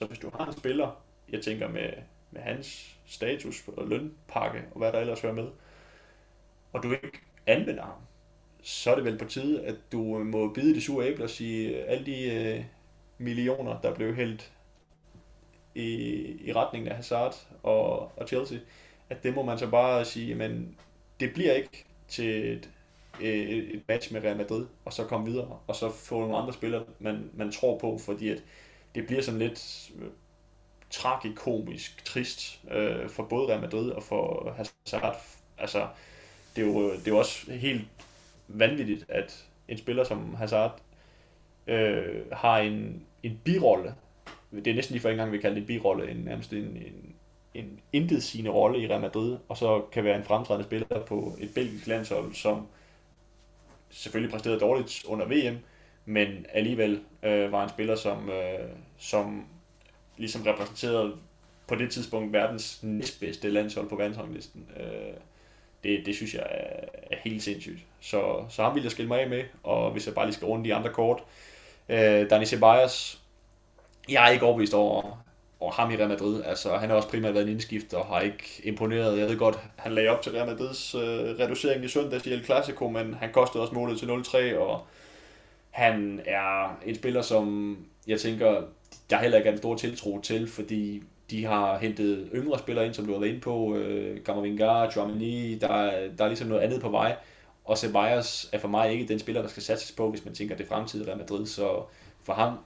[0.00, 1.90] Så hvis du har en spiller, jeg tænker med,
[2.30, 5.46] med hans status og lønpakke og hvad der ellers hører med,
[6.72, 7.94] og du ikke anvender ham,
[8.62, 11.84] så er det vel på tide, at du må bide det sure æble og sige,
[11.84, 12.64] alle de øh,
[13.18, 14.52] millioner, der blev hældt
[15.78, 18.58] i, i retningen af Hazard og, og Chelsea,
[19.10, 20.76] at det må man så bare sige, men
[21.20, 22.70] det bliver ikke til et
[23.20, 26.84] et match med Real Madrid, og så komme videre, og så få nogle andre spillere,
[26.98, 28.42] man, man tror på, fordi at
[28.94, 30.08] det bliver sådan lidt øh,
[30.90, 35.16] tragikomisk trist øh, for både Real Madrid og for Hazard.
[35.58, 35.88] Altså,
[36.56, 37.84] det er jo, det er jo også helt
[38.48, 40.80] vanvittigt, at en spiller som Hazard
[41.66, 43.94] øh, har en, en birolle.
[44.50, 47.14] Det er næsten lige for engang, vi kalder det en birolle, en, nærmest en, en,
[47.54, 51.54] en intetsigende rolle i Real Madrid, og så kan være en fremtrædende spiller på et
[51.54, 52.66] belgisk landshold, som
[53.90, 55.58] selvfølgelig præsterede dårligt under VM,
[56.04, 58.68] men alligevel øh, var en spiller, som, øh,
[58.98, 59.46] som
[60.16, 61.16] ligesom repræsenterede
[61.66, 64.66] på det tidspunkt verdens næstbedste landshold på verdensranglisten.
[64.76, 65.14] Øh,
[65.84, 67.78] det, det synes jeg er, er helt sindssygt.
[68.00, 70.46] Så, så ham vil jeg skille mig af med, og hvis jeg bare lige skal
[70.46, 71.22] runde de andre kort.
[71.88, 73.20] Øh, Dani Ceballos,
[74.08, 75.24] jeg er ikke overbevist over,
[75.60, 76.42] over ham i Real Madrid.
[76.44, 79.18] Altså, han har også primært været en indskift og har ikke imponeret.
[79.18, 81.00] Jeg ved godt, han lagde op til Real Madrids øh,
[81.38, 84.86] reducering i søndags i El Clasico, men han kostede også målet til 0-3, og
[85.70, 88.62] han er en spiller, som jeg tænker,
[89.10, 92.94] der heller ikke er en stor tiltro til, fordi de har hentet yngre spillere ind,
[92.94, 95.68] som du har været inde på, øh, Gamavinga, Chouamini, der,
[96.18, 97.16] der er ligesom noget andet på vej,
[97.64, 100.56] og Ceballos er for mig ikke den spiller, der skal satses på, hvis man tænker
[100.56, 101.82] det fremtidige Real Madrid, så
[102.22, 102.58] for ham,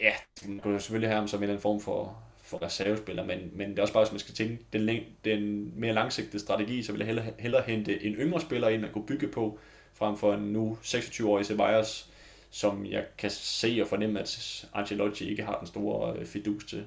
[0.00, 0.12] ja,
[0.48, 3.70] man kunne selvfølgelig have ham som en eller anden form for, for reservespiller, men, men
[3.70, 6.98] det er også bare, hvis man skal tænke den, den mere langsigtede strategi, så vil
[6.98, 9.58] jeg hellere, hellere hente en yngre spiller ind, man kunne bygge på,
[9.94, 12.10] frem for en nu 26-årig Ceballos,
[12.50, 16.86] som jeg kan se og fornemme, at Ancelotti ikke har den store øh, fidus til.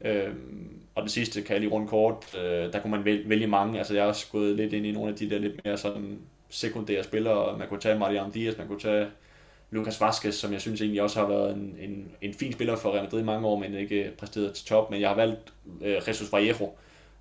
[0.00, 3.46] Øhm, og det sidste kan jeg lige rundt kort, øh, der kunne man vælge, vælge
[3.46, 5.78] mange, altså jeg er også gået lidt ind i nogle af de der lidt mere
[5.78, 6.18] sådan
[6.48, 9.06] sekundære spillere, man kunne tage Mariano Diaz, man kunne tage
[9.70, 12.92] Lucas Vazquez, som jeg synes egentlig også har været en, en, en fin spiller for
[12.92, 15.52] Real Madrid i mange år, men ikke præsteret til top, men jeg har valgt
[15.82, 16.70] øh, Jesus Vallejo,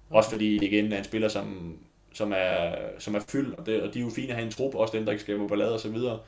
[0.10, 1.78] også fordi igen er en spiller, som,
[2.14, 4.52] som er, som er fyldt, og, det, og de er jo fine at have en
[4.52, 6.20] trup, også dem, der ikke skal ballade og så videre,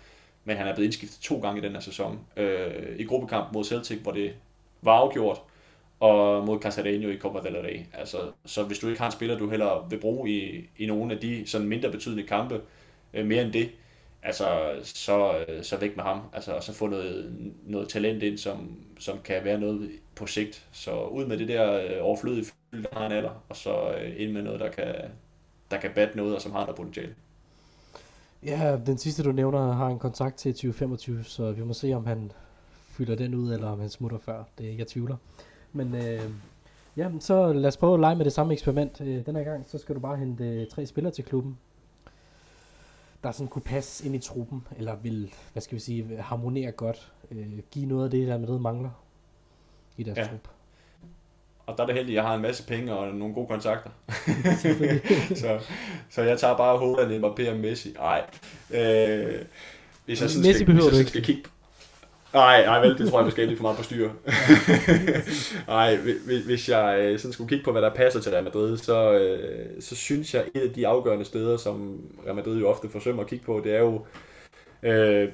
[0.44, 2.20] men han er blevet indskiftet to gange i den her sæson.
[2.38, 4.34] Øh, I gruppekamp mod Celtic, hvor det
[4.82, 5.42] var afgjort,
[6.00, 7.80] og mod Casareño i Copa del Rey.
[7.94, 11.14] Altså, så hvis du ikke har en spiller, du heller vil bruge i, i nogle
[11.14, 12.62] af de sådan mindre betydende kampe,
[13.14, 13.70] øh, mere end det,
[14.24, 14.46] altså,
[14.84, 16.22] så, øh, så væk med ham.
[16.34, 20.68] Altså, og så få noget, noget talent ind, som, som kan være noget på sigt.
[20.72, 24.14] Så ud med det der øh, overflødige fyld, der har en alder, og så øh,
[24.18, 24.96] ind med noget, der kan,
[25.72, 27.16] der kan batte noget, og som har noget potentiale.
[28.46, 32.06] Ja, den sidste du nævner har en kontakt til 2025, så vi må se, om
[32.06, 32.32] han
[32.74, 34.44] fylder den ud, eller om han smutter før.
[34.58, 35.16] Det jeg tvivler.
[35.74, 36.22] Men øh,
[36.98, 39.02] ja, så lad os prøve at lege med det samme eksperiment.
[39.02, 41.58] Øh, den her gang, så skal du bare hente øh, tre spillere til klubben,
[43.24, 47.12] der sådan kunne passe ind i truppen, eller vil, hvad skal vi sige, harmonere godt,
[47.32, 48.90] øh, give noget af det, der med mangler
[49.98, 50.24] i deres ja.
[50.24, 50.48] trup.
[51.66, 53.90] Og der er det heldigt, at jeg har en masse penge og nogle gode kontakter.
[55.42, 55.60] så,
[56.10, 57.94] så jeg tager bare Holland, Mbappé og Messi.
[57.94, 58.26] Nej.
[58.72, 59.46] Øh,
[60.06, 61.44] hvis jeg sådan Messi skal, hvis jeg sådan skal kigge
[62.34, 64.10] Nej, nej vel, det tror jeg måske lige for meget på styr.
[65.68, 65.98] Nej,
[66.46, 69.82] hvis jeg øh, sådan skulle kigge på, hvad der passer til Real Madrid, så, øh,
[69.82, 73.30] så synes jeg, et af de afgørende steder, som Real Madrid jo ofte forsømmer at
[73.30, 74.06] kigge på, det er jo
[74.84, 75.30] øh,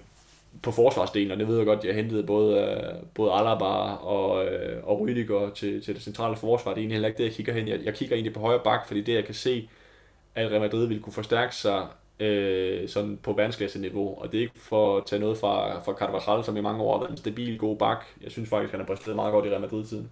[0.62, 4.46] på forsvarsdelen, og det ved jeg godt, jeg hentede både, øh, både Alaba og,
[4.84, 6.72] og Rüdiger til, til det centrale forsvar.
[6.72, 7.68] Det er egentlig heller ikke det, jeg kigger hen.
[7.68, 9.70] Jeg, jeg kigger egentlig på højre bak, fordi det, jeg kan se,
[10.36, 11.88] at Real Madrid vil kunne forstærke sig
[12.20, 14.22] øh, sådan på verdensklasse-niveau.
[14.22, 16.94] Og det er ikke for at tage noget fra, fra Carvajal, som i mange år
[16.94, 18.06] har været en stabil, god bak.
[18.22, 20.12] Jeg synes faktisk, han har præsteret meget godt i Real Madrid-tiden.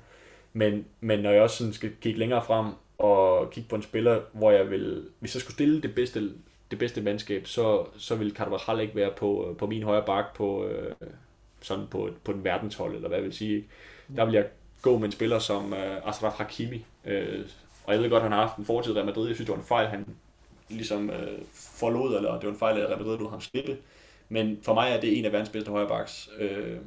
[0.53, 2.65] Men, men når jeg også sådan skal kigge længere frem
[2.97, 6.31] og kigge på en spiller, hvor jeg vil, hvis jeg skulle stille det bedste,
[6.71, 10.35] det bedste mandskab, så, så vil Carvajal ikke være på, øh, på min højre bak
[10.35, 10.91] på, øh,
[11.61, 13.65] sådan på, på den verdenshold, eller hvad jeg vil sige.
[14.15, 14.45] Der vil jeg
[14.81, 16.85] gå med en spiller som øh, Ashraf Hakimi.
[17.05, 17.45] Øh,
[17.85, 19.27] og jeg ved godt, at han har haft en fortid i Real Madrid.
[19.27, 20.05] Jeg synes, det var en fejl, han
[20.69, 23.77] ligesom øh, forlod, eller det var en fejl at Real du ham slippe.
[24.29, 26.29] Men for mig er det en af verdens bedste højrebacks.
[26.39, 26.77] Øh,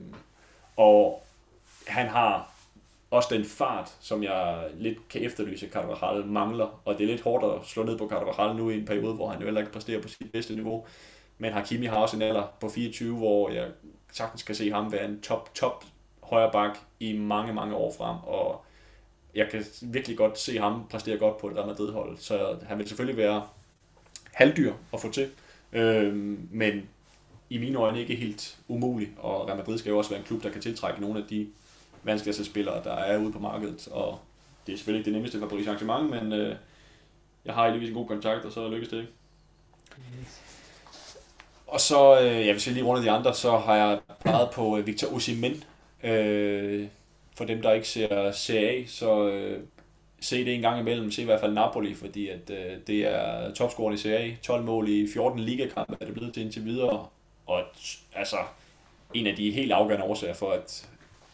[0.76, 1.24] og
[1.86, 2.52] han har
[3.10, 6.80] også den fart, som jeg lidt kan efterlyse, Carvajal mangler.
[6.84, 9.28] Og det er lidt hårdt at slå ned på Carvajal nu i en periode, hvor
[9.28, 10.86] han jo heller ikke præsterer på sit bedste niveau.
[11.38, 13.68] Men Hakimi har også en alder på 24, hvor jeg
[14.12, 15.84] sagtens kan se ham være en top, top
[16.22, 18.16] højre bak i mange, mange år frem.
[18.22, 18.64] Og
[19.34, 22.16] jeg kan virkelig godt se ham præstere godt på et Real Madrid-hold.
[22.16, 23.46] Så han vil selvfølgelig være
[24.38, 25.30] halvdyr at få til.
[25.72, 26.14] Øh,
[26.50, 26.88] men
[27.50, 30.42] i mine øjne ikke helt umuligt, og Real Madrid skal jo også være en klub,
[30.42, 31.46] der kan tiltrække nogle af de
[32.02, 34.18] vanskeligste spillere, der er ude på markedet, og
[34.66, 36.56] det er selvfølgelig ikke det nemmeste for Paris Saint-Germain, men øh,
[37.44, 39.12] jeg har heldigvis en god kontakt, og så lykkes det ikke.
[41.66, 44.78] Og så, øh, jeg hvis sige lige rundt de andre, så har jeg peget på
[44.78, 45.64] øh, Victor Osimhen.
[46.04, 46.88] Øh,
[47.36, 49.60] for dem, der ikke ser CA, så øh,
[50.20, 53.54] se det en gang imellem, se i hvert fald Napoli, fordi at, øh, det er
[53.54, 57.06] topscoren i Serie A, 12 mål i 14 ligakampe er det blevet til indtil videre,
[57.46, 57.62] og
[58.14, 58.36] altså
[59.14, 60.88] en af de helt afgørende årsager for, at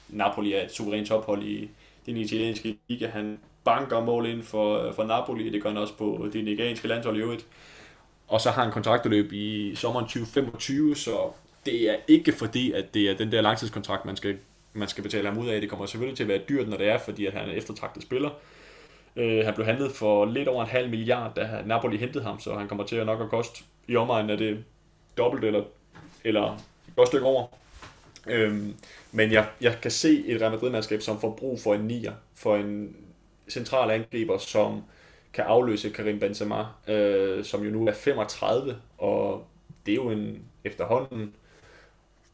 [0.09, 1.71] Napoli er et suverænt tophold i
[2.07, 3.07] den italienske liga.
[3.07, 6.89] Han banker mål ind for, øh, for Napoli, det gør han også på det nigerianske
[6.89, 7.47] landshold i øvrigt.
[8.29, 11.31] Og så har han kontraktløb i sommeren 2025, så
[11.67, 14.39] det er ikke fordi, at det er den der langtidskontrakt, man skal,
[14.73, 15.61] man skal betale ham ud af.
[15.61, 18.03] Det kommer selvfølgelig til at være dyrt, når det er, fordi at han er eftertragtet
[18.03, 18.31] spiller.
[19.17, 22.55] Øh, han blev handlet for lidt over en halv milliard, da Napoli hentede ham, så
[22.55, 24.65] han kommer til at nok at koste i omegnen af det
[25.19, 25.63] dobbelt eller,
[26.25, 26.55] eller
[26.89, 27.47] et godt stykke over.
[28.27, 28.75] Øhm,
[29.13, 32.57] men jeg, jeg kan se et Real Madrid-mandskab, som får brug for en nier, for
[32.57, 32.97] en
[33.49, 34.83] central angriber, som
[35.33, 39.47] kan afløse Karim Benzema, øh, som jo nu er 35, og
[39.87, 41.35] det er jo en efterhånden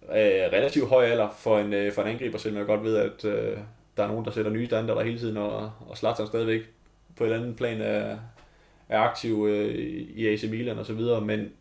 [0.09, 3.25] øh, relativt høj alder for en, øh, for en angriber, selvom jeg godt ved, at
[3.25, 3.59] øh,
[3.97, 6.61] der er nogen, der sætter nye standarder hele tiden, og, og Zlatan stadigvæk
[7.17, 8.19] på et eller andet plan er,
[8.89, 9.75] er aktiv øh,
[10.15, 11.53] i AC Milan og så videre, men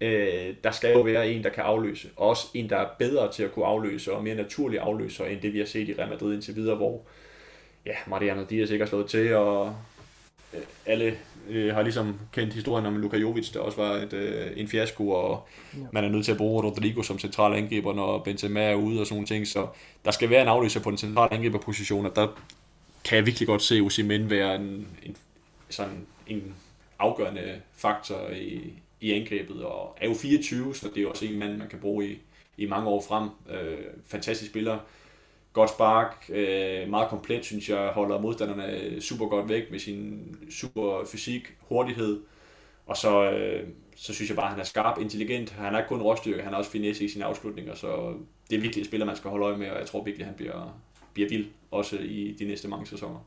[0.00, 2.08] øh, der skal jo være en, der kan afløse.
[2.16, 5.52] Også en, der er bedre til at kunne afløse, og mere naturlig afløser, end det
[5.52, 7.02] vi har set i Real Madrid indtil videre, hvor
[7.86, 9.76] ja, Mariano Diaz ikke har slået til, og
[10.86, 11.18] alle
[11.48, 15.10] øh, har ligesom kendt historien om Luka Jovic, der også var et, øh, en fiasko,
[15.10, 15.78] og ja.
[15.92, 19.06] man er nødt til at bruge Rodrigo som central angriber, når Benzema er ude og
[19.06, 19.66] sådan nogle ting, så
[20.04, 22.26] der skal være en afløser på den centrale angriberposition, og der
[23.04, 25.16] kan jeg virkelig godt se Osimhen være en, en,
[25.68, 26.54] sådan en
[26.98, 31.56] afgørende faktor i, i angrebet, og er jo 24, så det er også en mand,
[31.56, 32.18] man kan bruge i,
[32.56, 33.28] i mange år frem.
[33.50, 34.78] Øh, fantastisk spiller,
[35.58, 41.04] godt spark, øh, meget komplet, synes jeg, holder modstanderne super godt væk med sin super
[41.12, 42.20] fysik, hurtighed,
[42.86, 45.88] og så, øh, så synes jeg bare, at han er skarp, intelligent, han er ikke
[45.88, 48.14] kun råstyrke, han er også finesse i sine afslutninger, så
[48.50, 50.26] det er virkelig et spiller, man skal holde øje med, og jeg tror virkelig, at
[50.26, 50.80] han bliver,
[51.12, 53.18] bliver vild, også i de næste mange sæsoner.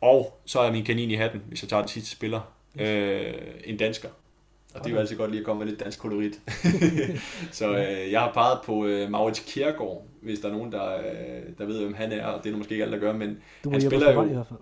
[0.00, 2.40] Og så er min kanin i hatten, hvis jeg tager det sidste spiller,
[2.80, 4.08] øh, en dansker.
[4.74, 6.40] Og det er jo altid godt lige at komme med lidt dansk kolorit.
[7.58, 11.42] så øh, jeg har peget på øh, Maurits Kjærgaard, hvis der er nogen, der, øh,
[11.58, 13.70] der ved, hvem han er, og det er måske ikke alle, der gør, men du
[13.70, 14.24] han spiller jo...
[14.24, 14.58] I hvert fald.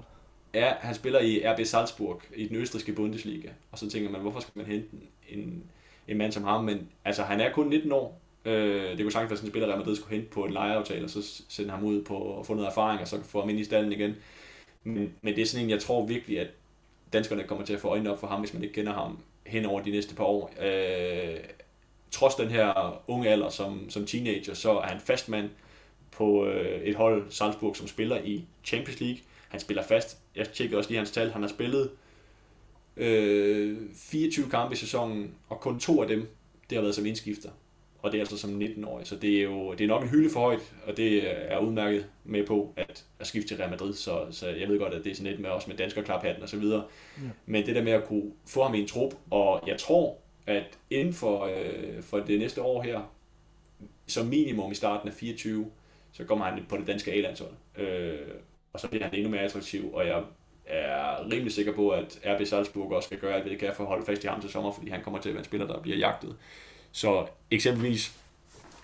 [0.54, 3.48] Ja, han spiller i RB Salzburg i den østrigske Bundesliga.
[3.72, 4.88] Og så tænker man, hvorfor skal man hente
[5.28, 5.62] en,
[6.08, 6.64] en mand som ham?
[6.64, 8.20] Men altså, han er kun 19 år.
[8.44, 11.04] Øh, det kunne sagtens være sådan en spiller, Real Madrid skulle hente på en lejeaftale,
[11.04, 13.60] og så sende ham ud på at få noget erfaring, og så få ham ind
[13.60, 14.14] i stallen igen.
[14.84, 16.48] Men, men det er sådan en, jeg tror virkelig, at
[17.12, 19.66] danskerne kommer til at få øjnene op for ham, hvis man ikke kender ham hen
[19.66, 20.54] over de næste par år.
[20.62, 21.36] Øh,
[22.10, 25.50] trods den her unge alder som, som teenager, så er han fast mand
[26.10, 29.18] på øh, et hold, Salzburg, som spiller i Champions League.
[29.48, 30.18] Han spiller fast.
[30.36, 31.30] Jeg tjekkede også lige hans tal.
[31.30, 31.90] Han har spillet
[32.96, 36.28] øh, 24 kampe i sæsonen, og kun to af dem,
[36.70, 37.50] det har været som indskifter.
[38.02, 40.30] Og det er altså som 19-årig, så det er jo det er nok en hylde
[40.30, 44.26] for højt, og det er udmærket med på at, at skifte til Real Madrid, så,
[44.30, 46.48] så jeg ved godt, at det er sådan lidt med også med dansker klaphatten og
[46.48, 46.84] så videre.
[47.16, 47.28] Ja.
[47.46, 50.78] Men det der med at kunne få ham i en trup, og jeg tror, at
[50.90, 53.12] inden for, øh, for det næste år her,
[54.06, 55.70] som minimum i starten af 24,
[56.12, 57.52] så kommer han på det danske A-landshold.
[57.78, 58.18] Øh,
[58.72, 60.22] og så bliver han endnu mere attraktiv, og jeg
[60.66, 63.82] er rimelig sikker på, at RB Salzburg også skal gøre alt, hvad det kan for
[63.82, 65.66] at holde fast i ham til sommer, fordi han kommer til at være en spiller,
[65.66, 66.36] der bliver jagtet.
[66.92, 68.20] Så eksempelvis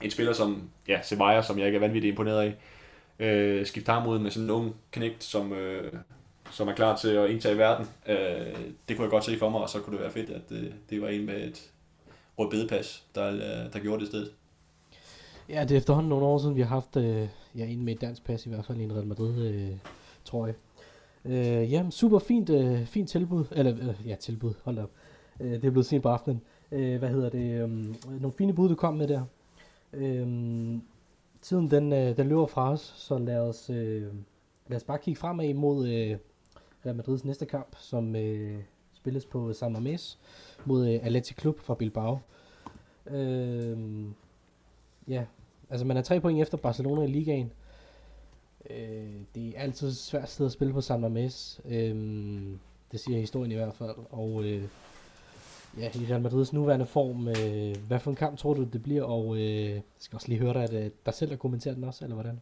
[0.03, 2.55] en spiller som ja, Sevilla, som jeg ikke er vanvittigt imponeret af,
[3.27, 5.93] øh, skifte ham ud med sådan en ung knægt, som, øh,
[6.51, 7.87] som er klar til at indtage verden.
[8.09, 8.17] Øh,
[8.89, 10.75] det kunne jeg godt se for mig, og så kunne det være fedt, at det,
[10.91, 11.71] det var en med et
[12.39, 14.31] rødt bedepas, der, øh, der gjorde det i stedet.
[15.49, 18.01] Ja, det er efterhånden nogle år siden, vi har haft øh, ja, en med et
[18.01, 19.71] dansk pas, i hvert fald i en Real Madrid, øh,
[20.25, 20.55] tror jeg.
[21.25, 24.91] Øh, ja, super fint, øh, fint tilbud, eller øh, ja, tilbud, hold op.
[25.41, 26.43] Øh, det er blevet sent på aftenen.
[26.73, 27.63] Øh, hvad hedder det?
[27.63, 27.71] øh,
[28.21, 29.23] nogle fine bud, du kom med der.
[29.93, 30.27] Øh,
[31.43, 34.03] tiden, den, øh, den løber fra os, så lad os, øh,
[34.69, 36.17] lad os bare kigge fremad imod øh,
[36.87, 38.59] Real Madrids næste kamp, som øh,
[38.93, 40.17] spilles på San Mamés
[40.65, 42.19] mod øh, Athletic Club fra Bilbao.
[43.07, 43.79] Øh,
[45.09, 45.25] ja,
[45.71, 47.53] altså man er tre point efter Barcelona i ligaen.
[48.71, 51.61] Øh, det er altid svært sted at spille på San Mamés.
[51.69, 51.97] Øh,
[52.93, 53.97] det siger historien i hvert fald.
[54.11, 54.65] Og øh,
[55.81, 59.03] ja, i Real Madrids nuværende form, øh, hvad for en kamp tror du, det bliver?
[59.03, 61.85] Og øh, jeg skal også lige høre dig, at øh, dig selv har kommenteret den
[61.85, 62.41] også, eller hvordan?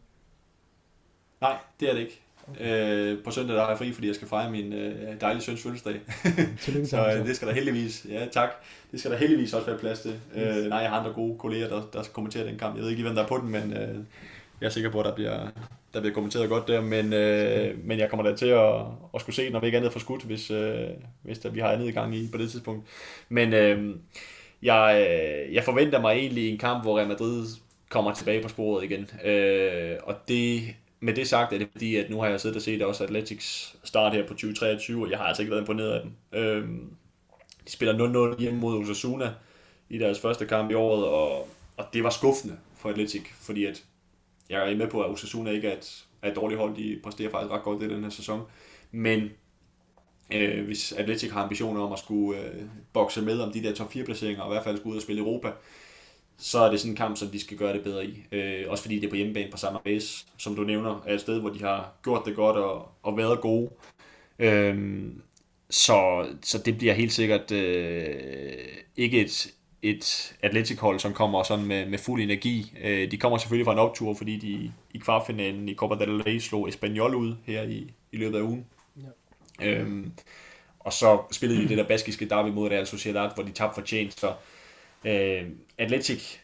[1.41, 2.21] Nej, det er det ikke.
[2.49, 3.11] Okay.
[3.11, 5.63] Øh, på søndag der har jeg fri, fordi jeg skal fejre min øh, dejlige søns
[5.63, 6.01] fødselsdag.
[6.89, 8.49] så øh, det skal der heldigvis, ja tak,
[8.91, 10.19] det skal der heldigvis også være plads til.
[10.37, 10.57] Yes.
[10.57, 12.75] Øh, nej, jeg har andre gode kolleger, der, der skal kommentere den kamp.
[12.75, 13.95] Jeg ved ikke lige, hvem der er på den, men øh,
[14.61, 15.47] jeg er sikker på, at der bliver,
[15.95, 18.75] der bliver kommenteret godt der, men, øh, men jeg kommer da til at,
[19.13, 20.87] at skulle se, når vi ikke andet for skudt, hvis, øh,
[21.21, 22.87] hvis der, vi har andet i gang i på det tidspunkt.
[23.29, 23.95] Men øh,
[24.61, 27.45] jeg, øh, jeg forventer mig egentlig en kamp, hvor Real Madrid
[27.89, 29.09] kommer tilbage på sporet igen.
[29.25, 30.63] Øh, og det
[30.99, 33.75] med det sagt er det fordi, at nu har jeg siddet og set også Atletics
[33.83, 36.11] start her på 2023, og jeg har altså ikke været imponeret af dem.
[36.39, 36.67] Øh,
[37.67, 39.33] de spiller 0-0 hjemme mod Osasuna
[39.89, 41.47] i deres første kamp i året, og,
[41.77, 43.83] og det var skuffende for Atletic, fordi at
[44.49, 46.75] jeg er med på, at Osasuna ikke er et, er et dårligt hold.
[46.75, 48.41] De præsterer faktisk ret godt i den her sæson.
[48.91, 49.29] Men
[50.33, 52.61] øh, hvis Atletic har ambitioner om at skulle øh,
[52.93, 55.03] bokse med om de der top 4 placeringer, og i hvert fald skulle ud og
[55.03, 55.51] spille Europa,
[56.37, 58.23] så er det sådan en kamp, som de skal gøre det bedre i.
[58.31, 61.21] Øh, også fordi det er på hjemmebane på samme base, som du nævner, er et
[61.21, 63.69] sted, hvor de har gjort det godt og, og været gode.
[64.39, 65.03] Øh,
[65.69, 68.53] så, så det bliver helt sikkert øh,
[68.97, 69.54] ikke et,
[69.91, 72.73] et Atletic-hold, som kommer sådan med, med fuld energi.
[72.81, 76.39] Øh, de kommer selvfølgelig fra en optur, fordi de i kvartfinalen i Copa del Rey
[76.39, 78.65] slog Espanyol ud her i, i løbet af ugen.
[79.59, 79.67] Ja.
[79.67, 80.11] Øhm,
[80.79, 84.19] og så spillede de det der baskiske derby mod Real Sociedad, hvor de tabte fortjent.
[84.19, 84.33] Så
[85.05, 85.43] øh,
[85.77, 86.37] Atletic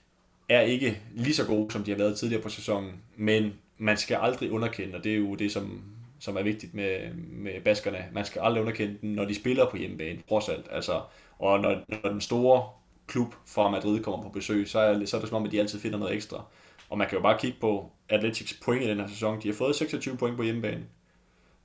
[0.50, 4.18] er ikke lige så gode, som de har været tidligere på sæsonen, men man skal
[4.22, 5.82] aldrig underkende, og det er jo det, som,
[6.20, 9.78] som er vigtigt med, med baskerne, man skal aldrig underkende dem, når de spiller på
[9.78, 10.66] hjemmebane, trods alt.
[10.72, 11.02] Altså,
[11.40, 12.64] og når, når den store
[13.12, 15.60] klub fra Madrid kommer på besøg, så er, så er det som om, at de
[15.60, 16.44] altid finder noget ekstra.
[16.90, 19.42] Og man kan jo bare kigge på Atletics point i den her sæson.
[19.42, 20.84] De har fået 26 point på hjemmebane.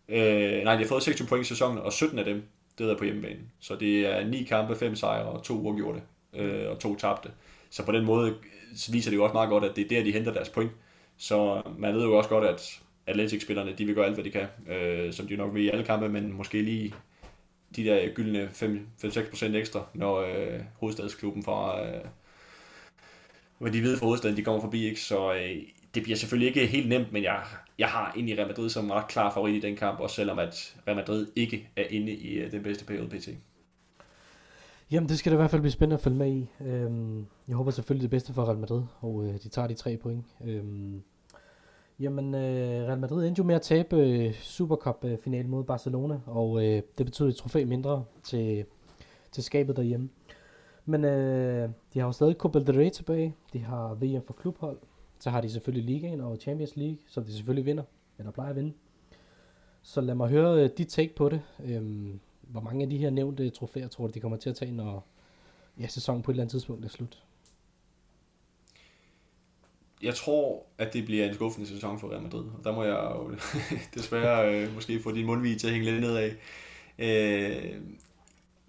[0.08, 2.42] Øh, nej, de har fået 26 point i sæsonen, og 17 af dem,
[2.78, 3.40] det er på hjemmebane.
[3.60, 6.02] Så det er 9 kampe, 5 sejre og 2 uafgjorte,
[6.34, 7.30] øh, og 2 tabte.
[7.70, 8.34] Så på den måde
[8.76, 10.70] så viser det jo også meget godt, at det er der, de henter deres point.
[11.16, 14.46] Så man ved jo også godt, at Atletics-spillerne, de vil gøre alt, hvad de kan,
[14.68, 16.94] øh, som de nok vil i alle kampe, men måske lige
[17.76, 22.04] de der gyldne 5-6% ekstra, når øh, hovedstadsklubben fra, øh,
[23.58, 25.00] hvor de ved fra hovedstaden, de kommer forbi, ikke?
[25.00, 25.62] så øh,
[25.94, 27.42] det bliver selvfølgelig ikke helt nemt, men jeg,
[27.78, 30.76] jeg har egentlig Real Madrid som ret klar favorit i den kamp, også selvom at
[30.86, 33.28] Real Madrid ikke er inde i øh, den bedste periode pt.
[34.90, 36.46] Jamen, det skal da i hvert fald blive spændende at følge med i.
[36.60, 39.96] Øhm, jeg håber selvfølgelig det bedste for Real Madrid, og øh, de tager de tre
[39.96, 40.24] point.
[40.44, 41.02] Øhm,
[42.00, 46.82] Jamen, øh, Real Madrid endte jo med at tabe øh, Supercup-finalen mod Barcelona, og øh,
[46.98, 48.64] det betød et trofæ mindre til,
[49.32, 50.08] til skabet derhjemme.
[50.84, 54.78] Men øh, de har jo stadig Copa del Rey tilbage, de har VM for klubhold,
[55.18, 57.84] så har de selvfølgelig Ligaen og Champions League, som de selvfølgelig vinder,
[58.18, 58.72] eller plejer at vinde.
[59.82, 61.42] Så lad mig høre øh, dit take på det.
[61.64, 64.72] Øhm, hvor mange af de her nævnte trofæer tror du, de kommer til at tage,
[64.72, 65.06] når
[65.80, 67.25] ja, sæsonen på et eller andet tidspunkt er slut?
[70.02, 72.44] Jeg tror, at det bliver en skuffende sæson for Real Madrid.
[72.58, 73.34] Og Der må jeg jo
[73.94, 76.30] desværre øh, måske få din mundvig til at hænge lidt nedad.
[76.98, 77.74] Øh,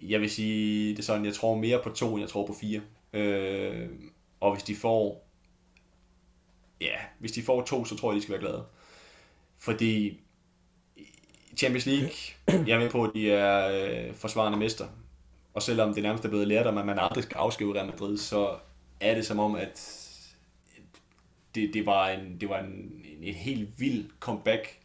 [0.02, 2.80] jeg vil sige det sådan, jeg tror mere på to, end jeg tror på fire.
[3.12, 3.88] Øh,
[4.40, 5.28] og hvis de får
[6.80, 8.64] ja, hvis de får to, så tror jeg, de skal være glade.
[9.58, 10.20] Fordi
[11.56, 12.10] Champions League,
[12.66, 14.86] jeg er med på, at de er øh, forsvarende mester.
[15.54, 18.18] Og selvom det nærmest er blevet lært om, at man aldrig skal afskrive Real Madrid,
[18.18, 18.56] så
[19.00, 20.07] er det som om, at
[21.60, 24.78] det, det var en, det var en, en, en helt vild comeback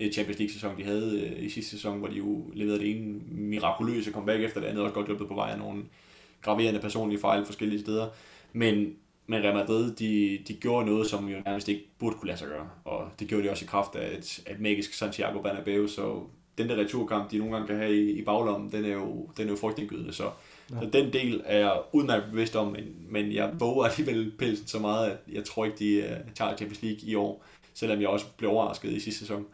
[0.00, 2.90] øh, Champions League sæson, de havde øh, i sidste sæson, hvor de jo leverede det
[2.90, 5.82] ene mirakuløse comeback efter det andet, også godt hjulpet på vej af nogle
[6.42, 8.08] graverende personlige fejl forskellige steder.
[8.52, 8.96] Men,
[9.26, 12.48] men Real Madrid, de, de gjorde noget, som jo nærmest ikke burde kunne lade sig
[12.48, 16.22] gøre, og det gjorde de også i kraft af et, et magisk Santiago Bernabeu, så
[16.58, 19.46] den der returkamp, de nogle gange kan have i, i baglommen, den er jo, den
[19.46, 20.30] er jo frygtindgydende, så
[20.72, 20.80] Ja.
[20.80, 24.78] Så den del er jeg udmærket bevidst om, men, men jeg våger alligevel pelsen så
[24.78, 27.44] meget, at jeg tror ikke, de uh, tager Champions League i år,
[27.74, 29.46] selvom jeg også blev overrasket i sidste sæson.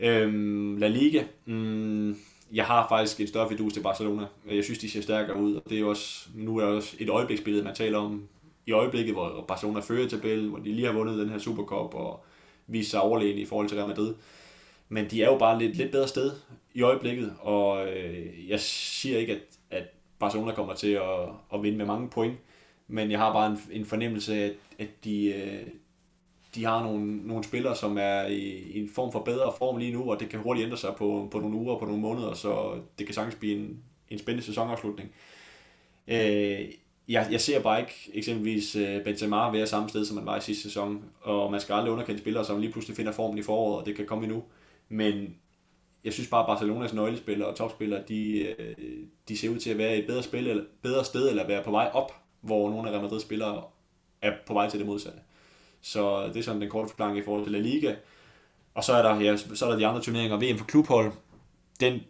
[0.00, 2.16] Øhm, La Liga, mm,
[2.52, 4.26] jeg har faktisk en større fidus til Barcelona.
[4.50, 7.08] Jeg synes, de ser stærkere ud, og det er også, nu er det også et
[7.08, 8.28] øjebliksbillede, man taler om
[8.66, 12.24] i øjeblikket, hvor Barcelona fører tabellen, hvor de lige har vundet den her Supercup og
[12.66, 14.14] vist sig overlegen i forhold til Real Madrid.
[14.88, 16.30] Men de er jo bare lidt, lidt bedre sted
[16.74, 19.40] i øjeblikket, og øh, jeg siger ikke, at
[20.22, 22.34] Barcelona kommer til at, at vinde med mange point.
[22.88, 25.66] Men jeg har bare en, en fornemmelse af, at, at de, øh,
[26.54, 28.38] de har nogle, nogle spillere, som er i,
[28.74, 31.28] i en form for bedre form lige nu, og det kan hurtigt ændre sig på,
[31.30, 33.78] på nogle uger, på nogle måneder, så det kan sagtens blive en,
[34.10, 35.10] en spændende sæsonafslutning.
[36.08, 36.60] Øh,
[37.08, 40.40] jeg, jeg ser bare ikke eksempelvis øh, Benzema være samme sted, som man var i
[40.40, 43.80] sidste sæson, og man skal aldrig underkende spillere, som lige pludselig finder formen i foråret,
[43.80, 44.42] og det kan komme endnu.
[44.88, 45.34] Men
[46.04, 48.74] jeg synes bare, at Barcelonas nøglespillere og topspillere, de, øh,
[49.28, 51.70] de ser ud til at være et bedre, spil, eller, bedre sted, eller være på
[51.70, 53.62] vej op, hvor nogle af Real Madrid spillere
[54.22, 55.18] er på vej til det modsatte.
[55.80, 57.94] Så det er sådan den korte forklaring i forhold til La Liga.
[58.74, 60.36] Og så er der, ja, så er der de andre turneringer.
[60.36, 61.12] VM for klubhold,
[61.80, 62.00] den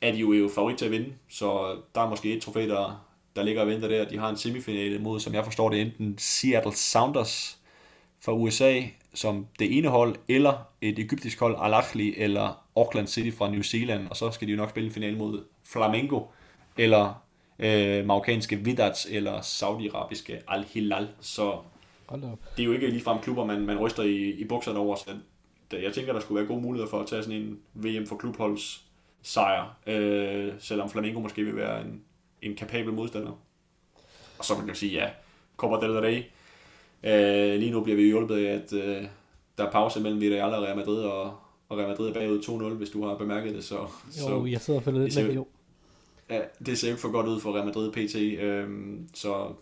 [0.00, 3.06] er de jo, jo favorit til at vinde, så der er måske et trofæ, der,
[3.36, 4.08] der ligger og venter der.
[4.08, 7.58] De har en semifinale mod, som jeg forstår det, enten Seattle Sounders
[8.20, 8.82] fra USA,
[9.14, 13.62] som det ene hold, eller et egyptisk hold, Al Ahly, eller Auckland City fra New
[13.62, 16.22] Zealand, og så skal de jo nok spille en finale mod Flamengo,
[16.76, 17.22] eller
[17.58, 21.08] øh, marokkanske Vidats, eller saudiarabiske Al Hilal.
[21.20, 21.58] Så
[22.56, 25.10] det er jo ikke ligefrem klubber, man, man ryster i, i bukserne over, så
[25.72, 28.84] jeg tænker, der skulle være gode muligheder for at tage sådan en VM for klubholds
[29.22, 32.02] sejr, øh, selvom Flamengo måske vil være en,
[32.42, 33.32] en kapabel modstander.
[34.38, 35.10] Og så kan man jo sige, ja,
[35.56, 36.22] Copa del Rey.
[37.02, 39.04] Øh, lige nu bliver vi hjulpet af, at øh,
[39.58, 41.38] der er pause mellem Villarreal og Real Madrid, og,
[41.68, 43.64] og Real Madrid er bagud 2-0, hvis du har bemærket det.
[43.64, 45.46] Så, Jo, så, jeg sidder og følger lidt med, jo.
[46.30, 48.40] Ja, det ser ikke for godt ud for Real Madrid PT.
[48.42, 49.52] Øhm, så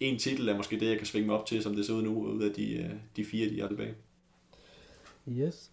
[0.00, 2.02] en titel er måske det, jeg kan svinge mig op til, som det ser ud
[2.02, 3.94] nu, ud af de, øh, de fire, de har tilbage.
[5.28, 5.70] Yes.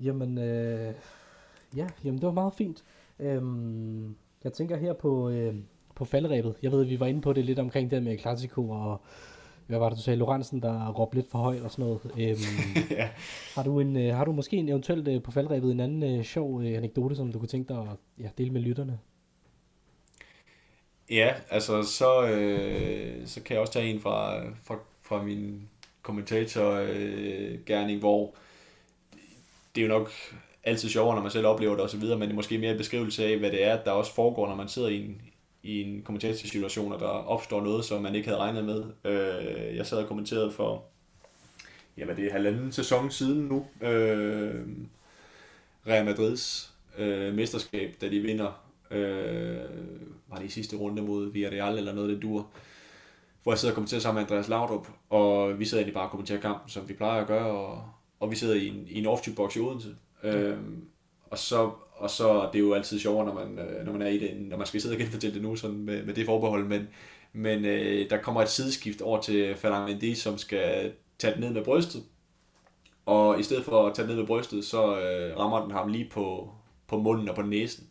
[0.00, 0.94] Jamen, øh,
[1.76, 2.84] ja, jamen det var meget fint.
[3.20, 4.14] Øhm,
[4.44, 5.54] jeg tænker her på, øh,
[5.94, 6.54] på falderæbet.
[6.62, 9.00] Jeg ved, vi var inde på det lidt omkring det med Clasico, og
[9.68, 12.00] hvad var det, du sagde, Lorentzen, der råbte lidt for højt og sådan noget.
[12.18, 13.08] Øhm, ja.
[13.54, 16.24] har, du en, øh, har du måske en eventuelt øh, på falderæbet en anden øh,
[16.24, 18.98] sjov øh, anekdote, som du kunne tænke dig at ja, dele med lytterne?
[21.10, 25.68] ja, altså så, øh, så kan jeg også tage en fra, fra, fra min
[26.02, 28.34] kommentatorgærning, øh, gerning, hvor
[29.74, 30.10] det er jo nok
[30.64, 33.24] altid sjovere, når man selv oplever det osv., men det er måske mere en beskrivelse
[33.24, 35.22] af, hvad det er, der også foregår, når man sidder i en,
[35.68, 38.84] i en kommentatorsituation, og der opstår noget, som man ikke havde regnet med.
[39.04, 40.84] Øh, jeg sad og kommenterede for,
[41.96, 44.66] jamen det er halvanden sæson siden nu, øh,
[45.86, 49.58] Real Madrids øh, mesterskab, da de vinder, øh,
[50.28, 52.46] var det i sidste runde mod Villarreal eller noget, det dur,
[53.42, 56.10] hvor jeg sidder og kommenterer sammen med Andreas Laudrup, og vi sidder egentlig bare og
[56.10, 57.82] kommenterer kampen, som vi plejer at gøre, og,
[58.20, 59.96] og vi sidder i en, i en off-box i Odense.
[60.22, 60.84] Øhm,
[61.30, 64.08] og så, og så det er jo altid sjovere, når man, øh, når man er
[64.08, 66.64] i det, når man skal sidde og genfortælle det nu sådan med, med det forbehold,
[66.64, 66.88] men,
[67.32, 71.50] men øh, der kommer et sideskift over til Ferland Mendy, som skal tage den ned
[71.50, 72.02] med brystet,
[73.06, 75.88] og i stedet for at tage den ned med brystet, så øh, rammer den ham
[75.88, 76.50] lige på,
[76.86, 77.88] på munden og på næsen.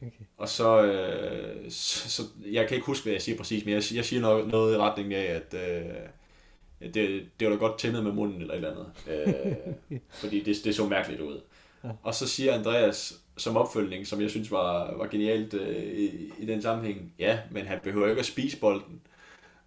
[0.00, 0.24] Okay.
[0.36, 2.22] Og så, øh, så, så,
[2.52, 4.78] jeg kan ikke huske, hvad jeg siger præcis, men jeg, jeg siger noget, noget i
[4.78, 8.70] retning af, at øh, det, det var da godt tæmmet med munden eller et eller
[8.70, 8.86] andet.
[9.90, 11.40] Øh, fordi det, det så mærkeligt ud.
[11.84, 11.88] Ja.
[12.02, 16.46] Og så siger Andreas som opfølgning, som jeg synes var, var genialt øh, i, i
[16.46, 19.00] den sammenhæng, ja, men han behøver ikke at spise bolden.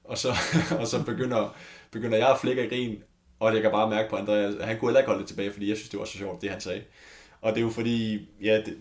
[0.03, 0.29] Og så,
[0.79, 1.55] og så begynder,
[1.91, 3.03] begynder jeg at flække af grin,
[3.39, 5.51] og jeg kan bare mærke på Andreas, at han kunne heller ikke holde det tilbage,
[5.51, 6.81] fordi jeg synes, det var så sjovt, det han sagde.
[7.41, 8.77] Og det er jo fordi, ja, det,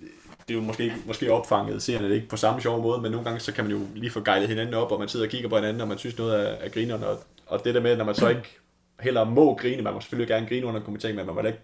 [0.48, 3.24] det er jo måske, måske opfanget, ser det ikke på samme sjove måde, men nogle
[3.24, 5.48] gange så kan man jo lige få gejlet hinanden op, og man sidder og kigger
[5.48, 8.04] på hinanden, og man synes noget af, af grinerne, og, og det der med, når
[8.04, 8.58] man så ikke
[9.00, 11.46] heller må grine, man må selvfølgelig gerne grine under en kommentering, men man må da
[11.46, 11.60] ikke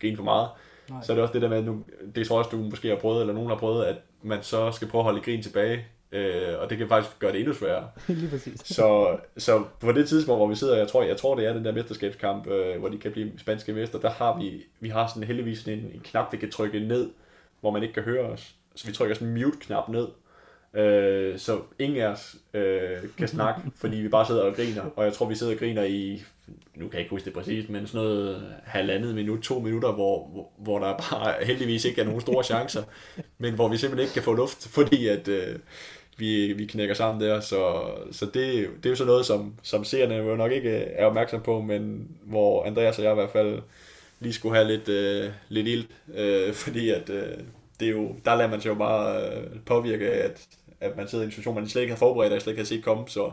[0.00, 0.48] grine for meget,
[0.90, 1.02] Nej.
[1.02, 1.84] så er det også det der med, at nu,
[2.14, 4.72] det tror jeg også, du måske har prøvet, eller nogen har prøvet, at man så
[4.72, 7.88] skal prøve at holde grin tilbage, øh, og det kan faktisk gøre det endnu sværere.
[8.08, 8.60] Lige præcis.
[8.64, 11.64] Så, så på det tidspunkt, hvor vi sidder, jeg tror, jeg tror det er den
[11.64, 15.22] der mesterskabskamp, øh, hvor de kan blive spanske mester, der har vi, vi har sådan
[15.22, 17.10] heldigvis en, en knap, vi kan trykke ned,
[17.60, 18.54] hvor man ikke kan høre os.
[18.74, 20.08] Så vi trykker sådan en mute-knap ned,
[20.74, 24.82] øh, så ingen af os øh, kan snakke, fordi vi bare sidder og griner.
[24.96, 26.22] Og jeg tror, vi sidder og griner i,
[26.74, 30.28] nu kan jeg ikke huske det præcis, men sådan noget halvandet minut, to minutter, hvor,
[30.28, 32.82] hvor, hvor der bare heldigvis ikke er nogen store chancer,
[33.38, 35.28] men hvor vi simpelthen ikke kan få luft, fordi at...
[35.28, 35.58] Øh,
[36.20, 37.82] vi, vi knækker sammen der, så,
[38.12, 41.42] så det, det er jo sådan noget, som, som seerne jo nok ikke er opmærksom
[41.42, 43.58] på, men hvor Andreas og jeg i hvert fald
[44.20, 45.84] lige skulle have lidt, øh, lidt ild,
[46.14, 47.38] øh, fordi at øh,
[47.80, 50.46] det er jo, der lader man sig jo bare øh, påvirke af, at,
[50.80, 52.66] at man sidder i en situation, man slet ikke har forberedt og slet ikke har
[52.66, 53.32] set komme, så,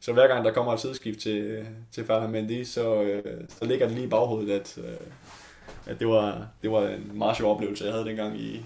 [0.00, 3.86] så hver gang der kommer et sideskift til, til Ferdinand Mendy, så, øh, så ligger
[3.86, 4.96] det lige i baghovedet, at, øh,
[5.86, 8.64] at det, var, det var en meget sjov oplevelse, jeg havde dengang i,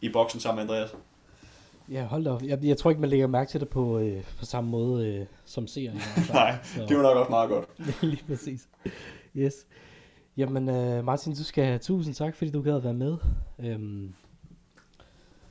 [0.00, 0.94] i boksen sammen med Andreas.
[1.90, 2.42] Ja, hold da op.
[2.42, 5.26] Jeg, jeg tror ikke, man lægger mærke til det på, øh, på samme måde øh,
[5.44, 5.92] som ser.
[6.32, 6.56] Nej,
[6.88, 7.68] det var nok også meget godt.
[8.10, 8.68] Lige præcis.
[9.36, 9.54] Yes.
[10.36, 13.16] Jamen, øh, Martin, du skal have tusind tak, fordi du gad at være med.
[13.58, 14.14] Øhm,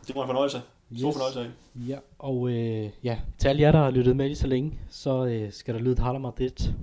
[0.07, 0.61] Det var en fornøjelse.
[0.95, 1.15] Stor Yes.
[1.15, 1.47] fornøjelse af.
[1.88, 5.26] ja, og øh, ja, til alle jer, der har lyttet med lige så længe, så
[5.26, 6.73] øh, skal der lyde et Madrid.